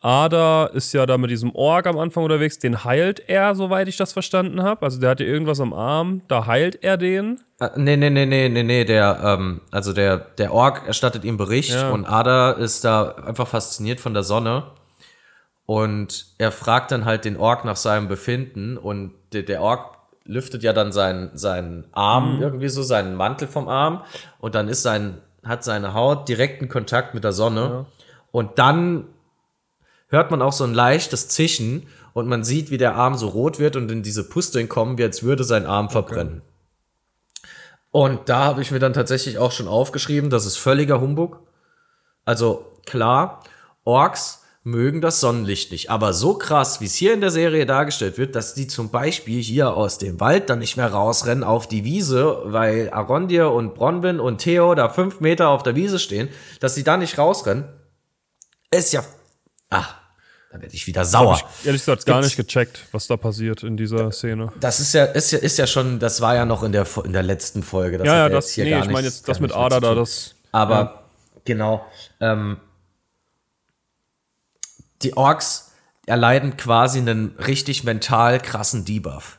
[0.00, 2.58] Ada ist ja da mit diesem Org am Anfang unterwegs.
[2.58, 4.82] Den heilt er, soweit ich das verstanden habe.
[4.82, 6.22] Also der hatte irgendwas am Arm.
[6.28, 7.40] Da heilt er den.
[7.58, 8.84] Äh, nee, nee, nee, nee, nee, nee.
[8.84, 11.90] Der, ähm, also der, der Org erstattet ihm Bericht ja.
[11.90, 14.70] und Ada ist da einfach fasziniert von der Sonne.
[15.66, 20.62] Und er fragt dann halt den Org nach seinem Befinden und der, der Org lüftet
[20.62, 22.42] ja dann seinen, seinen Arm, mhm.
[22.42, 24.04] irgendwie so, seinen Mantel vom Arm
[24.38, 27.60] und dann ist sein, hat seine Haut direkten Kontakt mit der Sonne.
[27.60, 27.86] Ja.
[28.30, 29.06] Und dann
[30.08, 33.58] hört man auch so ein leichtes Zischen und man sieht, wie der Arm so rot
[33.58, 36.42] wird und in diese Pusteln kommen, wie als würde sein Arm verbrennen.
[36.42, 37.48] Okay.
[37.90, 41.40] Und da habe ich mir dann tatsächlich auch schon aufgeschrieben, das ist völliger Humbug.
[42.24, 43.44] Also klar,
[43.84, 48.18] Orks mögen das Sonnenlicht nicht, aber so krass, wie es hier in der Serie dargestellt
[48.18, 51.84] wird, dass die zum Beispiel hier aus dem Wald dann nicht mehr rausrennen auf die
[51.84, 56.28] Wiese, weil Arondir und Bronwyn und Theo da fünf Meter auf der Wiese stehen,
[56.60, 57.64] dass sie da nicht rausrennen,
[58.70, 59.02] ist ja
[59.70, 59.86] Ah,
[60.50, 61.40] da werde ich wieder sauer.
[61.60, 64.50] Ich ehrlich gesagt gar nicht gecheckt, was da passiert in dieser Szene.
[64.60, 67.12] Das ist ja, ist ja, ist ja schon, das war ja noch in der, in
[67.12, 67.98] der letzten Folge.
[67.98, 70.34] Das ja, ja, das, hier nee, gar ich meine jetzt das mit Ada da, das.
[70.50, 71.02] Aber, ja.
[71.44, 71.86] genau,
[72.20, 72.56] ähm,
[75.02, 75.72] die Orks
[76.06, 79.38] erleiden quasi einen richtig mental krassen Debuff,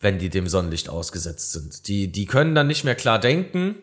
[0.00, 1.88] wenn die dem Sonnenlicht ausgesetzt sind.
[1.88, 3.76] Die, die können dann nicht mehr klar denken,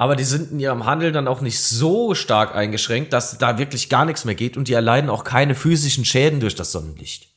[0.00, 3.90] aber die sind in ihrem Handel dann auch nicht so stark eingeschränkt, dass da wirklich
[3.90, 7.28] gar nichts mehr geht und die erleiden auch keine physischen Schäden durch das Sonnenlicht.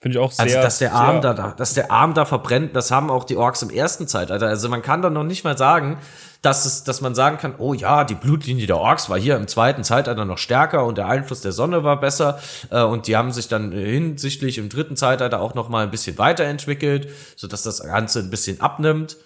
[0.00, 0.56] Finde ich auch also, sehr.
[0.56, 3.60] Also, dass der Arm da, dass der Arm da verbrennt, das haben auch die Orks
[3.60, 4.46] im ersten Zeitalter.
[4.46, 5.98] Also, man kann da noch nicht mal sagen,
[6.40, 9.46] dass es, dass man sagen kann, oh ja, die Blutlinie der Orks war hier im
[9.46, 12.40] zweiten Zeitalter noch stärker und der Einfluss der Sonne war besser
[12.70, 16.16] äh, und die haben sich dann hinsichtlich im dritten Zeitalter auch noch mal ein bisschen
[16.16, 19.18] weiterentwickelt, so dass das Ganze ein bisschen abnimmt.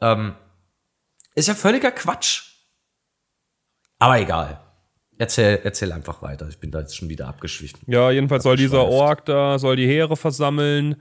[0.00, 0.34] Ähm,
[1.38, 2.42] ist ja völliger Quatsch.
[3.98, 4.60] Aber egal.
[5.18, 6.48] Erzähl, erzähl einfach weiter.
[6.48, 7.80] Ich bin da jetzt schon wieder abgeschwiffen.
[7.86, 10.96] Ja, jedenfalls soll dieser Ork da, soll die Heere versammeln.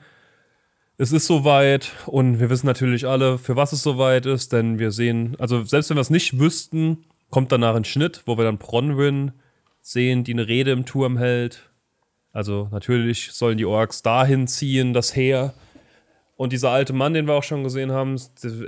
[0.98, 4.92] Es ist soweit und wir wissen natürlich alle, für was es soweit ist, denn wir
[4.92, 8.58] sehen, also selbst wenn wir es nicht wüssten, kommt danach ein Schnitt, wo wir dann
[8.58, 9.34] Bronwyn
[9.82, 11.70] sehen, die eine Rede im Turm hält.
[12.32, 15.54] Also natürlich sollen die Orks dahin ziehen, das Heer.
[16.36, 18.20] Und dieser alte Mann, den wir auch schon gesehen haben,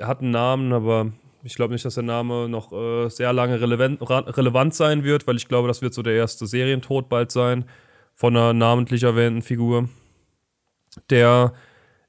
[0.02, 1.12] hat einen Namen, aber
[1.44, 5.38] ich glaube nicht, dass der Name noch äh, sehr lange relevant, relevant sein wird, weil
[5.38, 7.66] ich glaube, das wird so der erste Serientod bald sein
[8.16, 9.90] von einer namentlich erwähnten Figur.
[11.10, 11.54] Der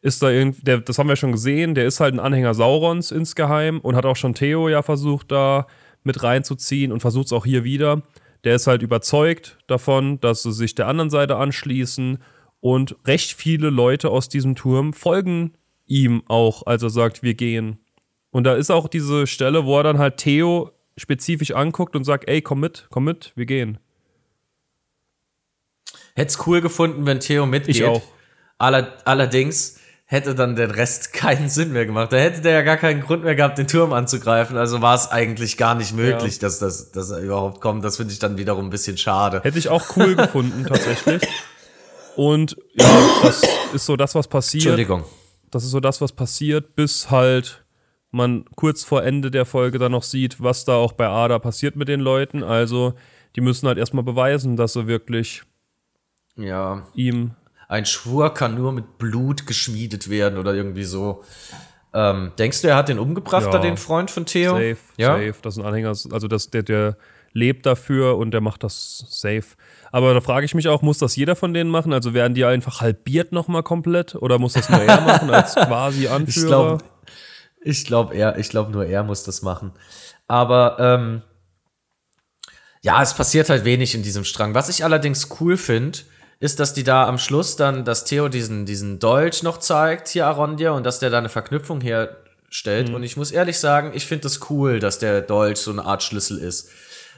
[0.01, 3.81] ist da irgendwie, das haben wir schon gesehen, der ist halt ein Anhänger Saurons insgeheim
[3.81, 5.66] und hat auch schon Theo ja versucht, da
[6.03, 8.03] mit reinzuziehen und versucht es auch hier wieder.
[8.45, 12.18] Der ist halt überzeugt davon, dass sie sich der anderen Seite anschließen
[12.61, 15.53] und recht viele Leute aus diesem Turm folgen
[15.91, 17.78] ihm auch, als er sagt, wir gehen.
[18.31, 22.28] Und da ist auch diese Stelle, wo er dann halt Theo spezifisch anguckt und sagt,
[22.28, 23.78] ey, komm mit, komm mit, wir gehen.
[26.14, 27.76] Hätte es cool gefunden, wenn Theo mitgeht.
[27.76, 28.03] Ich auch.
[28.59, 32.12] Aller, allerdings hätte dann der Rest keinen Sinn mehr gemacht.
[32.12, 34.57] Da hätte der ja gar keinen Grund mehr gehabt, den Turm anzugreifen.
[34.57, 36.41] Also war es eigentlich gar nicht möglich, ja.
[36.41, 37.85] dass, das, dass er überhaupt kommt.
[37.85, 39.41] Das finde ich dann wiederum ein bisschen schade.
[39.43, 41.22] Hätte ich auch cool gefunden, tatsächlich.
[42.16, 42.87] Und ja,
[43.22, 44.64] das ist so das, was passiert.
[44.64, 45.05] Entschuldigung.
[45.51, 47.64] Das ist so das, was passiert, bis halt
[48.11, 51.76] man kurz vor Ende der Folge dann noch sieht, was da auch bei Ada passiert
[51.76, 52.42] mit den Leuten.
[52.42, 52.94] Also,
[53.36, 55.42] die müssen halt erstmal beweisen, dass sie wirklich
[56.36, 56.86] ja.
[56.94, 57.32] ihm.
[57.68, 61.22] Ein Schwur kann nur mit Blut geschmiedet werden oder irgendwie so.
[61.92, 63.50] Ähm, denkst du, er hat den umgebracht, ja.
[63.50, 64.52] da den Freund von Theo?
[64.52, 65.16] Safe, ja?
[65.16, 65.34] safe.
[65.42, 66.96] Das ist ein Anhänger, also das, der, der
[67.32, 69.56] lebt dafür und der macht das safe.
[69.92, 71.92] Aber da frage ich mich auch, muss das jeder von denen machen?
[71.92, 74.14] Also werden die einfach halbiert nochmal komplett?
[74.16, 76.28] Oder muss das nur er machen als quasi Anführer?
[76.28, 76.78] Ich glaube,
[77.61, 79.72] ich er, ich glaube nur er muss das machen.
[80.26, 81.22] Aber ähm,
[82.82, 84.54] ja, es passiert halt wenig in diesem Strang.
[84.54, 85.98] Was ich allerdings cool finde,
[86.38, 90.26] ist, dass die da am Schluss dann, dass Theo diesen, diesen Dolch noch zeigt, hier
[90.26, 92.88] Arondir, und dass der da eine Verknüpfung herstellt.
[92.88, 92.94] Mhm.
[92.94, 96.02] Und ich muss ehrlich sagen, ich finde das cool, dass der Dolch so eine Art
[96.02, 96.70] Schlüssel ist.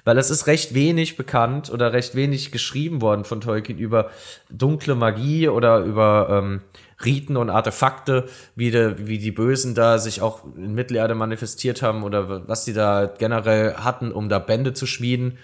[0.05, 4.11] Weil es ist recht wenig bekannt oder recht wenig geschrieben worden von Tolkien über
[4.51, 6.62] dunkle Magie oder über ähm,
[7.05, 12.03] Riten und Artefakte, wie, de, wie die Bösen da sich auch in Mittelerde manifestiert haben
[12.03, 15.38] oder was die da generell hatten, um da Bände zu schmieden.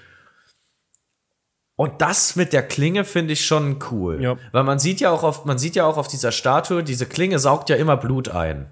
[1.76, 4.20] Und das mit der Klinge finde ich schon cool.
[4.20, 4.36] Ja.
[4.50, 7.38] Weil man sieht ja auch auf, man sieht ja auch auf dieser Statue, diese Klinge
[7.38, 8.66] saugt ja immer Blut ein.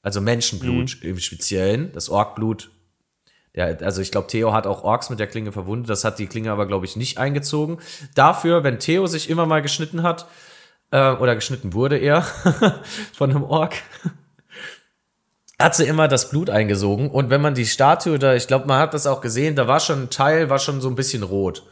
[0.00, 1.10] Also Menschenblut mhm.
[1.10, 1.92] im Speziellen.
[1.92, 2.70] Das Orkblut.
[3.54, 5.90] Ja, also ich glaube, Theo hat auch Orks mit der Klinge verwundet.
[5.90, 7.78] Das hat die Klinge aber, glaube ich, nicht eingezogen.
[8.14, 10.26] Dafür, wenn Theo sich immer mal geschnitten hat,
[10.92, 12.22] äh, oder geschnitten wurde er
[13.12, 13.74] von einem Ork,
[15.58, 17.10] hat sie immer das Blut eingesogen.
[17.10, 19.80] Und wenn man die Statue da, ich glaube, man hat das auch gesehen, da war
[19.80, 21.64] schon ein Teil, war schon so ein bisschen rot.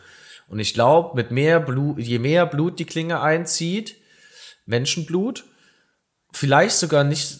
[0.48, 3.96] Und ich glaube, mit mehr Blut, je mehr Blut die Klinge einzieht,
[4.66, 5.44] Menschenblut,
[6.32, 7.39] vielleicht sogar nicht.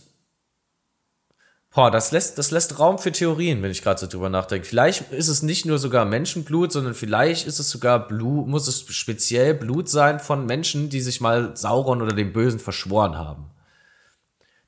[1.73, 4.67] Boah, das lässt, das lässt Raum für Theorien, wenn ich gerade so drüber nachdenke.
[4.67, 8.85] Vielleicht ist es nicht nur sogar Menschenblut, sondern vielleicht ist es sogar Blut, muss es
[8.89, 13.51] speziell Blut sein von Menschen, die sich mal Sauron oder dem Bösen verschworen haben.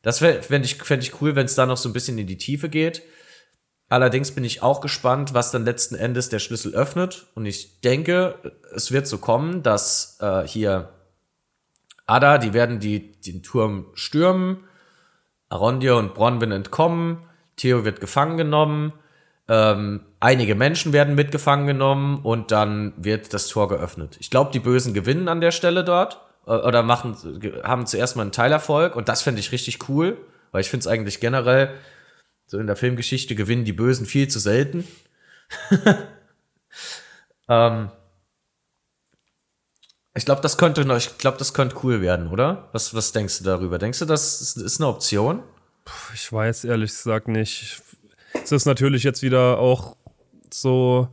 [0.03, 2.39] Das fände ich, fänd ich cool, wenn es da noch so ein bisschen in die
[2.39, 3.03] Tiefe geht.
[3.89, 7.27] Allerdings bin ich auch gespannt, was dann letzten Endes der Schlüssel öffnet.
[7.35, 8.37] Und ich denke,
[8.75, 10.91] es wird so kommen, dass äh, hier
[12.07, 14.65] Ada, die werden die, den Turm stürmen.
[15.53, 17.19] Arondir und Bronwyn entkommen.
[17.57, 18.93] Theo wird gefangen genommen.
[19.49, 24.17] Ähm, einige Menschen werden mit gefangen genommen und dann wird das Tor geöffnet.
[24.21, 27.17] Ich glaube, die Bösen gewinnen an der Stelle dort äh, oder machen,
[27.63, 30.17] haben zuerst mal einen Teilerfolg und das fände ich richtig cool,
[30.53, 31.71] weil ich finde es eigentlich generell
[32.47, 34.87] so in der Filmgeschichte gewinnen die Bösen viel zu selten.
[37.49, 37.91] ähm,
[40.15, 42.69] ich glaube, das könnte noch, ich glaube, das könnte cool werden, oder?
[42.73, 43.79] Was, was denkst du darüber?
[43.79, 45.43] Denkst du, das ist, ist eine Option?
[46.15, 47.83] Ich weiß ehrlich gesagt nicht.
[48.35, 49.97] Es ist natürlich jetzt wieder auch
[50.53, 51.09] so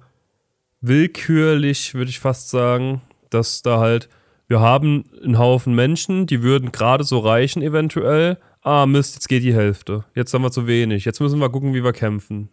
[0.81, 4.09] willkürlich, würde ich fast sagen, dass da halt,
[4.47, 9.43] wir haben einen Haufen Menschen, die würden gerade so reichen eventuell, ah Mist, jetzt geht
[9.43, 10.05] die Hälfte.
[10.15, 11.05] Jetzt haben wir zu wenig.
[11.05, 12.49] Jetzt müssen wir gucken, wie wir kämpfen.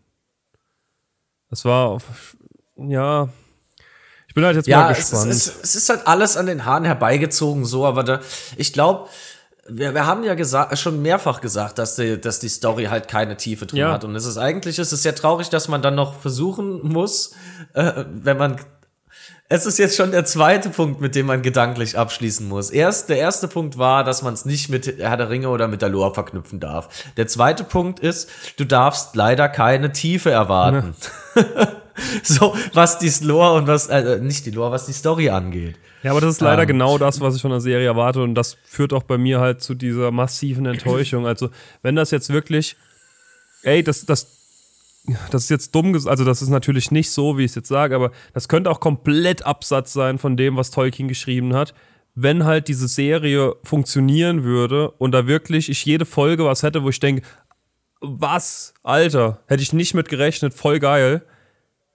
[1.50, 1.98] Das war,
[2.76, 3.28] ja,
[4.36, 5.30] bin halt jetzt ja, mal gespannt.
[5.30, 8.20] Es ist, es ist halt alles an den Haaren herbeigezogen, so, aber da,
[8.58, 9.08] ich glaube,
[9.66, 13.38] wir, wir haben ja gesagt, schon mehrfach gesagt, dass die, dass die Story halt keine
[13.38, 13.92] Tiefe drin ja.
[13.92, 14.04] hat.
[14.04, 17.32] Und es ist eigentlich, es ist sehr traurig, dass man dann noch versuchen muss,
[17.72, 18.60] äh, wenn man
[19.48, 22.70] es ist jetzt schon der zweite Punkt, mit dem man gedanklich abschließen muss.
[22.70, 25.82] Erst, der erste Punkt war, dass man es nicht mit Herr der Ringe oder mit
[25.82, 26.88] der Lore verknüpfen darf.
[27.16, 30.94] Der zweite Punkt ist, du darfst leider keine Tiefe erwarten.
[31.36, 31.68] Ja.
[32.22, 35.76] so, was die Lore und was, äh, nicht die Lore, was die Story angeht.
[36.02, 36.68] Ja, aber das ist leider ähm.
[36.68, 39.62] genau das, was ich von der Serie erwarte und das führt auch bei mir halt
[39.62, 41.26] zu dieser massiven Enttäuschung.
[41.26, 41.50] Also,
[41.82, 42.76] wenn das jetzt wirklich,
[43.62, 44.36] ey, das, das
[45.30, 47.94] das ist jetzt dumm, also das ist natürlich nicht so, wie ich es jetzt sage,
[47.94, 51.74] aber das könnte auch komplett Absatz sein von dem, was Tolkien geschrieben hat.
[52.14, 56.88] Wenn halt diese Serie funktionieren würde und da wirklich ich jede Folge was hätte, wo
[56.88, 57.22] ich denke,
[58.00, 61.22] was, Alter, hätte ich nicht mit gerechnet, voll geil,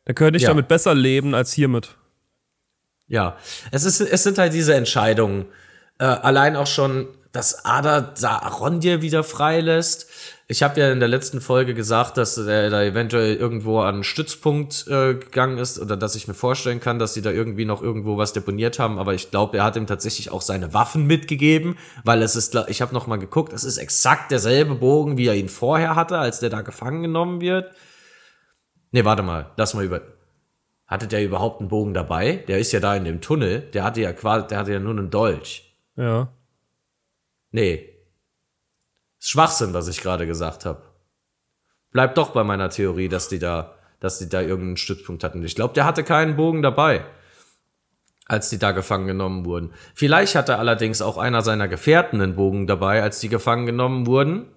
[0.05, 0.49] dann könnte ich ja.
[0.49, 1.95] damit besser leben als hiermit.
[3.07, 3.37] Ja,
[3.71, 5.45] es, ist, es sind halt diese Entscheidungen.
[5.99, 10.07] Äh, allein auch schon, dass Ada Arondir wieder freilässt
[10.51, 14.03] ich habe ja in der letzten Folge gesagt, dass er da eventuell irgendwo an einen
[14.03, 17.81] Stützpunkt äh, gegangen ist oder dass ich mir vorstellen kann, dass sie da irgendwie noch
[17.81, 18.99] irgendwo was deponiert haben.
[18.99, 22.81] Aber ich glaube, er hat ihm tatsächlich auch seine Waffen mitgegeben, weil es ist, ich
[22.81, 26.41] habe noch mal geguckt, es ist exakt derselbe Bogen, wie er ihn vorher hatte, als
[26.41, 27.71] der da gefangen genommen wird.
[28.91, 30.01] Nee, warte mal, lass mal über.
[30.85, 32.43] Hatte der überhaupt einen Bogen dabei?
[32.47, 33.61] Der ist ja da in dem Tunnel.
[33.73, 35.77] Der hatte ja quasi, der hatte ja nur einen Dolch.
[35.95, 36.29] Ja.
[37.51, 37.91] Nee,
[39.23, 40.81] Schwachsinn, was ich gerade gesagt habe.
[41.91, 45.43] Bleib doch bei meiner Theorie, dass die da, dass die da irgendeinen Stützpunkt hatten.
[45.45, 47.05] Ich glaube, der hatte keinen Bogen dabei,
[48.25, 49.73] als die da gefangen genommen wurden.
[49.93, 54.47] Vielleicht hatte allerdings auch einer seiner Gefährten einen Bogen dabei, als die gefangen genommen wurden.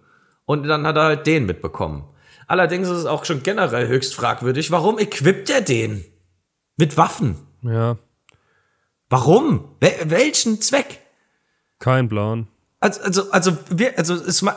[0.46, 2.08] Und dann hat er halt den mitbekommen.
[2.46, 6.04] Allerdings ist es auch schon generell höchst fragwürdig, warum equipt er den?
[6.76, 7.36] Mit Waffen.
[7.62, 7.98] Ja.
[9.08, 9.76] Warum?
[9.80, 11.00] Wel welchen Zweck?
[11.78, 12.48] Kein Plan.
[12.80, 14.56] Also, also, also, wir, also, es mal,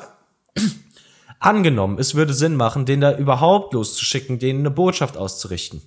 [1.40, 5.82] angenommen, es würde Sinn machen, den da überhaupt loszuschicken, denen eine Botschaft auszurichten.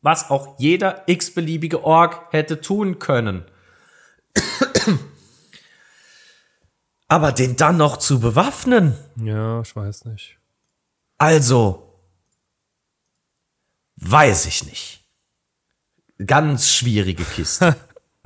[0.00, 3.44] Was auch jeder x-beliebige Org hätte tun können.
[7.08, 8.96] Aber den dann noch zu bewaffnen?
[9.16, 10.38] Ja, ich weiß nicht.
[11.22, 12.00] Also,
[13.94, 15.04] weiß ich nicht.
[16.26, 17.76] Ganz schwierige Kiste.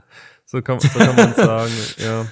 [0.46, 2.26] so kann, so kann man sagen, ja.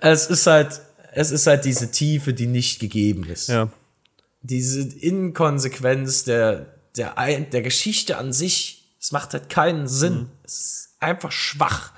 [0.00, 0.80] Es ist halt,
[1.12, 3.50] es ist halt diese Tiefe, die nicht gegeben ist.
[3.50, 3.68] Ja.
[4.40, 8.96] Diese Inkonsequenz der, der, der Geschichte an sich.
[9.00, 10.14] Es macht halt keinen Sinn.
[10.14, 10.30] Mhm.
[10.42, 11.92] Es ist einfach schwach.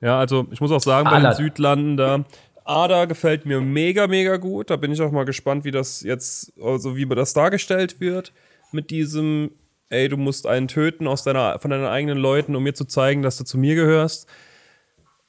[0.00, 2.24] Ja, also ich muss auch sagen, bei Aller den Südlanden da,
[2.70, 4.70] Ada gefällt mir mega, mega gut.
[4.70, 8.32] Da bin ich auch mal gespannt, wie das jetzt, also wie das dargestellt wird.
[8.70, 9.50] Mit diesem,
[9.88, 13.22] ey, du musst einen töten aus deiner, von deinen eigenen Leuten, um mir zu zeigen,
[13.22, 14.28] dass du zu mir gehörst.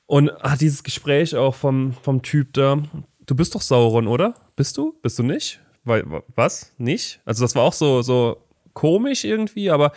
[0.06, 2.84] Und ah, dieses Gespräch auch vom, vom Typ da.
[3.26, 4.36] Du bist doch Sauron, oder?
[4.56, 4.94] Bist du?
[5.02, 5.60] Bist du nicht?
[5.84, 6.06] Weil,
[6.36, 6.74] was?
[6.78, 7.22] Nicht?
[7.26, 8.38] Also, das war auch so, so
[8.74, 9.94] komisch irgendwie, aber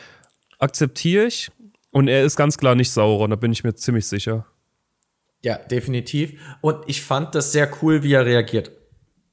[0.59, 1.51] akzeptiere ich.
[1.91, 4.47] Und er ist ganz klar nicht Sauron, da bin ich mir ziemlich sicher.
[5.45, 6.41] Ja, definitiv.
[6.63, 8.71] Und ich fand das sehr cool, wie er reagiert.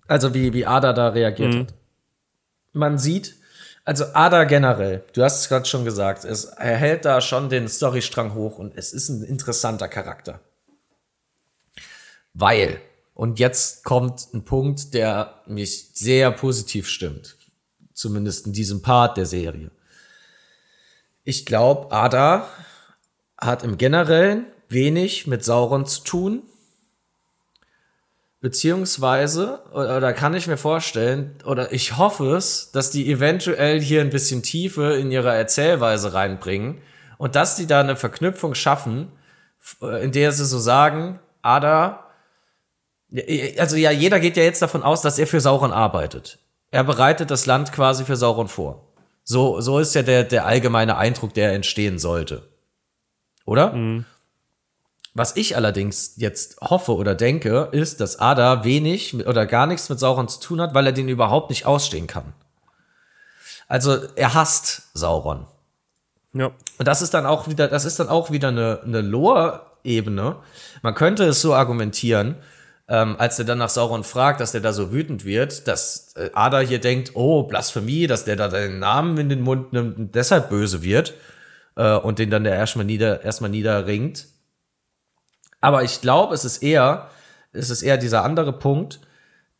[0.07, 1.59] Also wie, wie Ada da reagiert mhm.
[1.61, 1.73] hat.
[2.73, 3.37] Man sieht,
[3.85, 7.69] also Ada generell, du hast es gerade schon gesagt, es, er hält da schon den
[7.69, 10.41] Storystrang hoch und es ist ein interessanter Charakter.
[12.33, 12.81] Weil,
[13.13, 17.37] und jetzt kommt ein Punkt, der mich sehr positiv stimmt.
[17.93, 19.71] Zumindest in diesem Part der Serie.
[21.23, 22.49] Ich glaube, Ada
[23.37, 26.43] hat im Generellen wenig mit Sauron zu tun.
[28.39, 34.09] Beziehungsweise, oder kann ich mir vorstellen, oder ich hoffe es, dass die eventuell hier ein
[34.09, 36.81] bisschen Tiefe in ihre Erzählweise reinbringen
[37.19, 39.11] und dass die da eine Verknüpfung schaffen,
[39.81, 42.07] äh, in der sie so sagen, Ada,
[43.57, 46.39] also ja, jeder geht ja jetzt davon aus, dass er für Sauron arbeitet.
[46.71, 48.87] Er bereitet das Land quasi für Sauron vor.
[49.23, 52.49] So, so ist ja der, der allgemeine Eindruck, der entstehen sollte.
[53.45, 53.73] Oder?
[53.73, 54.05] Mhm.
[55.13, 59.99] Was ich allerdings jetzt hoffe oder denke, ist, dass Ada wenig oder gar nichts mit
[59.99, 62.33] Sauron zu tun hat, weil er den überhaupt nicht ausstehen kann.
[63.67, 65.47] Also er hasst Sauron.
[66.33, 66.51] Ja.
[66.77, 70.37] Und das ist dann auch wieder, das ist dann auch wieder eine, eine Lore-Ebene.
[70.81, 72.35] Man könnte es so argumentieren,
[72.87, 76.29] ähm, als er dann nach Sauron fragt, dass der da so wütend wird, dass äh,
[76.33, 80.15] Ada hier denkt, oh, Blasphemie, dass der da den Namen in den Mund nimmt und
[80.15, 81.13] deshalb böse wird
[81.75, 84.27] äh, und den dann der erstmal nieder, erstmal niederringt.
[85.61, 87.09] Aber ich glaube, es ist eher,
[87.53, 88.99] es ist eher dieser andere Punkt,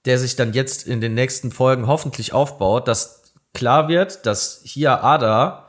[0.06, 5.04] der sich dann jetzt in den nächsten Folgen hoffentlich aufbaut, dass klar wird, dass hier
[5.04, 5.68] Ada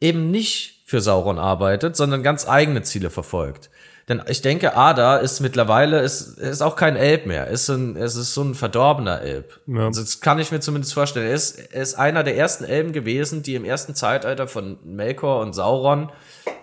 [0.00, 3.70] eben nicht für Sauron arbeitet, sondern ganz eigene Ziele verfolgt.
[4.08, 7.46] Denn ich denke, Ada ist mittlerweile, ist, ist auch kein Elb mehr.
[7.46, 9.60] Ist ein, es ist so ein verdorbener Elb.
[9.66, 9.86] Ja.
[9.86, 11.28] Also das kann ich mir zumindest vorstellen.
[11.28, 15.40] Er ist, er ist einer der ersten Elben gewesen, die im ersten Zeitalter von Melkor
[15.40, 16.12] und Sauron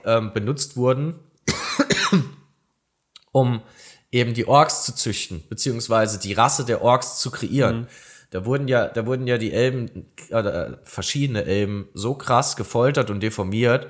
[0.05, 1.19] ähm, benutzt wurden,
[3.31, 3.61] um
[4.11, 7.81] eben die Orks zu züchten, beziehungsweise die Rasse der Orks zu kreieren.
[7.81, 7.87] Mhm.
[8.31, 13.21] Da wurden ja, da wurden ja die Elben, äh, verschiedene Elben so krass gefoltert und
[13.21, 13.87] deformiert,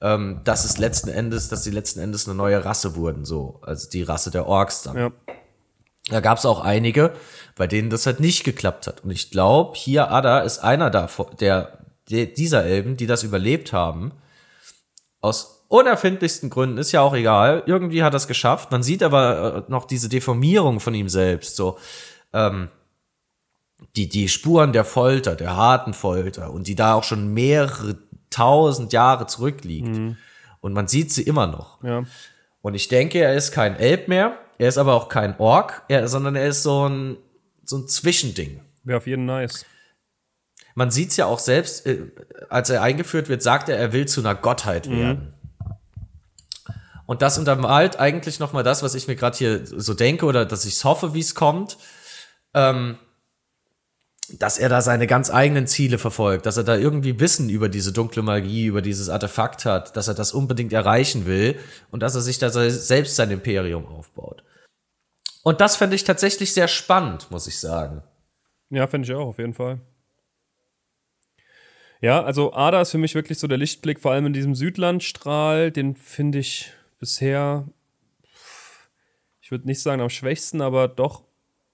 [0.00, 3.88] ähm, dass es letzten Endes, dass sie letzten Endes eine neue Rasse wurden, so, also
[3.88, 4.96] die Rasse der Orks dann.
[4.96, 5.12] Ja.
[6.08, 7.14] Da gab es auch einige,
[7.56, 9.02] bei denen das halt nicht geklappt hat.
[9.02, 13.72] Und ich glaube, hier Ada ist einer davon, der, der dieser Elben, die das überlebt
[13.72, 14.12] haben,
[15.20, 17.62] aus unerfindlichsten Gründen, ist ja auch egal.
[17.66, 18.70] Irgendwie hat er es geschafft.
[18.70, 21.78] Man sieht aber äh, noch diese Deformierung von ihm selbst, so
[22.32, 22.68] ähm,
[23.96, 27.96] die, die Spuren der Folter, der harten Folter und die da auch schon mehrere
[28.30, 29.88] tausend Jahre zurückliegt.
[29.88, 30.16] Mhm.
[30.60, 31.82] Und man sieht sie immer noch.
[31.82, 32.04] Ja.
[32.60, 36.08] Und ich denke, er ist kein Elb mehr, er ist aber auch kein Ork, er,
[36.08, 37.16] sondern er ist so ein,
[37.64, 38.60] so ein Zwischending.
[38.82, 39.64] Wäre auf jeden nice.
[40.74, 42.10] Man sieht es ja auch selbst, äh,
[42.50, 45.32] als er eingeführt wird, sagt er, er will zu einer Gottheit mhm.
[47.06, 50.44] Und das untermalt eigentlich noch mal das, was ich mir gerade hier so denke oder
[50.44, 51.78] dass ich hoffe, wie es kommt,
[52.52, 52.98] ähm,
[54.28, 57.92] dass er da seine ganz eigenen Ziele verfolgt, dass er da irgendwie Wissen über diese
[57.92, 61.58] dunkle Magie, über dieses Artefakt hat, dass er das unbedingt erreichen will
[61.92, 64.42] und dass er sich da selbst sein Imperium aufbaut.
[65.44, 68.02] Und das fände ich tatsächlich sehr spannend, muss ich sagen.
[68.68, 69.80] Ja, finde ich auch, auf jeden Fall.
[72.00, 75.70] Ja, also Ada ist für mich wirklich so der Lichtblick, vor allem in diesem Südlandstrahl.
[75.70, 77.66] Den finde ich bisher,
[79.40, 81.24] ich würde nicht sagen am schwächsten, aber doch.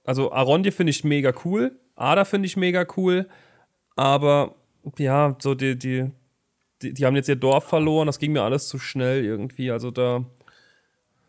[0.05, 1.78] Also Arondir finde ich mega cool.
[1.94, 3.28] Ada finde ich mega cool.
[3.97, 4.55] Aber
[4.99, 6.11] ja, so die, die,
[6.82, 8.07] die, die haben jetzt ihr Dorf verloren.
[8.07, 9.70] Das ging mir alles zu schnell irgendwie.
[9.70, 10.24] Also da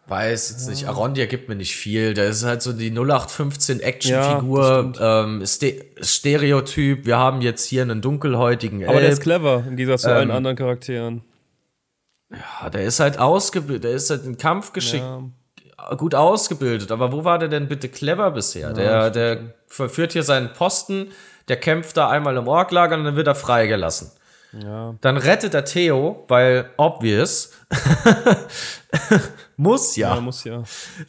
[0.08, 0.86] Weiß jetzt nicht.
[0.88, 2.14] Arondia gibt mir nicht viel.
[2.14, 7.06] Der ist halt so die 0815 Actionfigur, ja, ähm, Ste Stereotyp.
[7.06, 8.90] Wir haben jetzt hier einen dunkelhäutigen Elb.
[8.90, 11.22] Aber der ist clever im Gegensatz zu allen ähm, anderen Charakteren.
[12.34, 13.84] Ja, der ist halt ausgebildet.
[13.86, 15.04] Der ist halt im Kampf geschickt.
[15.04, 15.96] Ja.
[15.96, 16.92] Gut ausgebildet.
[16.92, 18.70] Aber wo war der denn bitte clever bisher?
[18.70, 21.12] Ja, der, der verführt hier seinen Posten.
[21.50, 24.12] Der kämpft da einmal im Orklager und dann wird er freigelassen.
[24.54, 24.96] Ja.
[25.02, 27.52] Dann rettet er Theo, weil obvious.
[29.58, 30.16] muss ja.
[30.16, 30.64] Ja, muss ja.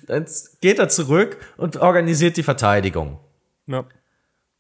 [0.07, 0.27] Dann
[0.61, 3.21] geht er zurück und organisiert die Verteidigung.
[3.67, 3.85] Ja.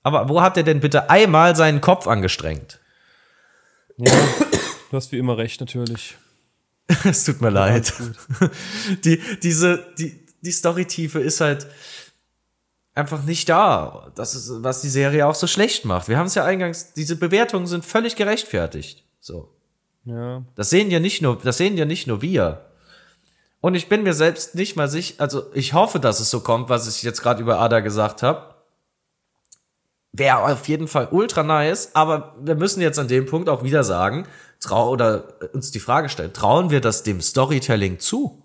[0.02, 2.78] Aber wo hat er denn bitte einmal seinen Kopf angestrengt?
[3.96, 4.12] Ja,
[4.90, 6.16] du hast wie immer recht, natürlich.
[7.04, 7.92] es tut mir ja, leid.
[9.04, 11.66] Die, diese, die, die Storytiefe ist halt
[12.94, 14.12] einfach nicht da.
[14.14, 16.08] Das ist, was die Serie auch so schlecht macht.
[16.08, 19.04] Wir haben es ja eingangs, diese Bewertungen sind völlig gerechtfertigt.
[19.20, 19.50] So.
[20.04, 20.44] Ja.
[20.54, 22.66] Das sehen ja nicht nur, das sehen ja nicht nur wir.
[23.60, 26.68] Und ich bin mir selbst nicht mal sicher, also ich hoffe, dass es so kommt,
[26.68, 28.54] was ich jetzt gerade über Ada gesagt habe.
[30.12, 33.82] Wäre auf jeden Fall ultra nice, aber wir müssen jetzt an dem Punkt auch wieder
[33.82, 34.28] sagen,
[34.64, 38.42] trau oder uns die Frage stellen, trauen wir das dem Storytelling zu?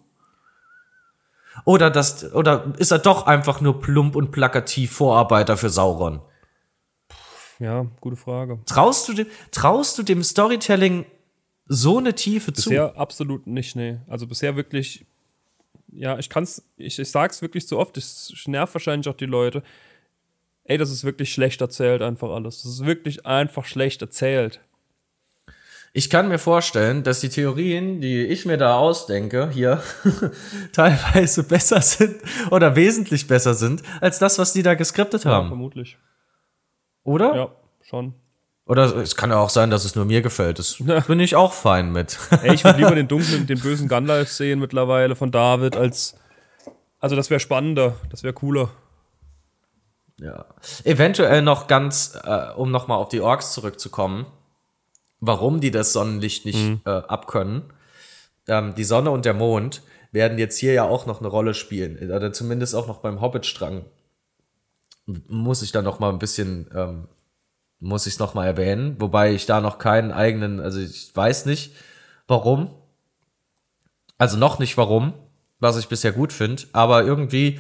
[1.66, 6.22] Oder, das, oder ist er doch einfach nur plump und plakativ Vorarbeiter für Sauron?
[7.60, 8.60] Ja, gute Frage.
[8.66, 11.06] Traust du dem, traust du dem Storytelling
[11.66, 12.70] so eine Tiefe bisher zu?
[12.70, 14.00] Bisher absolut nicht, nee.
[14.08, 15.06] Also bisher wirklich,
[15.92, 19.62] ja, ich kann's, ich, ich sag's wirklich zu oft, es nervt wahrscheinlich auch die Leute.
[20.64, 22.62] Ey, das ist wirklich schlecht erzählt, einfach alles.
[22.62, 24.62] Das ist wirklich einfach schlecht erzählt.
[25.92, 29.82] Ich kann mir vorstellen, dass die Theorien, die ich mir da ausdenke, hier
[30.72, 32.18] teilweise besser sind
[32.52, 35.46] oder wesentlich besser sind, als das, was die da geskriptet haben.
[35.46, 35.98] Ja, vermutlich.
[37.04, 37.36] Oder?
[37.36, 37.52] Ja,
[37.82, 38.14] schon.
[38.66, 40.60] Oder es kann ja auch sein, dass es nur mir gefällt.
[40.60, 41.00] Das ja.
[41.00, 42.20] bin ich auch fein mit.
[42.44, 46.16] Ey, ich würde lieber den dunklen, den bösen Gandalf sehen mittlerweile von David als.
[47.00, 48.70] Also, das wäre spannender, das wäre cooler.
[50.18, 50.46] Ja.
[50.84, 54.28] Eventuell noch ganz, äh, um nochmal auf die Orks zurückzukommen
[55.20, 56.82] warum die das Sonnenlicht nicht mhm.
[56.86, 57.64] äh, abkönnen.
[58.48, 59.82] Ähm, die Sonne und der Mond
[60.12, 61.98] werden jetzt hier ja auch noch eine Rolle spielen.
[61.98, 63.86] Oder zumindest auch noch beim Hobbit-Strang.
[65.28, 67.08] Muss ich da noch mal ein bisschen, ähm,
[67.80, 68.96] muss ich es noch mal erwähnen.
[69.00, 71.74] Wobei ich da noch keinen eigenen, also ich weiß nicht,
[72.28, 72.72] warum.
[74.18, 75.14] Also noch nicht warum,
[75.60, 76.64] was ich bisher gut finde.
[76.74, 77.60] Aber irgendwie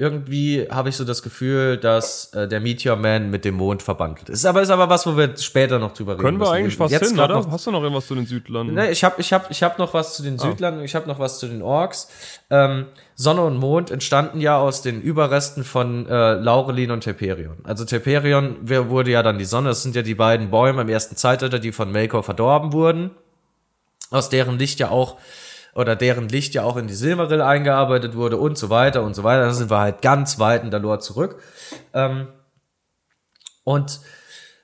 [0.00, 4.30] irgendwie habe ich so das Gefühl, dass äh, der Meteor Man mit dem Mond verbandelt
[4.30, 4.46] ist.
[4.46, 6.22] Aber ist aber was, wo wir später noch drüber reden.
[6.22, 7.34] Können wir eigentlich was Jetzt hin, oder?
[7.34, 8.74] Noch, Hast du noch irgendwas zu den Südlanden?
[8.74, 10.42] Ne, ich habe ich hab, ich hab noch was zu den ah.
[10.42, 12.08] Südlanden, ich habe noch was zu den Orks.
[12.48, 17.58] Ähm, Sonne und Mond entstanden ja aus den Überresten von äh, Laurelin und Teperion.
[17.64, 19.68] Also Teperion wurde ja dann die Sonne.
[19.68, 23.10] Das sind ja die beiden Bäume im ersten Zeitalter, die von Melkor verdorben wurden.
[24.10, 25.18] Aus deren Licht ja auch
[25.74, 29.24] oder deren Licht ja auch in die Silmaril eingearbeitet wurde und so weiter und so
[29.24, 29.42] weiter.
[29.46, 31.40] Dann sind wir halt ganz weit in der Lore zurück.
[31.92, 32.28] Ähm,
[33.64, 34.00] und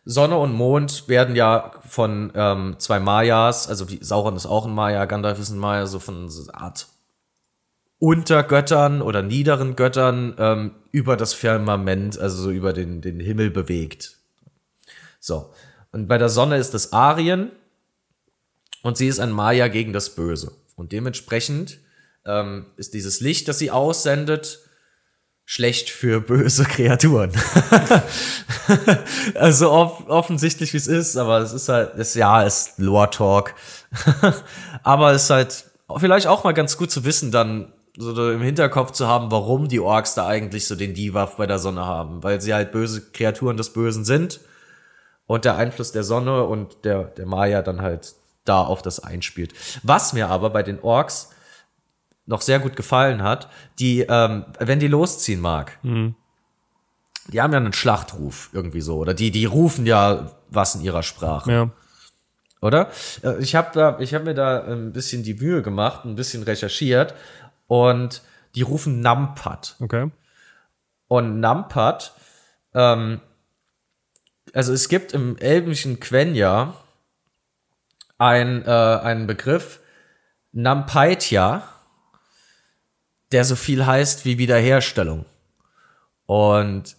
[0.05, 4.74] Sonne und Mond werden ja von ähm, zwei Mayas, also wie Sauron ist auch ein
[4.74, 6.87] Maya, Gandalf ist ein Maya, so von so einer Art
[7.99, 14.19] Untergöttern oder niederen Göttern ähm, über das Firmament, also so über den, den Himmel bewegt.
[15.19, 15.53] So.
[15.93, 17.51] Und bei der Sonne ist es Arien
[18.83, 20.53] und sie ist ein Maya gegen das Böse.
[20.77, 21.81] Und dementsprechend
[22.24, 24.61] ähm, ist dieses Licht, das sie aussendet,
[25.44, 27.32] schlecht für böse Kreaturen.
[29.35, 33.11] also off offensichtlich, wie es ist, aber es ist halt, es, ja, es ist Lore
[33.11, 33.55] Talk.
[34.82, 35.65] aber es ist halt
[35.97, 39.81] vielleicht auch mal ganz gut zu wissen, dann so im Hinterkopf zu haben, warum die
[39.81, 42.23] Orks da eigentlich so den Divaf bei der Sonne haben.
[42.23, 44.40] Weil sie halt böse Kreaturen des Bösen sind
[45.27, 48.15] und der Einfluss der Sonne und der, der Maya dann halt
[48.48, 49.55] da auf das einspielt.
[49.82, 51.31] Was mir aber bei den Orks
[52.27, 53.48] noch sehr gut gefallen hat,
[53.78, 56.14] die, ähm, wenn die losziehen mag, mhm.
[57.28, 61.02] die haben ja einen Schlachtruf irgendwie so, oder die, die rufen ja was in ihrer
[61.02, 61.52] Sprache.
[61.52, 61.70] Ja.
[62.60, 62.90] Oder?
[63.23, 66.43] Äh, ich habe da, ich habe mir da ein bisschen die Mühe gemacht, ein bisschen
[66.43, 67.14] recherchiert
[67.68, 68.23] und
[68.55, 69.77] die rufen Nampat.
[69.81, 70.10] Okay.
[71.09, 72.12] Und Nampat,
[72.74, 73.20] ähm,
[74.52, 76.74] also es gibt im elbischen Quenya
[78.18, 79.80] ein, äh, einen Begriff,
[80.52, 81.62] Nampaitya,
[83.32, 85.26] der so viel heißt wie Wiederherstellung.
[86.26, 86.97] Und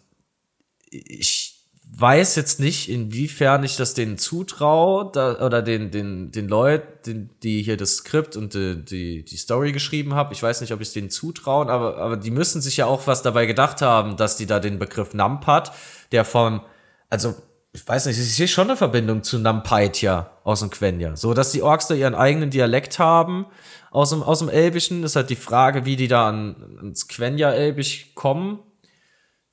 [0.90, 1.58] ich
[2.00, 7.64] weiß jetzt nicht, inwiefern ich das denen zutraue da, oder den, den, den Leuten, die
[7.64, 10.32] hier das Skript und die, die, die Story geschrieben haben.
[10.32, 13.08] Ich weiß nicht, ob ich es denen zutrauen, aber, aber die müssen sich ja auch
[13.08, 15.74] was dabei gedacht haben, dass die da den Begriff Namp hat,
[16.12, 16.62] der von,
[17.10, 17.36] also
[17.74, 21.16] ich weiß nicht, ich sehe schon eine Verbindung zu Nampaitia aus dem Quenya.
[21.16, 23.46] So, dass die Orks da ihren eigenen Dialekt haben
[23.92, 28.14] aus dem, aus dem Elbischen, ist halt die Frage, wie die da an, ans Quenya-Elbisch
[28.16, 28.60] kommen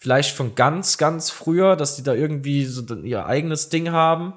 [0.04, 4.34] Vielleicht von ganz, ganz früher, dass die da irgendwie so ihr eigenes Ding haben.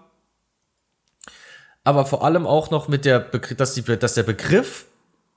[1.83, 4.85] Aber vor allem auch noch mit der, Begriff, dass, die, dass der Begriff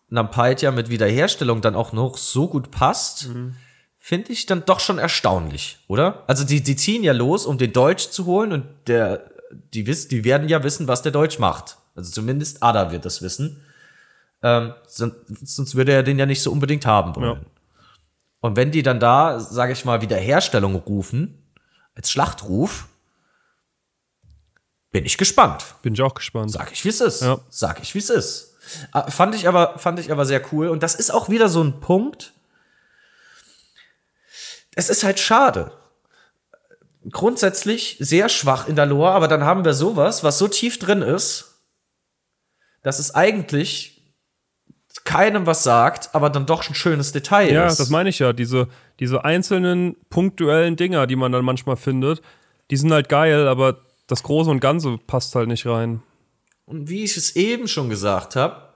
[0.08, 3.56] Nampaitia mit Wiederherstellung dann auch noch so gut passt, mhm.
[4.00, 6.24] Finde ich dann doch schon erstaunlich, oder?
[6.26, 9.30] Also die, die ziehen ja los, um den Deutsch zu holen und der,
[9.74, 11.76] die, wiss, die werden ja wissen, was der Deutsch macht.
[11.94, 13.62] Also zumindest Ada wird das wissen.
[14.42, 17.40] Ähm, sonst, sonst würde er den ja nicht so unbedingt haben wollen.
[17.42, 17.46] Ja.
[18.40, 21.52] Und wenn die dann da, sage ich mal, Wiederherstellung rufen,
[21.94, 22.88] als Schlachtruf,
[24.90, 25.74] bin ich gespannt.
[25.82, 26.50] Bin ich auch gespannt.
[26.50, 27.20] Sag ich, wie es ist.
[27.20, 27.38] Ja.
[27.50, 28.56] Sag ich, wie es ist.
[28.92, 30.68] Ah, fand ich aber, fand ich aber sehr cool.
[30.68, 32.32] Und das ist auch wieder so ein Punkt.
[34.74, 35.72] Es ist halt schade.
[37.10, 41.02] Grundsätzlich sehr schwach in der Lore, aber dann haben wir sowas, was so tief drin
[41.02, 41.62] ist,
[42.82, 44.00] dass es eigentlich
[45.04, 47.78] keinem was sagt, aber dann doch ein schönes Detail ja, ist.
[47.78, 48.32] Ja, das meine ich ja.
[48.32, 48.68] Diese,
[48.98, 52.20] diese einzelnen punktuellen Dinger, die man dann manchmal findet,
[52.70, 56.02] die sind halt geil, aber das Große und Ganze passt halt nicht rein.
[56.66, 58.70] Und wie ich es eben schon gesagt habe,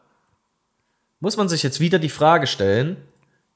[1.21, 2.97] muss man sich jetzt wieder die Frage stellen,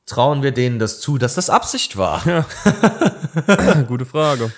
[0.08, 2.26] trauen wir denen das zu, dass das Absicht war?
[2.26, 3.82] Ja.
[3.88, 4.52] Gute Frage.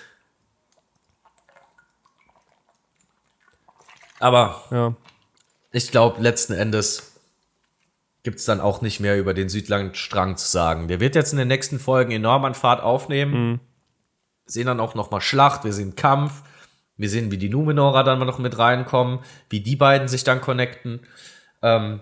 [4.18, 4.94] Aber ja.
[5.72, 7.10] ich glaube, letzten Endes
[8.22, 10.89] gibt es dann auch nicht mehr über den Südlandstrang zu sagen.
[10.89, 13.32] Der wird jetzt in den nächsten Folgen enorm an Fahrt aufnehmen.
[13.32, 13.60] Mhm.
[14.44, 16.43] Wir sehen dann auch noch mal Schlacht, wir sehen Kampf,
[16.97, 21.01] wir sehen, wie die Numenorer dann noch mit reinkommen, wie die beiden sich dann connecten.
[21.62, 22.01] Ähm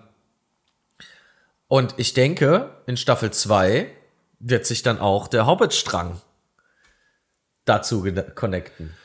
[1.69, 3.87] und ich denke, in Staffel 2
[4.39, 6.19] wird sich dann auch der Hobbit-Strang
[7.63, 8.95] dazu connecten.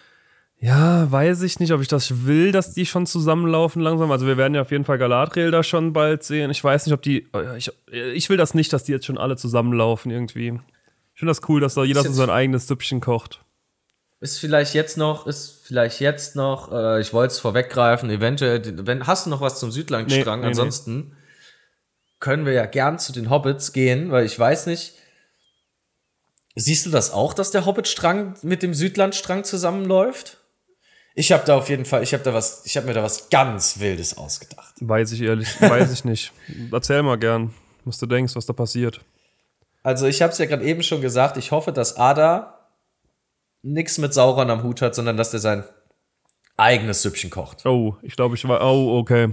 [0.56, 4.10] Ja, weiß ich nicht, ob ich das will, dass die schon zusammenlaufen langsam.
[4.10, 6.50] Also wir werden ja auf jeden Fall Galadriel da schon bald sehen.
[6.50, 7.28] Ich weiß nicht, ob die.
[7.34, 10.58] Äh, ich, ich will das nicht, dass die jetzt schon alle zusammenlaufen irgendwie.
[11.12, 13.44] Ich finde das cool, dass da jeder so sein eigenes Süppchen kocht.
[14.20, 19.06] Ist vielleicht jetzt noch, ist vielleicht jetzt noch, äh, ich wollte es vorweggreifen, eventuell, wenn,
[19.06, 20.40] hast du noch was zum Südlangstrang?
[20.40, 21.14] Nee, nee, Ansonsten nee.
[22.24, 24.94] Können wir ja gern zu den Hobbits gehen, weil ich weiß nicht,
[26.54, 30.38] siehst du das auch, dass der Hobbitstrang mit dem Südlandstrang zusammenläuft?
[31.14, 33.28] Ich habe da auf jeden Fall, ich habe da was, ich habe mir da was
[33.28, 34.72] ganz Wildes ausgedacht.
[34.80, 36.32] Weiß ich ehrlich, weiß ich nicht.
[36.72, 37.52] Erzähl mal gern,
[37.84, 39.02] was du denkst, was da passiert.
[39.82, 41.36] Also ich habe es ja gerade eben schon gesagt.
[41.36, 42.70] Ich hoffe, dass Ada
[43.60, 45.64] nichts mit Sauron am Hut hat, sondern dass der sein
[46.56, 47.66] eigenes Süppchen kocht.
[47.66, 48.62] Oh, ich glaube, ich war.
[48.62, 49.28] Oh, okay.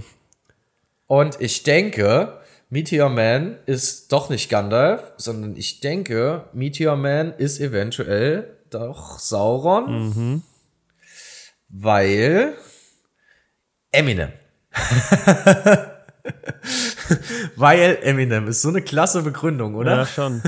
[1.08, 2.41] Und ich denke,
[2.72, 10.10] Meteor Man ist doch nicht Gandalf, sondern ich denke, Meteor Man ist eventuell doch Sauron.
[10.10, 10.44] Mhm
[11.72, 12.56] weil
[13.92, 14.32] Eminem.
[17.56, 19.98] weil Eminem ist so eine klasse Begründung, oder?
[19.98, 20.42] Ja, schon.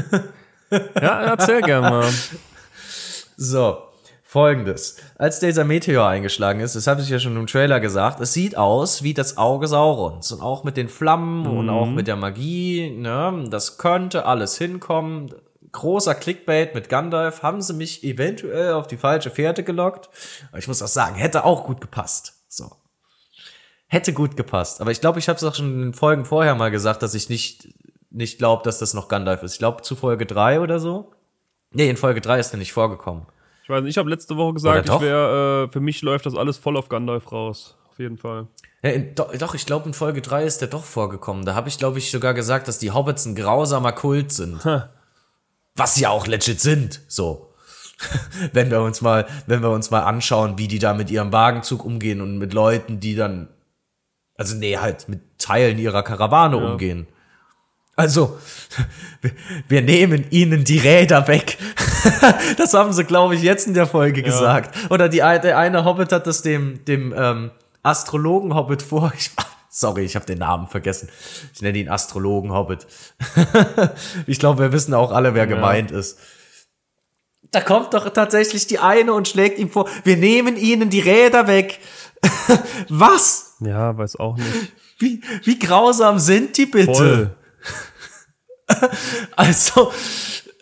[0.72, 2.10] ja, erzähl gerne mal.
[3.36, 3.84] So,
[4.34, 4.98] folgendes.
[5.16, 8.58] Als dieser Meteor eingeschlagen ist, das habe ich ja schon im Trailer gesagt, es sieht
[8.58, 10.32] aus wie das Auge Saurons.
[10.32, 11.58] Und auch mit den Flammen mhm.
[11.58, 15.34] und auch mit der Magie, ne, das könnte alles hinkommen
[15.72, 20.10] großer Clickbait mit Gandalf, haben sie mich eventuell auf die falsche Fährte gelockt.
[20.50, 22.46] Aber ich muss auch sagen, hätte auch gut gepasst.
[22.48, 22.72] So.
[23.88, 24.82] Hätte gut gepasst.
[24.82, 27.16] Aber ich glaube, ich habe es auch schon in den Folgen vorher mal gesagt, dass
[27.16, 27.68] ich nicht,
[28.12, 29.54] nicht glaube, dass das noch Gandalf ist.
[29.54, 31.12] Ich glaube, zu Folge 3 oder so.
[31.72, 33.26] Nee, in Folge 3 ist er nicht vorgekommen.
[33.64, 36.36] Ich weiß nicht, ich habe letzte Woche gesagt, ich wär, äh, für mich läuft das
[36.36, 37.78] alles voll auf Gandalf raus.
[37.90, 38.48] Auf jeden Fall.
[38.84, 41.46] Ja, in, doch, doch, ich glaube, in Folge 3 ist der doch vorgekommen.
[41.46, 44.66] Da habe ich, glaube ich, sogar gesagt, dass die Hobbits ein grausamer Kult sind.
[44.66, 44.90] Ha.
[45.76, 47.54] Was ja auch legit sind, so.
[48.52, 51.86] wenn wir uns mal, wenn wir uns mal anschauen, wie die da mit ihrem Wagenzug
[51.86, 53.48] umgehen und mit Leuten, die dann,
[54.36, 56.72] also nee, halt mit Teilen ihrer Karawane ja.
[56.72, 57.08] umgehen.
[57.96, 58.40] Also,
[59.68, 61.58] wir nehmen ihnen die Räder weg.
[62.58, 64.26] das haben sie, glaube ich, jetzt in der Folge ja.
[64.26, 64.76] gesagt.
[64.90, 67.52] Oder die, der eine Hobbit hat das dem, dem ähm,
[67.84, 69.14] Astrologen-Hobbit vor.
[69.18, 69.32] Ich,
[69.76, 71.10] Sorry, ich habe den Namen vergessen.
[71.52, 72.86] Ich nenne ihn Astrologen Hobbit.
[74.28, 75.50] ich glaube, wir wissen auch alle, wer ja.
[75.50, 76.20] gemeint ist.
[77.50, 81.48] Da kommt doch tatsächlich die eine und schlägt ihm vor, wir nehmen ihnen die Räder
[81.48, 81.80] weg.
[82.90, 83.56] Was?
[83.62, 84.74] Ja, weiß auch nicht.
[85.00, 86.94] Wie, wie grausam sind die bitte?
[86.94, 87.36] Voll.
[89.36, 89.92] also,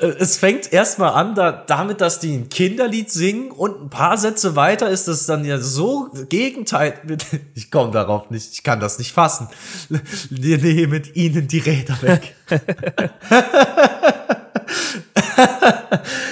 [0.02, 4.18] äh, es fängt erstmal an da, damit, dass die ein Kinderlied singen und ein paar
[4.18, 7.26] Sätze weiter ist das dann ja so Gegenteil mit,
[7.56, 9.48] ich komme darauf nicht, ich kann das nicht fassen.
[10.30, 12.36] Wir nehmen ihnen die Räder weg.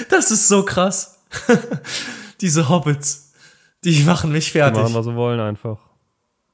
[0.08, 1.18] das ist so krass.
[2.40, 3.32] Diese Hobbits,
[3.84, 4.76] die machen mich fertig.
[4.76, 5.78] Die machen, was sie wollen einfach.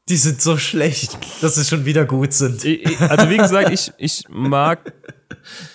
[0.09, 2.65] Die sind so schlecht, dass sie schon wieder gut sind.
[2.65, 4.93] Also wie gesagt, ich, ich mag,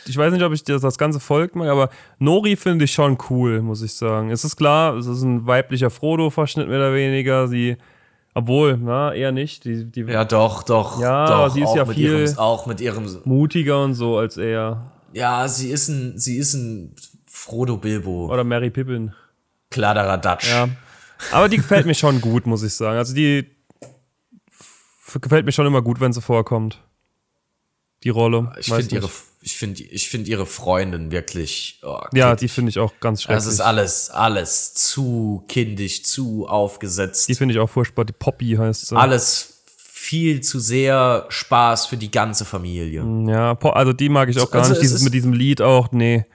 [0.07, 3.17] ich weiß nicht, ob ich das, das ganze Volk mag, aber Nori finde ich schon
[3.29, 4.29] cool, muss ich sagen.
[4.29, 7.47] Es ist klar, es ist ein weiblicher Frodo-Verschnitt mehr oder weniger.
[7.47, 7.77] Sie,
[8.33, 9.65] obwohl, na, eher nicht.
[9.65, 10.99] Die, die, ja, doch, doch.
[11.01, 14.91] Ja, doch, sie ist ja viel ihrem, auch mit ihrem mutiger und so als er.
[15.13, 16.95] Ja, sie ist ein, sie ist ein
[17.25, 18.31] Frodo Bilbo.
[18.31, 19.13] Oder Mary Pippin.
[19.69, 20.49] Kladerer Dutch.
[20.49, 20.69] Ja.
[21.31, 22.97] Aber die gefällt mir schon gut, muss ich sagen.
[22.97, 23.45] Also die
[25.19, 26.81] gefällt mir schon immer gut, wenn sie vorkommt.
[28.03, 28.51] Die Rolle.
[28.59, 29.09] Ich finde ihre,
[29.41, 31.79] ich finde, ich finde ihre Freundin wirklich.
[31.83, 33.43] Oh, ja, die finde ich auch ganz schrecklich.
[33.43, 37.27] Das ist alles, alles zu kindisch, zu aufgesetzt.
[37.27, 38.05] Die finde ich auch furchtbar.
[38.05, 38.95] Die Poppy heißt sie.
[38.95, 43.03] Alles viel zu sehr Spaß für die ganze Familie.
[43.27, 44.83] Ja, also die mag ich auch gar also nicht.
[44.83, 46.25] Dieses mit diesem Lied auch, nee.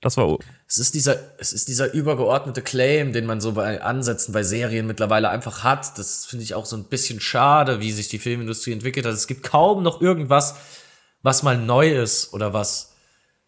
[0.00, 0.36] Das war.
[0.66, 4.86] Es ist dieser, es ist dieser übergeordnete Claim, den man so bei Ansätzen bei Serien
[4.86, 5.98] mittlerweile einfach hat.
[5.98, 9.14] Das finde ich auch so ein bisschen schade, wie sich die Filmindustrie entwickelt hat.
[9.14, 10.56] Es gibt kaum noch irgendwas,
[11.24, 12.94] was mal neu ist oder was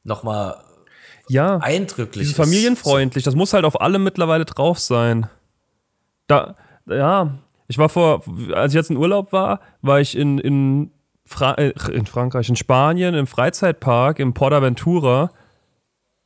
[0.02, 0.64] noch mal
[1.28, 2.36] ja, eindrücklich ist.
[2.36, 3.22] Familienfreundlich.
[3.22, 5.28] Das muss halt auf allem mittlerweile drauf sein.
[6.26, 7.38] Da, ja,
[7.68, 10.90] ich war vor, als ich jetzt in Urlaub war, war ich in, in,
[11.26, 15.30] Fra äh, in Frankreich, in Spanien, im Freizeitpark, im Portaventura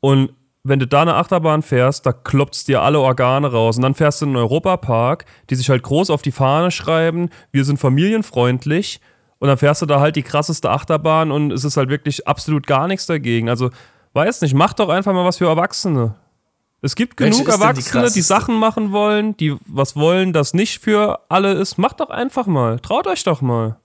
[0.01, 0.31] und
[0.63, 3.77] wenn du da eine Achterbahn fährst, da klopft's dir alle Organe raus.
[3.77, 7.31] Und dann fährst du in einen Europapark, die sich halt groß auf die Fahne schreiben,
[7.51, 9.01] wir sind familienfreundlich.
[9.41, 12.67] Und dann fährst du da halt die krasseste Achterbahn und es ist halt wirklich absolut
[12.69, 13.49] gar nichts dagegen.
[13.49, 13.71] Also,
[14.13, 16.15] weiß nicht, mach doch einfach mal was für Erwachsene.
[16.83, 21.21] Es gibt genug Erwachsene, die, die, Sachen machen wollen, die was wollen, das nicht für
[21.29, 21.77] alle ist.
[21.77, 22.79] Macht doch einfach mal.
[22.79, 23.77] Traut euch doch mal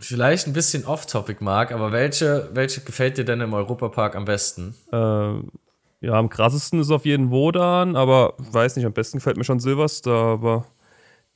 [0.00, 4.74] vielleicht ein bisschen off-topic, Marc, aber welche, welche gefällt dir denn im Europapark am besten?
[4.92, 9.44] Äh, ja, am krassesten ist auf jeden Wodan, aber weiß nicht, am besten gefällt mir
[9.44, 10.66] schon Silverstar, aber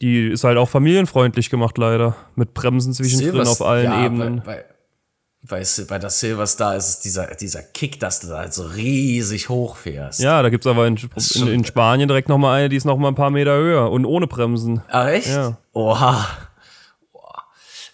[0.03, 2.17] die ist halt auch familienfreundlich gemacht, leider.
[2.35, 4.43] Mit Bremsen zwischendrin Silvester, auf allen ja, Ebenen.
[4.45, 4.65] Bei,
[5.47, 9.49] bei, bei der Silverstar ist es dieser, dieser Kick, dass du da halt so riesig
[9.49, 10.21] hochfährst.
[10.21, 10.97] Ja, da gibt es aber in,
[11.35, 14.27] in, in, Spanien direkt nochmal eine, die ist nochmal ein paar Meter höher und ohne
[14.27, 14.83] Bremsen.
[14.89, 15.29] Ach, echt?
[15.29, 15.59] Ja.
[15.73, 16.27] Oha.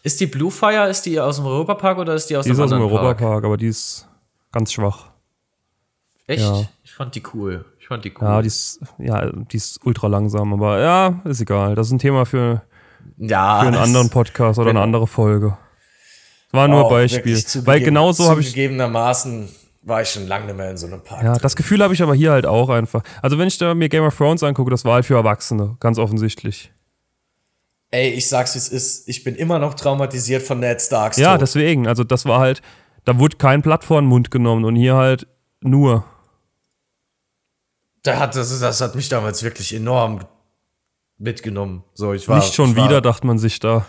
[0.02, 2.55] Ist die Blue Fire, ist die aus dem Europapark oder ist die aus die dem
[2.55, 4.09] ist aus dem Europapark, aber die ist
[4.51, 5.06] ganz schwach.
[6.27, 6.43] Echt?
[6.43, 6.64] Ja.
[6.85, 7.64] Ich fand die cool.
[7.90, 8.28] Fand die cool.
[8.28, 11.74] Ja, die ist, ja, die ist ultra langsam, aber ja, ist egal.
[11.74, 12.62] Das ist ein Thema für,
[13.18, 15.58] ja, für einen anderen Podcast oder eine andere Folge.
[16.52, 17.42] War nur ein Beispiel.
[17.64, 18.50] Weil genau so habe ich.
[18.50, 19.48] Zugegebenermaßen
[19.82, 21.24] war ich schon lange nicht mehr in so einem Park.
[21.24, 23.02] Ja, das Gefühl habe ich aber hier halt auch einfach.
[23.22, 25.98] Also, wenn ich da mir Game of Thrones angucke, das war halt für Erwachsene, ganz
[25.98, 26.70] offensichtlich.
[27.90, 31.16] Ey, ich sag's wie es ist, ich bin immer noch traumatisiert von Ned Starks.
[31.16, 31.42] Ja, Tod.
[31.42, 31.88] deswegen.
[31.88, 32.62] Also, das war halt,
[33.04, 35.26] da wurde kein Blatt vor den Mund genommen und hier halt
[35.60, 36.04] nur.
[38.02, 40.20] Da hat, das, das hat mich damals wirklich enorm
[41.18, 41.85] mitgenommen.
[41.94, 43.86] So, ich war, Nicht schon war, wieder, dachte man sich da.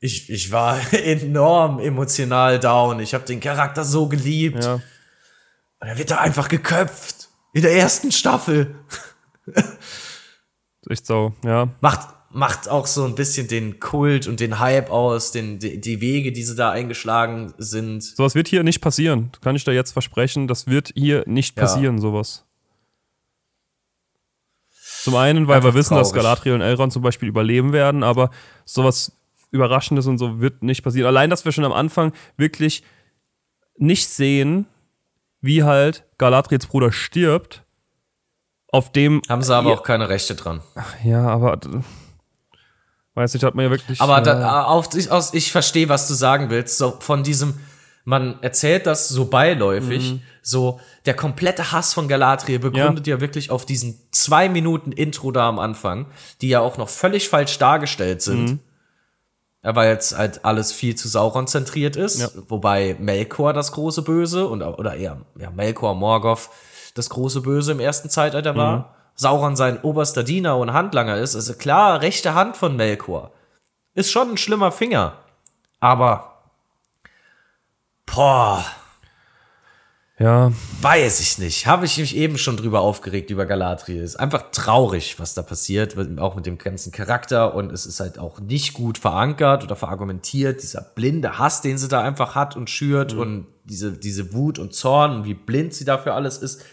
[0.00, 3.00] Ich, ich war enorm emotional down.
[3.00, 4.64] Ich habe den Charakter so geliebt.
[4.64, 4.74] Ja.
[4.74, 7.28] Und er wird da einfach geköpft.
[7.52, 8.74] In der ersten Staffel.
[10.88, 11.68] Echt so, ja.
[11.80, 16.00] Macht, macht auch so ein bisschen den Kult und den Hype aus, den, die, die
[16.00, 18.02] Wege, die sie da eingeschlagen sind.
[18.02, 19.32] Sowas wird hier nicht passieren.
[19.40, 20.48] Kann ich da jetzt versprechen.
[20.48, 22.02] Das wird hier nicht passieren, ja.
[22.02, 22.45] sowas.
[25.06, 26.08] Zum einen, weil Einfach wir wissen, traurig.
[26.08, 28.30] dass Galadriel und Elrond zum Beispiel überleben werden, aber
[28.64, 29.12] sowas
[29.52, 31.06] Überraschendes und so wird nicht passieren.
[31.06, 32.82] Allein, dass wir schon am Anfang wirklich
[33.76, 34.66] nicht sehen,
[35.40, 37.62] wie halt Galadriels Bruder stirbt,
[38.72, 39.22] auf dem.
[39.28, 40.60] Haben sie aber auch keine Rechte dran.
[41.04, 41.56] Ja, aber
[43.14, 43.98] Weiß nicht, hat man ja wirklich.
[44.00, 46.76] Aber da, auf, ich, aus, ich verstehe, was du sagen willst.
[46.76, 47.54] So von diesem,
[48.06, 50.22] man erzählt das so beiläufig, mhm.
[50.40, 53.16] so der komplette Hass von Galadriel begründet ja.
[53.16, 53.20] ja.
[53.20, 56.06] wirklich auf diesen zwei Minuten Intro da am Anfang,
[56.40, 58.44] die ja auch noch völlig falsch dargestellt sind.
[58.44, 58.60] Mhm.
[59.62, 62.28] Weil jetzt halt alles viel zu Sauron zentriert ist, ja.
[62.46, 66.48] wobei Melkor das große Böse und oder eher ja, Melkor Morgoth
[66.94, 68.78] das große Böse im ersten Zeitalter war.
[68.78, 68.84] Mhm.
[69.16, 73.32] Sauron sein oberster Diener und Handlanger ist, also klar, rechte Hand von Melkor.
[73.94, 75.14] Ist schon ein schlimmer Finger.
[75.80, 76.35] Aber,
[78.06, 78.64] boah.
[80.18, 80.50] Ja.
[80.80, 81.66] Weiß ich nicht.
[81.66, 84.02] Habe ich mich eben schon drüber aufgeregt über Galadriel.
[84.02, 88.18] Ist einfach traurig, was da passiert, auch mit dem ganzen Charakter und es ist halt
[88.18, 90.62] auch nicht gut verankert oder verargumentiert.
[90.62, 93.20] Dieser blinde Hass, den sie da einfach hat und schürt mhm.
[93.20, 96.64] und diese, diese Wut und Zorn und wie blind sie dafür alles ist.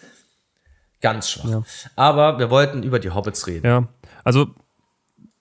[1.02, 1.50] Ganz schwach.
[1.50, 1.64] Ja.
[1.98, 3.68] Aber wir wollten über die Hobbits reden.
[3.68, 3.90] Ja,
[4.24, 4.48] also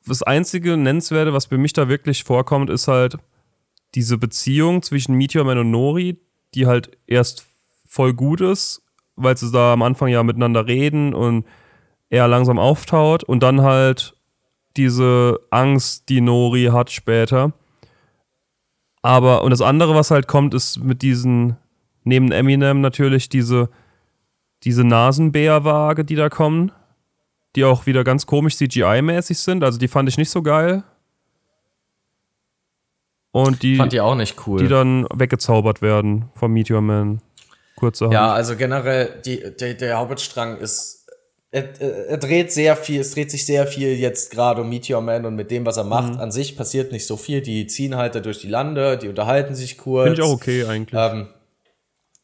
[0.09, 3.17] das einzige Nennenswerte, was für mich da wirklich vorkommt, ist halt
[3.95, 6.19] diese Beziehung zwischen Meteorman und Nori,
[6.55, 7.47] die halt erst
[7.87, 8.83] voll gut ist,
[9.17, 11.47] weil sie da am Anfang ja miteinander reden und
[12.09, 14.15] er langsam auftaut und dann halt
[14.77, 17.53] diese Angst, die Nori hat später.
[19.03, 21.57] Aber, und das andere, was halt kommt, ist mit diesen,
[22.05, 23.69] neben Eminem natürlich, diese,
[24.63, 26.71] diese Nasenbärwaage, die da kommen,
[27.57, 29.65] die auch wieder ganz komisch CGI-mäßig sind.
[29.65, 30.85] Also die fand ich nicht so geil.
[33.33, 33.77] Und die.
[33.77, 34.61] Fand die auch nicht cool.
[34.61, 37.21] Die dann weggezaubert werden vom Meteor Man.
[37.77, 38.15] Kurzerhand.
[38.15, 41.01] Ja, also generell, die, der, der Hauptstrang ist.
[41.51, 41.79] Er,
[42.09, 45.35] er, dreht sehr viel, es dreht sich sehr viel jetzt gerade um Meteor Man und
[45.35, 46.15] mit dem, was er macht.
[46.15, 46.21] Mhm.
[46.21, 47.43] An sich passiert nicht so viel.
[47.43, 50.07] Die ziehen halt da durch die Lande, die unterhalten sich kurz.
[50.07, 50.99] Finde ich auch okay eigentlich.
[50.99, 51.27] Ähm,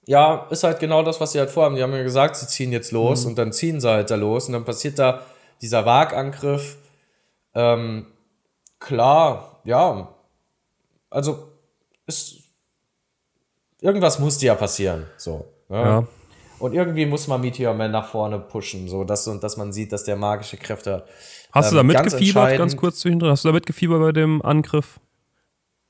[0.07, 1.77] ja, ist halt genau das, was sie halt vorhaben.
[1.77, 3.31] Die haben ja gesagt, sie ziehen jetzt los mhm.
[3.31, 5.21] und dann ziehen sie halt da los und dann passiert da
[5.61, 6.79] dieser Wagangriff.
[7.55, 8.07] Ähm,
[8.79, 10.15] klar, ja.
[11.11, 11.53] Also,
[12.07, 12.39] ist,
[13.81, 15.07] irgendwas musste ja passieren.
[15.17, 15.47] So.
[15.69, 15.77] Ne?
[15.77, 16.07] Ja.
[16.59, 20.05] Und irgendwie muss man Meteor Man nach vorne pushen, so dass, dass man sieht, dass
[20.05, 21.09] der magische Kräfte hat.
[21.53, 23.27] Hast ähm, du da mitgefiebert, ganz kurz zu hinten?
[23.27, 24.99] Hast du da mitgefiebert bei dem Angriff?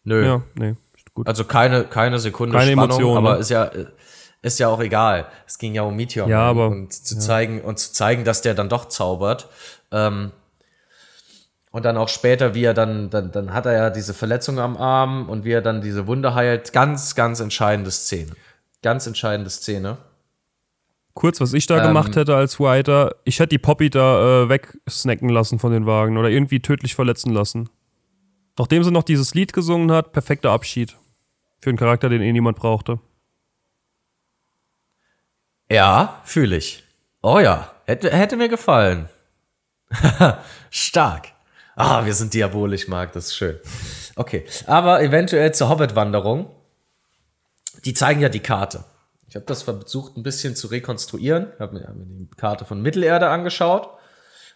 [0.05, 0.25] Nö.
[0.25, 0.75] Ja, nee.
[1.15, 1.27] Gut.
[1.27, 3.41] Also keine, keine Sekunde keine Spannung, Emotion, aber ne?
[3.41, 3.71] ist ja,
[4.43, 5.27] ist ja auch egal.
[5.47, 7.21] Es ging ja um Meteor ja, aber, und zu ja.
[7.21, 9.49] zeigen und zu zeigen, dass der dann doch zaubert.
[9.91, 10.33] Ähm,
[11.71, 14.77] und dann auch später, wie er dann, dann, dann hat er ja diese Verletzung am
[14.77, 16.73] Arm und wie er dann diese Wunde heilt.
[16.73, 18.33] Ganz, ganz entscheidende Szene.
[18.83, 19.99] Ganz entscheidende Szene.
[21.15, 24.49] Kurz, was ich da ähm, gemacht hätte als Writer, ich hätte die Poppy da äh,
[24.49, 27.69] wegsnacken lassen von den Wagen oder irgendwie tödlich verletzen lassen.
[28.57, 30.97] Nachdem sie noch dieses Lied gesungen hat, perfekter Abschied.
[31.61, 33.01] Für einen Charakter, den eh niemand brauchte.
[35.71, 36.85] Ja, fühle ich.
[37.21, 39.09] Oh ja, hätte, hätte mir gefallen.
[40.71, 41.33] Stark.
[41.81, 43.57] Ah, wir sind diabolisch, Marc, das ist schön.
[44.17, 46.51] Okay, aber eventuell zur Hobbit-Wanderung.
[47.85, 48.85] Die zeigen ja die Karte.
[49.29, 51.53] Ich habe das versucht ein bisschen zu rekonstruieren.
[51.55, 53.91] Ich habe mir, die Karte von Mittelerde angeschaut.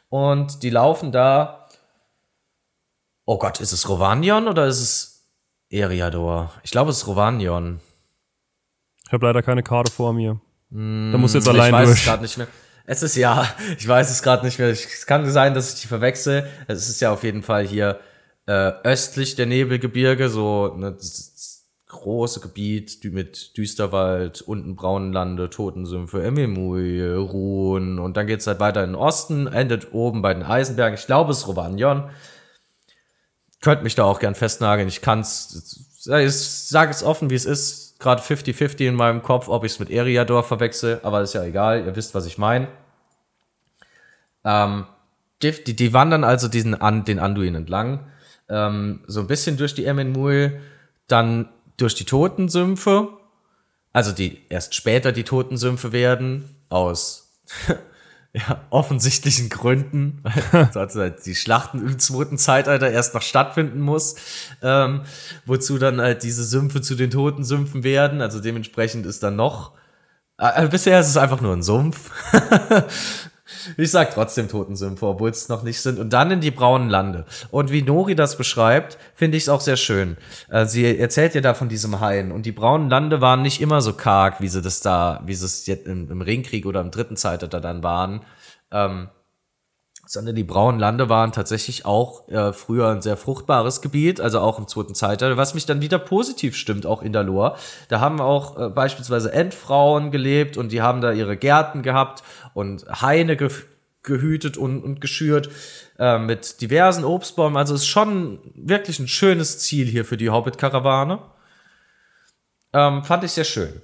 [0.08, 1.68] Und die laufen da.
[3.24, 5.28] Oh Gott, ist es Rovanion oder ist es
[5.70, 6.52] Eriador?
[6.64, 7.80] Ich glaube, es ist Rovanion.
[9.06, 10.40] Ich habe leider keine Karte vor mir.
[10.70, 12.06] Da muss jetzt allein ich weiß durch.
[12.08, 12.48] Es nicht mehr.
[12.92, 13.48] Es ist ja,
[13.78, 14.68] ich weiß es gerade nicht mehr.
[14.68, 16.46] Es kann sein, dass ich die verwechsel.
[16.68, 17.98] Es ist ja auf jeden Fall hier
[18.46, 27.02] äh, östlich der Nebelgebirge, so ne, dieses große Gebiet mit Düsterwald, unten Braunlande, Totensümpfe, Emimui,
[27.14, 30.98] Ruhen und dann geht's halt weiter in den Osten, endet oben bei den Eisenbergen.
[30.98, 32.10] Ich glaube, es ist Rovanion.
[33.62, 34.88] Könnt mich da auch gern festnageln.
[34.88, 39.64] Ich kann's, ich sage es offen, wie es ist gerade 50-50 in meinem Kopf, ob
[39.64, 42.68] ich es mit Eriador verwechsel, aber ist ja egal, ihr wisst, was ich meine.
[44.44, 44.86] Ähm,
[45.42, 48.06] die, die, wandern also diesen an, den Anduin entlang,
[48.48, 50.60] ähm, so ein bisschen durch die Emmenmul,
[51.08, 53.08] dann durch die Totensümpfe,
[53.92, 57.32] also die erst später die Totensümpfe werden, aus
[58.32, 64.16] ja, offensichtlichen Gründen, weil die Schlachten im zweiten Zeitalter erst noch stattfinden muss,
[64.62, 65.02] ähm,
[65.44, 68.22] wozu dann halt diese Sümpfe zu den toten Sümpfen werden.
[68.22, 69.72] Also dementsprechend ist dann noch.
[70.38, 72.10] Äh, bisher ist es einfach nur ein Sumpf.
[73.76, 75.98] ich sag trotzdem Totensümpfe, obwohl es noch nicht sind.
[75.98, 77.24] Und dann in die braunen Lande.
[77.50, 80.16] Und wie Nori das beschreibt, finde ich es auch sehr schön.
[80.48, 82.32] Äh, sie erzählt ja da von diesem Hain.
[82.32, 85.46] Und die braunen Lande waren nicht immer so karg, wie sie das da, wie sie
[85.46, 88.22] es jetzt im, im Ringkrieg oder im dritten Zeitalter dann waren.
[88.70, 89.08] Ähm,
[90.12, 94.58] sondern die braunen Lande waren tatsächlich auch äh, früher ein sehr fruchtbares Gebiet, also auch
[94.58, 97.56] im zweiten Zeitalter, was mich dann wieder positiv stimmt, auch in der Lore.
[97.88, 102.22] Da haben auch äh, beispielsweise Endfrauen gelebt und die haben da ihre Gärten gehabt
[102.52, 103.48] und Haine ge
[104.02, 105.48] gehütet und, und geschürt
[105.96, 107.56] äh, mit diversen Obstbäumen.
[107.56, 111.20] Also ist schon wirklich ein schönes Ziel hier für die Hobbit-Karawane.
[112.72, 113.80] Ähm, fand ich sehr schön.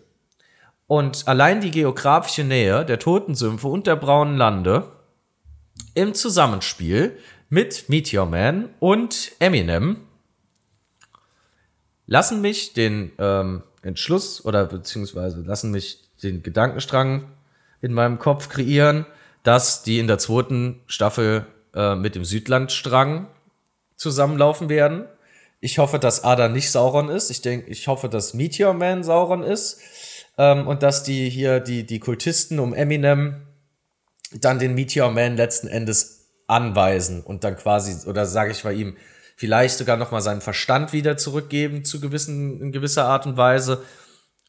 [0.89, 4.98] Und allein die geografische Nähe der Totensümpfe und der braunen Lande
[5.99, 7.19] im Zusammenspiel
[7.49, 9.97] mit Meteor Man und Eminem
[12.07, 17.25] lassen mich den ähm, Entschluss oder beziehungsweise lassen mich den Gedankenstrang
[17.81, 19.07] in meinem Kopf kreieren,
[19.43, 23.27] dass die in der zweiten Staffel äh, mit dem Südlandstrang
[23.97, 25.07] zusammenlaufen werden.
[25.61, 27.31] Ich hoffe, dass Ada nicht Sauron ist.
[27.31, 29.81] Ich denke, ich hoffe, dass Meteor Man Sauron ist.
[30.37, 33.48] Ähm, und dass die hier, die, die Kultisten um Eminem
[34.33, 38.97] dann den Meteor Man letzten Endes anweisen und dann quasi, oder sage ich bei ihm,
[39.37, 43.83] vielleicht sogar nochmal seinen Verstand wieder zurückgeben zu gewissen, in gewisser Art und Weise.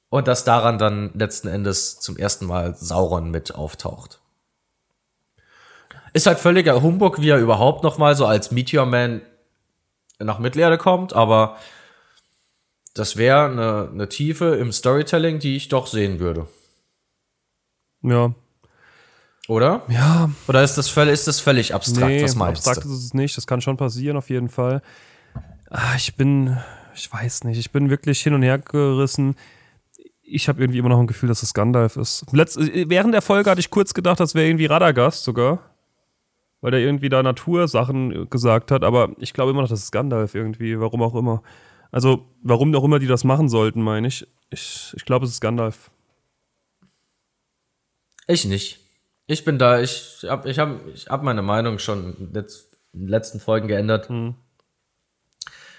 [0.10, 4.20] Und dass daran dann letzten Endes zum ersten Mal Sauron mit auftaucht.
[6.14, 9.22] Ist halt völliger Humbug, wie er überhaupt nochmal so als Meteor Man
[10.18, 11.58] nach Mittelerde kommt, aber
[12.96, 16.48] das wäre eine, eine Tiefe im Storytelling, die ich doch sehen würde.
[18.02, 18.34] Ja.
[19.50, 19.82] Oder?
[19.88, 20.30] Ja.
[20.48, 22.08] Oder ist das völlig, ist das völlig abstrakt?
[22.08, 22.94] Nee, Was meinst abstrakt du?
[22.94, 23.36] ist es nicht.
[23.36, 24.84] Das kann schon passieren, auf jeden Fall.
[25.72, 26.56] Ah, ich bin,
[26.94, 29.36] ich weiß nicht, ich bin wirklich hin und her gerissen.
[30.22, 32.28] Ich habe irgendwie immer noch ein Gefühl, dass es Gandalf ist.
[32.32, 35.76] Letz während der Folge hatte ich kurz gedacht, das wäre irgendwie Radagast sogar.
[36.62, 40.36] Weil der irgendwie da Natursachen gesagt hat, aber ich glaube immer noch, das ist Gandalf
[40.36, 41.42] irgendwie, warum auch immer.
[41.92, 44.28] Also, warum auch immer die das machen sollten, meine ich.
[44.52, 45.90] Ich, ich glaube, es ist Gandalf.
[48.28, 48.89] Ich nicht.
[49.32, 53.40] Ich bin da, ich habe ich hab, ich hab meine Meinung schon in den letzten
[53.40, 54.10] Folgen geändert.
[54.10, 54.34] Hm.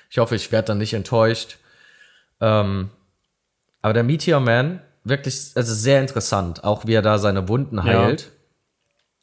[0.08, 1.58] Ich hoffe, ich werde dann nicht enttäuscht.
[2.40, 2.90] Ähm,
[3.82, 8.30] aber der Meteor Man, wirklich, also sehr interessant, auch wie er da seine Wunden heilt.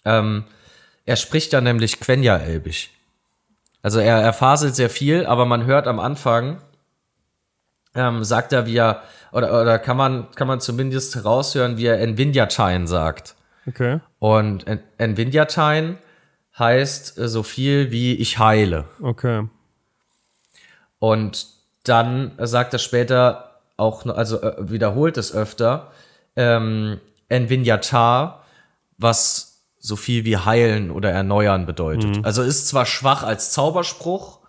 [0.03, 0.43] Ähm,
[1.05, 2.89] er spricht da nämlich Quenya-Elbisch.
[3.81, 6.61] Also er, er faselt sehr viel, aber man hört am Anfang,
[7.95, 12.01] ähm, sagt er, wie er, oder, oder kann man, kann man zumindest heraushören, wie er
[12.01, 13.36] Envinjatine sagt.
[13.67, 13.99] Okay.
[14.19, 15.97] Und En- Envinjatine
[16.57, 18.85] heißt äh, so viel wie ich heile.
[19.01, 19.47] Okay.
[20.99, 21.47] Und
[21.83, 25.91] dann sagt er später auch, also äh, wiederholt es öfter,
[26.35, 26.99] ähm,
[27.29, 28.43] Envinyatar,
[28.97, 32.25] was so viel wie heilen oder erneuern bedeutet.
[32.25, 34.39] Also ist zwar schwach als Zauberspruch,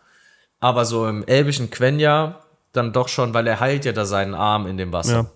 [0.61, 2.41] aber so im elbischen Quenya
[2.73, 5.13] dann doch schon, weil er heilt ja da seinen Arm in dem Wasser.
[5.17, 5.27] Ja.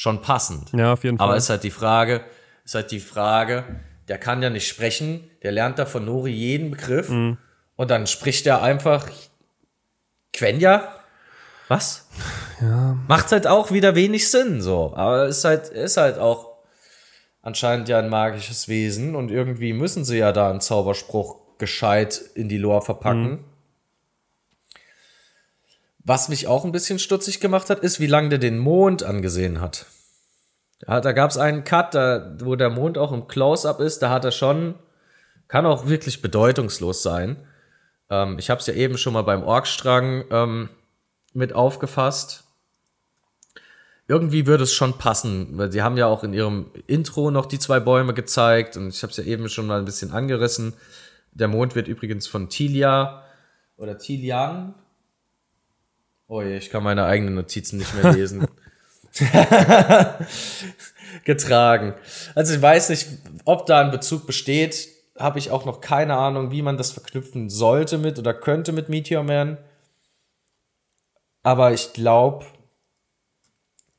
[0.00, 0.70] Schon passend.
[0.72, 1.26] Ja, auf jeden Fall.
[1.26, 2.22] Aber ist halt die Frage,
[2.64, 3.64] ist halt die Frage,
[4.06, 7.36] der kann ja nicht sprechen, der lernt da von Nori jeden Begriff Mhm.
[7.74, 9.08] und dann spricht er einfach
[10.32, 10.88] Quenya?
[11.68, 12.06] Was?
[12.60, 12.96] Ja.
[13.06, 14.92] Macht halt auch wieder wenig Sinn, so.
[14.96, 16.56] Aber ist halt, ist halt auch
[17.40, 22.48] anscheinend ja ein magisches Wesen und irgendwie müssen sie ja da einen Zauberspruch gescheit in
[22.48, 23.30] die Lore verpacken.
[23.30, 23.44] Mhm.
[26.08, 29.60] Was mich auch ein bisschen stutzig gemacht hat, ist, wie lange der den Mond angesehen
[29.60, 29.84] hat.
[30.86, 34.08] Ja, da gab es einen Cut, da, wo der Mond auch im Close-Up ist, da
[34.08, 34.76] hat er schon,
[35.48, 37.36] kann auch wirklich bedeutungslos sein.
[38.08, 40.70] Ähm, ich habe es ja eben schon mal beim Orkstrang ähm,
[41.34, 42.44] mit aufgefasst.
[44.06, 47.58] Irgendwie würde es schon passen, weil sie haben ja auch in ihrem Intro noch die
[47.58, 50.72] zwei Bäume gezeigt und ich habe es ja eben schon mal ein bisschen angerissen.
[51.32, 53.24] Der Mond wird übrigens von Tilia
[53.76, 54.74] oder Tilian.
[56.28, 58.46] Oh je, ich kann meine eigenen Notizen nicht mehr lesen.
[61.24, 61.94] getragen.
[62.34, 63.08] Also ich weiß nicht,
[63.44, 64.88] ob da ein Bezug besteht.
[65.18, 68.88] Habe ich auch noch keine Ahnung, wie man das verknüpfen sollte mit oder könnte mit
[68.88, 69.58] Meteor Man.
[71.42, 72.44] Aber ich glaube,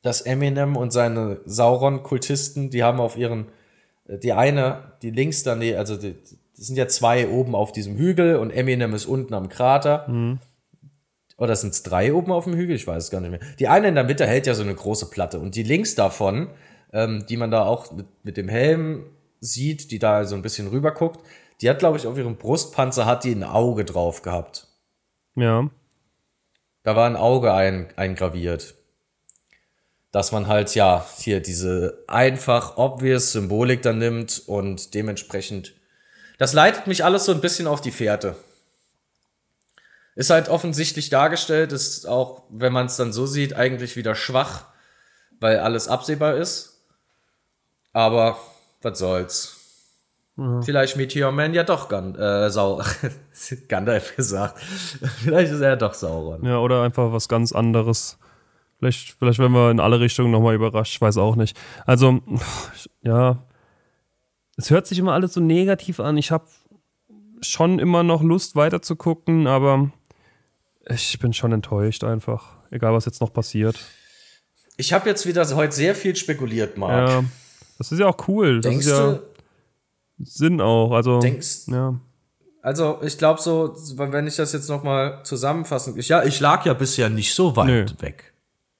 [0.01, 3.47] dass Eminem und seine Sauron-Kultisten, die haben auf ihren,
[4.05, 6.15] die eine, die links daneben, also die,
[6.55, 10.05] das sind ja zwei oben auf diesem Hügel und Eminem ist unten am Krater.
[11.39, 12.75] Oder sind es drei oben auf dem Hügel?
[12.75, 13.39] Ich weiß es gar nicht mehr.
[13.57, 16.49] Die eine in der Mitte hält ja so eine große Platte und die links davon,
[16.93, 19.05] ähm, die man da auch mit, mit dem Helm
[19.39, 21.21] sieht, die da so ein bisschen rüber guckt,
[21.61, 24.67] die hat, glaube ich, auf ihrem Brustpanzer hat die ein Auge drauf gehabt.
[25.35, 25.69] ja.
[26.83, 28.75] Da war ein Auge ein, eingraviert.
[30.11, 35.75] Dass man halt, ja, hier diese einfach obvious Symbolik dann nimmt und dementsprechend.
[36.37, 38.37] Das leitet mich alles so ein bisschen auf die Fährte.
[40.19, 44.65] Ist halt offensichtlich dargestellt, ist auch, wenn man es dann so sieht, eigentlich wieder schwach,
[45.39, 46.83] weil alles absehbar ist.
[47.93, 48.37] Aber
[48.81, 49.55] was soll's.
[50.65, 52.81] Vielleicht Meteor Man ja doch Gan äh, Sau
[53.69, 54.59] Gandalf gesagt.
[54.59, 56.43] Vielleicht ist er ja doch Sauron.
[56.43, 58.19] Ja, oder einfach was ganz anderes.
[58.77, 61.57] Vielleicht, vielleicht werden wir in alle Richtungen nochmal überrascht, ich weiß auch nicht.
[61.85, 62.19] Also,
[63.03, 63.41] ja,
[64.57, 66.17] es hört sich immer alles so negativ an.
[66.17, 66.47] Ich habe
[67.39, 69.93] schon immer noch Lust weiter zu gucken, aber
[70.89, 72.57] ich bin schon enttäuscht einfach.
[72.71, 73.77] Egal, was jetzt noch passiert.
[74.77, 77.09] Ich habe jetzt wieder heute sehr viel spekuliert, Marc.
[77.09, 77.23] Ja,
[77.77, 78.61] das ist ja auch cool.
[78.61, 79.21] Das Denkst ist ja du,
[80.19, 80.91] Sinn auch.
[80.91, 81.99] Also, denkst, ja.
[82.61, 86.65] also ich glaube so, wenn ich das jetzt noch mal zusammenfassen, ich, ja, ich lag
[86.65, 87.85] ja bisher nicht so weit Nö.
[87.99, 88.33] weg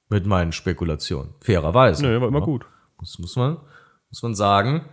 [0.09, 2.03] mit meinen Spekulationen, fairerweise.
[2.03, 2.45] Nö, war immer Ja.
[2.45, 2.65] gut.
[2.99, 3.57] Muss, muss man,
[4.09, 4.85] muss man sagen.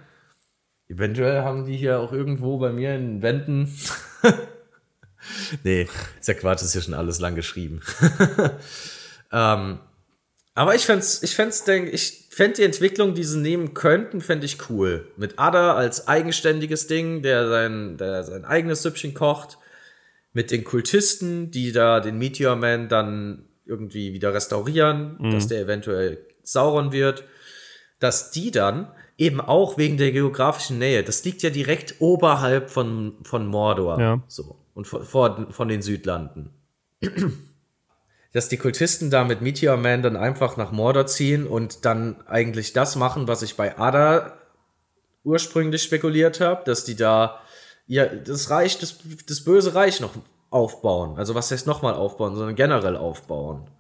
[0.88, 3.74] Eventuell haben die hier auch irgendwo bei mir in den Wänden.
[5.64, 5.88] nee,
[6.18, 7.80] ist ja Quatsch, ist ja schon alles lang geschrieben.
[9.32, 9.78] ähm,
[10.54, 14.46] Aber ich fände ich fänd's, denk, ich fänd die Entwicklung, die sie nehmen könnten, fände
[14.46, 15.08] ich cool.
[15.16, 19.58] Mit Ada als eigenständiges Ding, der sein, der sein eigenes Süppchen kocht.
[20.32, 25.32] Mit den Kultisten, die da den Meteor Man dann irgendwie wieder restaurieren, mhm.
[25.32, 27.24] dass der eventuell Sauron wird.
[28.00, 33.14] Dass die dann eben auch wegen der geografischen Nähe, das liegt ja direkt oberhalb von,
[33.22, 33.98] von Mordor.
[33.98, 34.22] Ja.
[34.28, 34.56] So.
[34.76, 36.50] Und von, von den Südlanden
[38.36, 42.74] dass die Kultisten da mit Meteor Man dann einfach nach Mordor ziehen und dann eigentlich
[42.74, 44.36] das machen, was ich bei Ada
[45.24, 47.40] ursprünglich spekuliert habe, dass die da
[47.86, 50.10] ja das Reich, das, das böse Reich noch
[50.50, 51.16] aufbauen.
[51.16, 53.70] Also was heißt nochmal aufbauen, sondern generell aufbauen.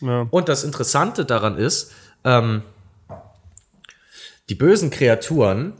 [0.00, 0.28] Ja.
[0.30, 1.92] Und das Interessante daran ist,
[2.22, 2.62] ähm,
[4.48, 5.72] die bösen Kreaturen,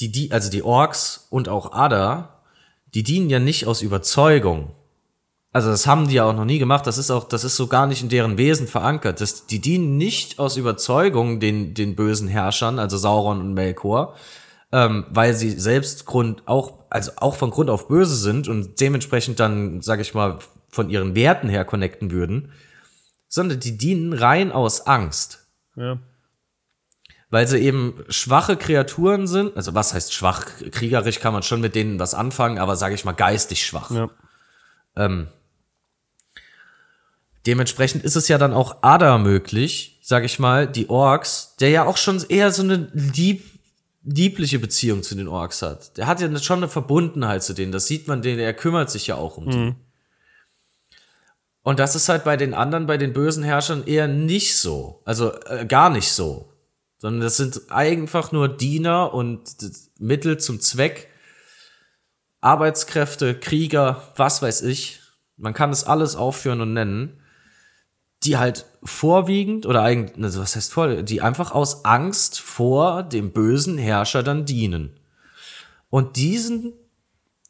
[0.00, 2.42] die, die, also die Orks und auch Ada,
[2.94, 4.72] die dienen ja nicht aus Überzeugung.
[5.52, 6.86] Also das haben die ja auch noch nie gemacht.
[6.86, 9.20] Das ist auch, das ist so gar nicht in deren Wesen verankert.
[9.20, 14.16] Das, die dienen nicht aus Überzeugung den, den bösen Herrschern, also Sauron und Melkor,
[14.72, 19.38] ähm, weil sie selbst Grund auch, also auch von Grund auf böse sind und dementsprechend
[19.38, 20.40] dann, sag ich mal,
[20.70, 22.50] von ihren Werten her connecten würden,
[23.28, 25.46] sondern die dienen rein aus Angst.
[25.76, 25.98] Ja.
[27.34, 29.56] Weil sie eben schwache Kreaturen sind.
[29.56, 30.46] Also was heißt schwach?
[30.70, 33.90] Kriegerisch kann man schon mit denen was anfangen, aber sage ich mal geistig schwach.
[33.90, 34.08] Ja.
[34.94, 35.26] Ähm,
[37.44, 41.86] Dementsprechend ist es ja dann auch Ada möglich, sag ich mal, die Orks, der ja
[41.86, 43.42] auch schon eher so eine lieb,
[44.04, 45.96] liebliche Beziehung zu den Orks hat.
[45.96, 47.72] Der hat ja schon eine Verbundenheit zu denen.
[47.72, 49.58] Das sieht man, den, er kümmert sich ja auch um die.
[49.58, 49.74] Mhm.
[51.64, 55.02] Und das ist halt bei den anderen, bei den bösen Herrschern eher nicht so.
[55.04, 56.53] Also äh, gar nicht so.
[57.04, 59.56] Sondern das sind einfach nur Diener und
[59.98, 61.10] Mittel zum Zweck.
[62.40, 65.00] Arbeitskräfte, Krieger, was weiß ich.
[65.36, 67.20] Man kann es alles aufführen und nennen
[68.24, 73.32] die halt vorwiegend oder eigentlich, also was heißt vor, die einfach aus Angst vor dem
[73.32, 74.98] bösen Herrscher dann dienen.
[75.90, 76.72] Und diesen,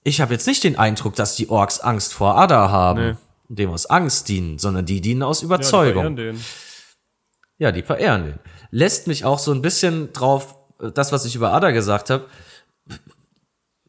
[0.03, 3.17] ich habe jetzt nicht den Eindruck, dass die Orks Angst vor Ada haben, nee.
[3.49, 6.03] dem aus Angst dienen, sondern die dienen aus Überzeugung.
[6.05, 6.45] Ja, die verehren den.
[7.59, 8.39] Ja, die verehren den.
[8.75, 10.57] Lässt mich auch so ein bisschen drauf,
[10.95, 12.27] das, was ich über Ada gesagt habe,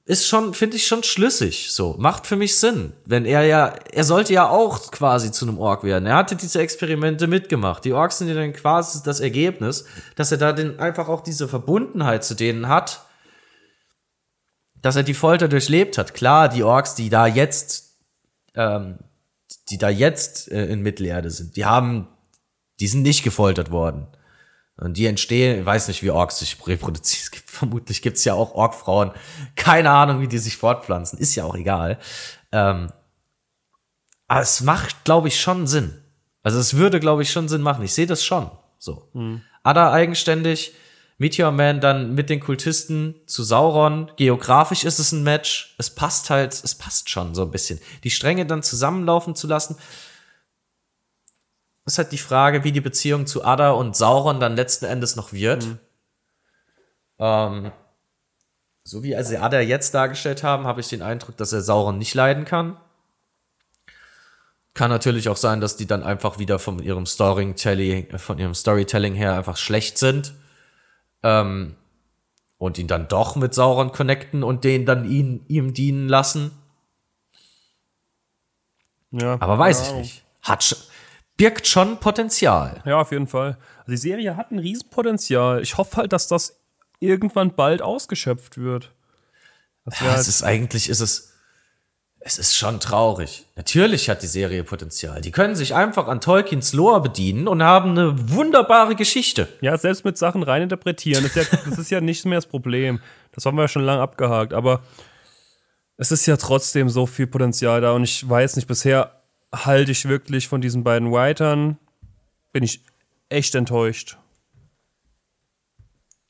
[0.06, 1.96] ist schon, finde ich schon schlüssig, so.
[1.98, 2.94] Macht für mich Sinn.
[3.04, 6.06] Wenn er ja, er sollte ja auch quasi zu einem Ork werden.
[6.06, 7.84] Er hatte diese Experimente mitgemacht.
[7.84, 9.86] Die Orks sind ja dann quasi das Ergebnis,
[10.16, 13.08] dass er da den, einfach auch diese Verbundenheit zu denen hat,
[14.84, 16.14] dass er die Folter durchlebt hat.
[16.14, 17.98] Klar, die Orks, die da jetzt,
[18.54, 19.00] ähm,
[19.70, 22.08] die da jetzt äh, in Mittelerde sind, die haben,
[22.80, 24.06] die sind nicht gefoltert worden.
[24.78, 27.24] Und die entstehen, ich weiß nicht, wie Orks sich reproduzieren.
[27.24, 29.12] Es gibt, vermutlich gibt es ja auch Orkfrauen.
[29.56, 31.18] Keine Ahnung, wie die sich fortpflanzen.
[31.18, 31.98] Ist ja auch egal.
[32.52, 32.92] Ähm,
[34.28, 36.02] aber es macht, glaube ich, schon Sinn.
[36.44, 37.84] Also es würde, glaube ich, schon Sinn machen.
[37.84, 38.52] Ich sehe das schon.
[38.78, 39.10] So.
[39.14, 39.42] Mhm.
[39.64, 40.74] Ada eigenständig,
[41.18, 44.12] Meteor Man dann mit den Kultisten zu Sauron.
[44.18, 45.76] Geografisch ist es ein Match.
[45.78, 47.80] Es passt halt, es passt schon so ein bisschen.
[48.04, 49.78] Die Stränge dann zusammenlaufen zu lassen
[51.86, 55.34] ist halt die Frage, wie die Beziehung zu Ada und Sauron dann letzten Endes noch
[55.34, 55.66] wird.
[55.66, 55.80] Mhm.
[57.20, 57.72] Ähm,
[58.84, 62.14] so wie sie Ada jetzt dargestellt haben, habe ich den Eindruck, dass er Sauron nicht
[62.14, 62.78] leiden kann.
[64.74, 69.14] Kann natürlich auch sein, dass die dann einfach wieder von ihrem Storytelling, von ihrem Storytelling
[69.14, 70.34] her einfach schlecht sind.
[71.24, 71.76] Ähm,
[72.58, 76.52] und ihn dann doch mit Sauron connecten und den dann ihn, ihm dienen lassen.
[79.12, 80.24] Ja, Aber weiß ich nicht.
[80.42, 80.78] Hat, schon
[81.38, 82.82] birgt schon Potenzial.
[82.86, 83.58] Ja, auf jeden Fall.
[83.80, 85.62] Also die Serie hat ein Riesenpotenzial.
[85.62, 86.60] Ich hoffe halt, dass das
[87.00, 88.94] irgendwann bald ausgeschöpft wird.
[89.86, 91.34] Ja, halt es ist eigentlich, ist es,
[92.20, 93.46] es ist schon traurig.
[93.56, 95.22] Natürlich hat die Serie Potenzial.
[95.22, 99.48] Die können sich einfach an Tolkiens Lore bedienen und haben eine wunderbare Geschichte.
[99.62, 103.00] Ja, selbst mit Sachen reininterpretieren, das ist ja, das ist ja nicht mehr das Problem.
[103.34, 104.82] Das haben wir ja schon lange abgehakt, aber
[105.98, 109.25] es ist ja trotzdem so viel Potenzial da und ich weiß nicht, bisher
[109.64, 111.78] halte ich wirklich von diesen beiden Writern,
[112.52, 112.84] bin ich
[113.30, 114.18] echt enttäuscht.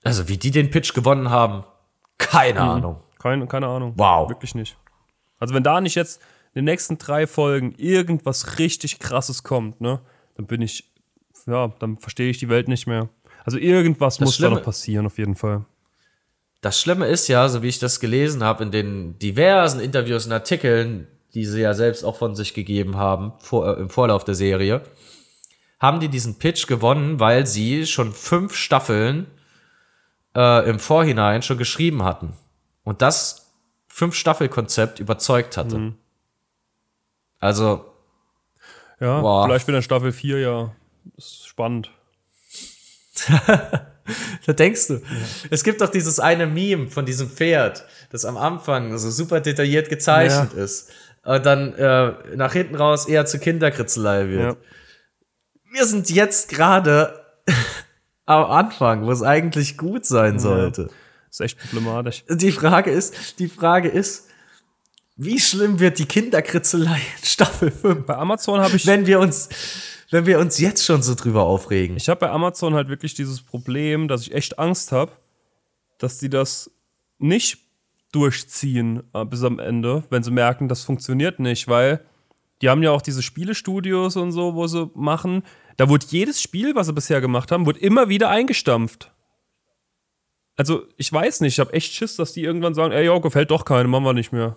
[0.04, 1.64] Also, wie die den Pitch gewonnen haben,
[2.18, 2.70] keine mhm.
[2.70, 3.04] Ahnung.
[3.20, 3.94] Keine, keine Ahnung.
[3.96, 4.30] Wow.
[4.30, 4.78] Wirklich nicht.
[5.40, 6.22] Also, wenn da nicht jetzt
[6.54, 10.00] in den nächsten drei Folgen irgendwas richtig krasses kommt, ne,
[10.36, 10.92] dann bin ich,
[11.48, 13.10] ja, dann verstehe ich die Welt nicht mehr.
[13.44, 15.66] Also, irgendwas das muss Schlimme, da noch passieren, auf jeden Fall.
[16.62, 20.32] Das Schlimme ist ja, so wie ich das gelesen habe in den diversen Interviews und
[20.32, 24.36] Artikeln, die sie ja selbst auch von sich gegeben haben vor, äh, im Vorlauf der
[24.36, 24.82] Serie,
[25.80, 29.28] haben die diesen Pitch gewonnen, weil sie schon fünf Staffeln
[30.36, 32.34] äh, im Vorhinein schon geschrieben hatten.
[32.84, 33.52] Und das
[33.88, 35.78] fünf Staffel Konzept überzeugt hatte.
[35.78, 35.96] Mhm.
[37.40, 37.86] Also
[39.00, 39.46] Ja, Boah.
[39.46, 40.72] vielleicht wird dann Staffel 4 ja
[41.18, 41.92] ist spannend.
[44.46, 44.94] da denkst du.
[44.96, 45.02] Ja.
[45.50, 49.90] Es gibt doch dieses eine Meme von diesem Pferd, das am Anfang so super detailliert
[49.90, 50.64] gezeichnet ja.
[50.64, 50.92] ist.
[51.26, 54.42] Und dann äh, nach hinten raus eher zur Kinderkritzelei wird.
[54.42, 54.56] Ja.
[55.72, 57.20] Wir sind jetzt gerade
[58.26, 60.84] am Anfang, wo es eigentlich gut sein sollte.
[60.84, 60.88] Ja.
[61.30, 62.24] Ist echt problematisch.
[62.30, 64.30] Die Frage ist, die Frage ist,
[65.18, 68.06] wie schlimm wird die Kinderkritzelei in Staffel 5?
[68.06, 68.86] Bei Amazon habe ich.
[68.86, 69.50] Wenn wir uns,
[70.12, 71.98] wenn wir uns jetzt schon so drüber aufregen.
[71.98, 75.12] Ich habe bei Amazon halt wirklich dieses Problem, dass ich echt Angst habe,
[75.98, 76.70] dass die das
[77.18, 77.65] nicht
[78.12, 82.06] durchziehen äh, bis am Ende, wenn sie merken, das funktioniert nicht, weil
[82.62, 85.44] die haben ja auch diese Spielestudios und so, wo sie machen.
[85.78, 89.12] Da wurde jedes Spiel, was sie bisher gemacht haben, wurde immer wieder eingestampft.
[90.58, 93.52] Also, ich weiß nicht, ich habe echt Schiss, dass die irgendwann sagen, ey, jo, gefällt
[93.52, 94.56] doch keine, machen wir nicht mehr.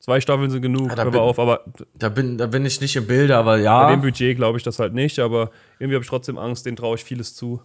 [0.00, 1.64] Zwei Staffeln sind genug, ja, hör bin, auf, aber.
[1.94, 3.84] Da bin, da bin ich nicht im Bilde, aber ja.
[3.84, 6.76] Bei dem Budget glaube ich das halt nicht, aber irgendwie habe ich trotzdem Angst, denen
[6.76, 7.60] traue ich vieles zu.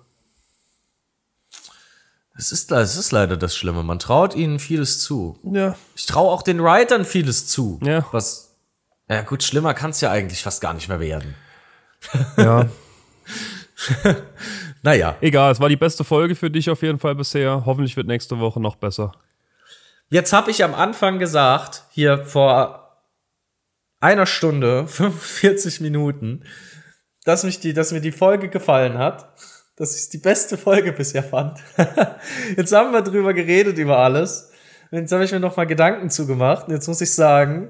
[2.35, 3.83] Es ist, es ist leider das Schlimme.
[3.83, 5.37] Man traut ihnen vieles zu.
[5.43, 5.75] Ja.
[5.95, 7.79] Ich traue auch den Writern vieles zu.
[7.83, 8.05] Ja.
[8.11, 8.55] Was.
[9.07, 11.35] Ja, gut, schlimmer kann es ja eigentlich fast gar nicht mehr werden.
[12.37, 12.69] Ja.
[14.81, 15.15] naja.
[15.21, 17.63] Egal, es war die beste Folge für dich auf jeden Fall bisher.
[17.65, 19.11] Hoffentlich wird nächste Woche noch besser.
[20.09, 22.83] Jetzt habe ich am Anfang gesagt, hier vor
[23.99, 26.43] einer Stunde, 45 Minuten,
[27.25, 29.27] dass, mich die, dass mir die Folge gefallen hat.
[29.75, 31.59] Dass ich es die beste Folge bisher fand.
[32.57, 34.51] jetzt haben wir drüber geredet, über alles.
[34.91, 36.67] Und jetzt habe ich mir noch mal Gedanken zugemacht.
[36.67, 37.69] Und jetzt muss ich sagen,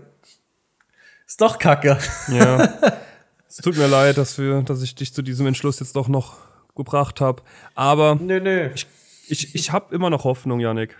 [1.25, 1.97] ist doch kacke.
[2.27, 2.73] Ja.
[3.47, 6.37] es tut mir leid, dass, wir, dass ich dich zu diesem Entschluss jetzt doch noch
[6.75, 7.41] gebracht habe.
[7.75, 8.69] Aber nö, nö.
[8.73, 8.87] ich,
[9.29, 10.97] ich, ich habe immer noch Hoffnung, Janik.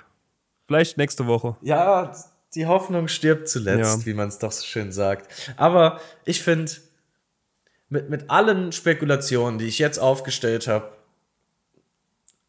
[0.65, 1.57] Vielleicht nächste Woche.
[1.61, 2.13] Ja,
[2.55, 4.05] die Hoffnung stirbt zuletzt, ja.
[4.05, 5.27] wie man es doch so schön sagt.
[5.57, 6.71] Aber ich finde,
[7.89, 10.91] mit, mit allen Spekulationen, die ich jetzt aufgestellt habe,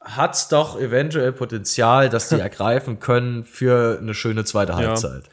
[0.00, 5.24] hat es doch eventuell Potenzial, dass die ergreifen können für eine schöne zweite Halbzeit.
[5.24, 5.30] Ja.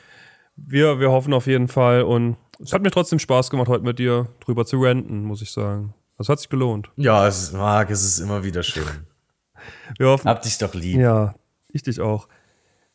[0.56, 4.00] Wir, wir hoffen auf jeden Fall und es hat mir trotzdem Spaß gemacht, heute mit
[4.00, 5.94] dir drüber zu renten, muss ich sagen.
[6.18, 6.90] Das hat sich gelohnt.
[6.98, 9.08] Ja, es mag, es ist immer wieder schön.
[9.98, 10.30] wir hoffen.
[10.30, 11.00] Hab dich doch lieb.
[11.00, 11.34] Ja,
[11.70, 12.28] ich dich auch.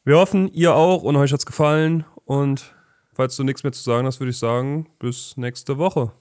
[0.05, 2.05] Wir hoffen, ihr auch und euch hat's gefallen.
[2.25, 2.77] Und
[3.15, 6.13] falls du nichts mehr zu sagen hast, würde ich sagen, bis nächste Woche.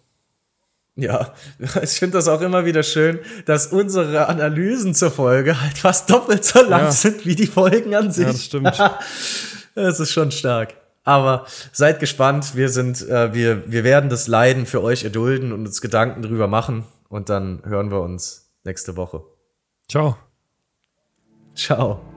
[0.96, 1.34] Ja,
[1.82, 6.46] ich finde das auch immer wieder schön, dass unsere Analysen zur Folge halt fast doppelt
[6.46, 6.92] so lang ja.
[6.92, 8.26] sind wie die Folgen an sich.
[8.26, 8.80] Ja, das stimmt.
[9.76, 10.76] das ist schon stark.
[11.04, 15.66] Aber seid gespannt, wir sind, äh, wir, wir werden das Leiden für euch erdulden und
[15.66, 16.86] uns Gedanken drüber machen.
[17.10, 19.24] Und dann hören wir uns nächste Woche.
[19.88, 20.18] Ciao.
[21.54, 22.15] Ciao.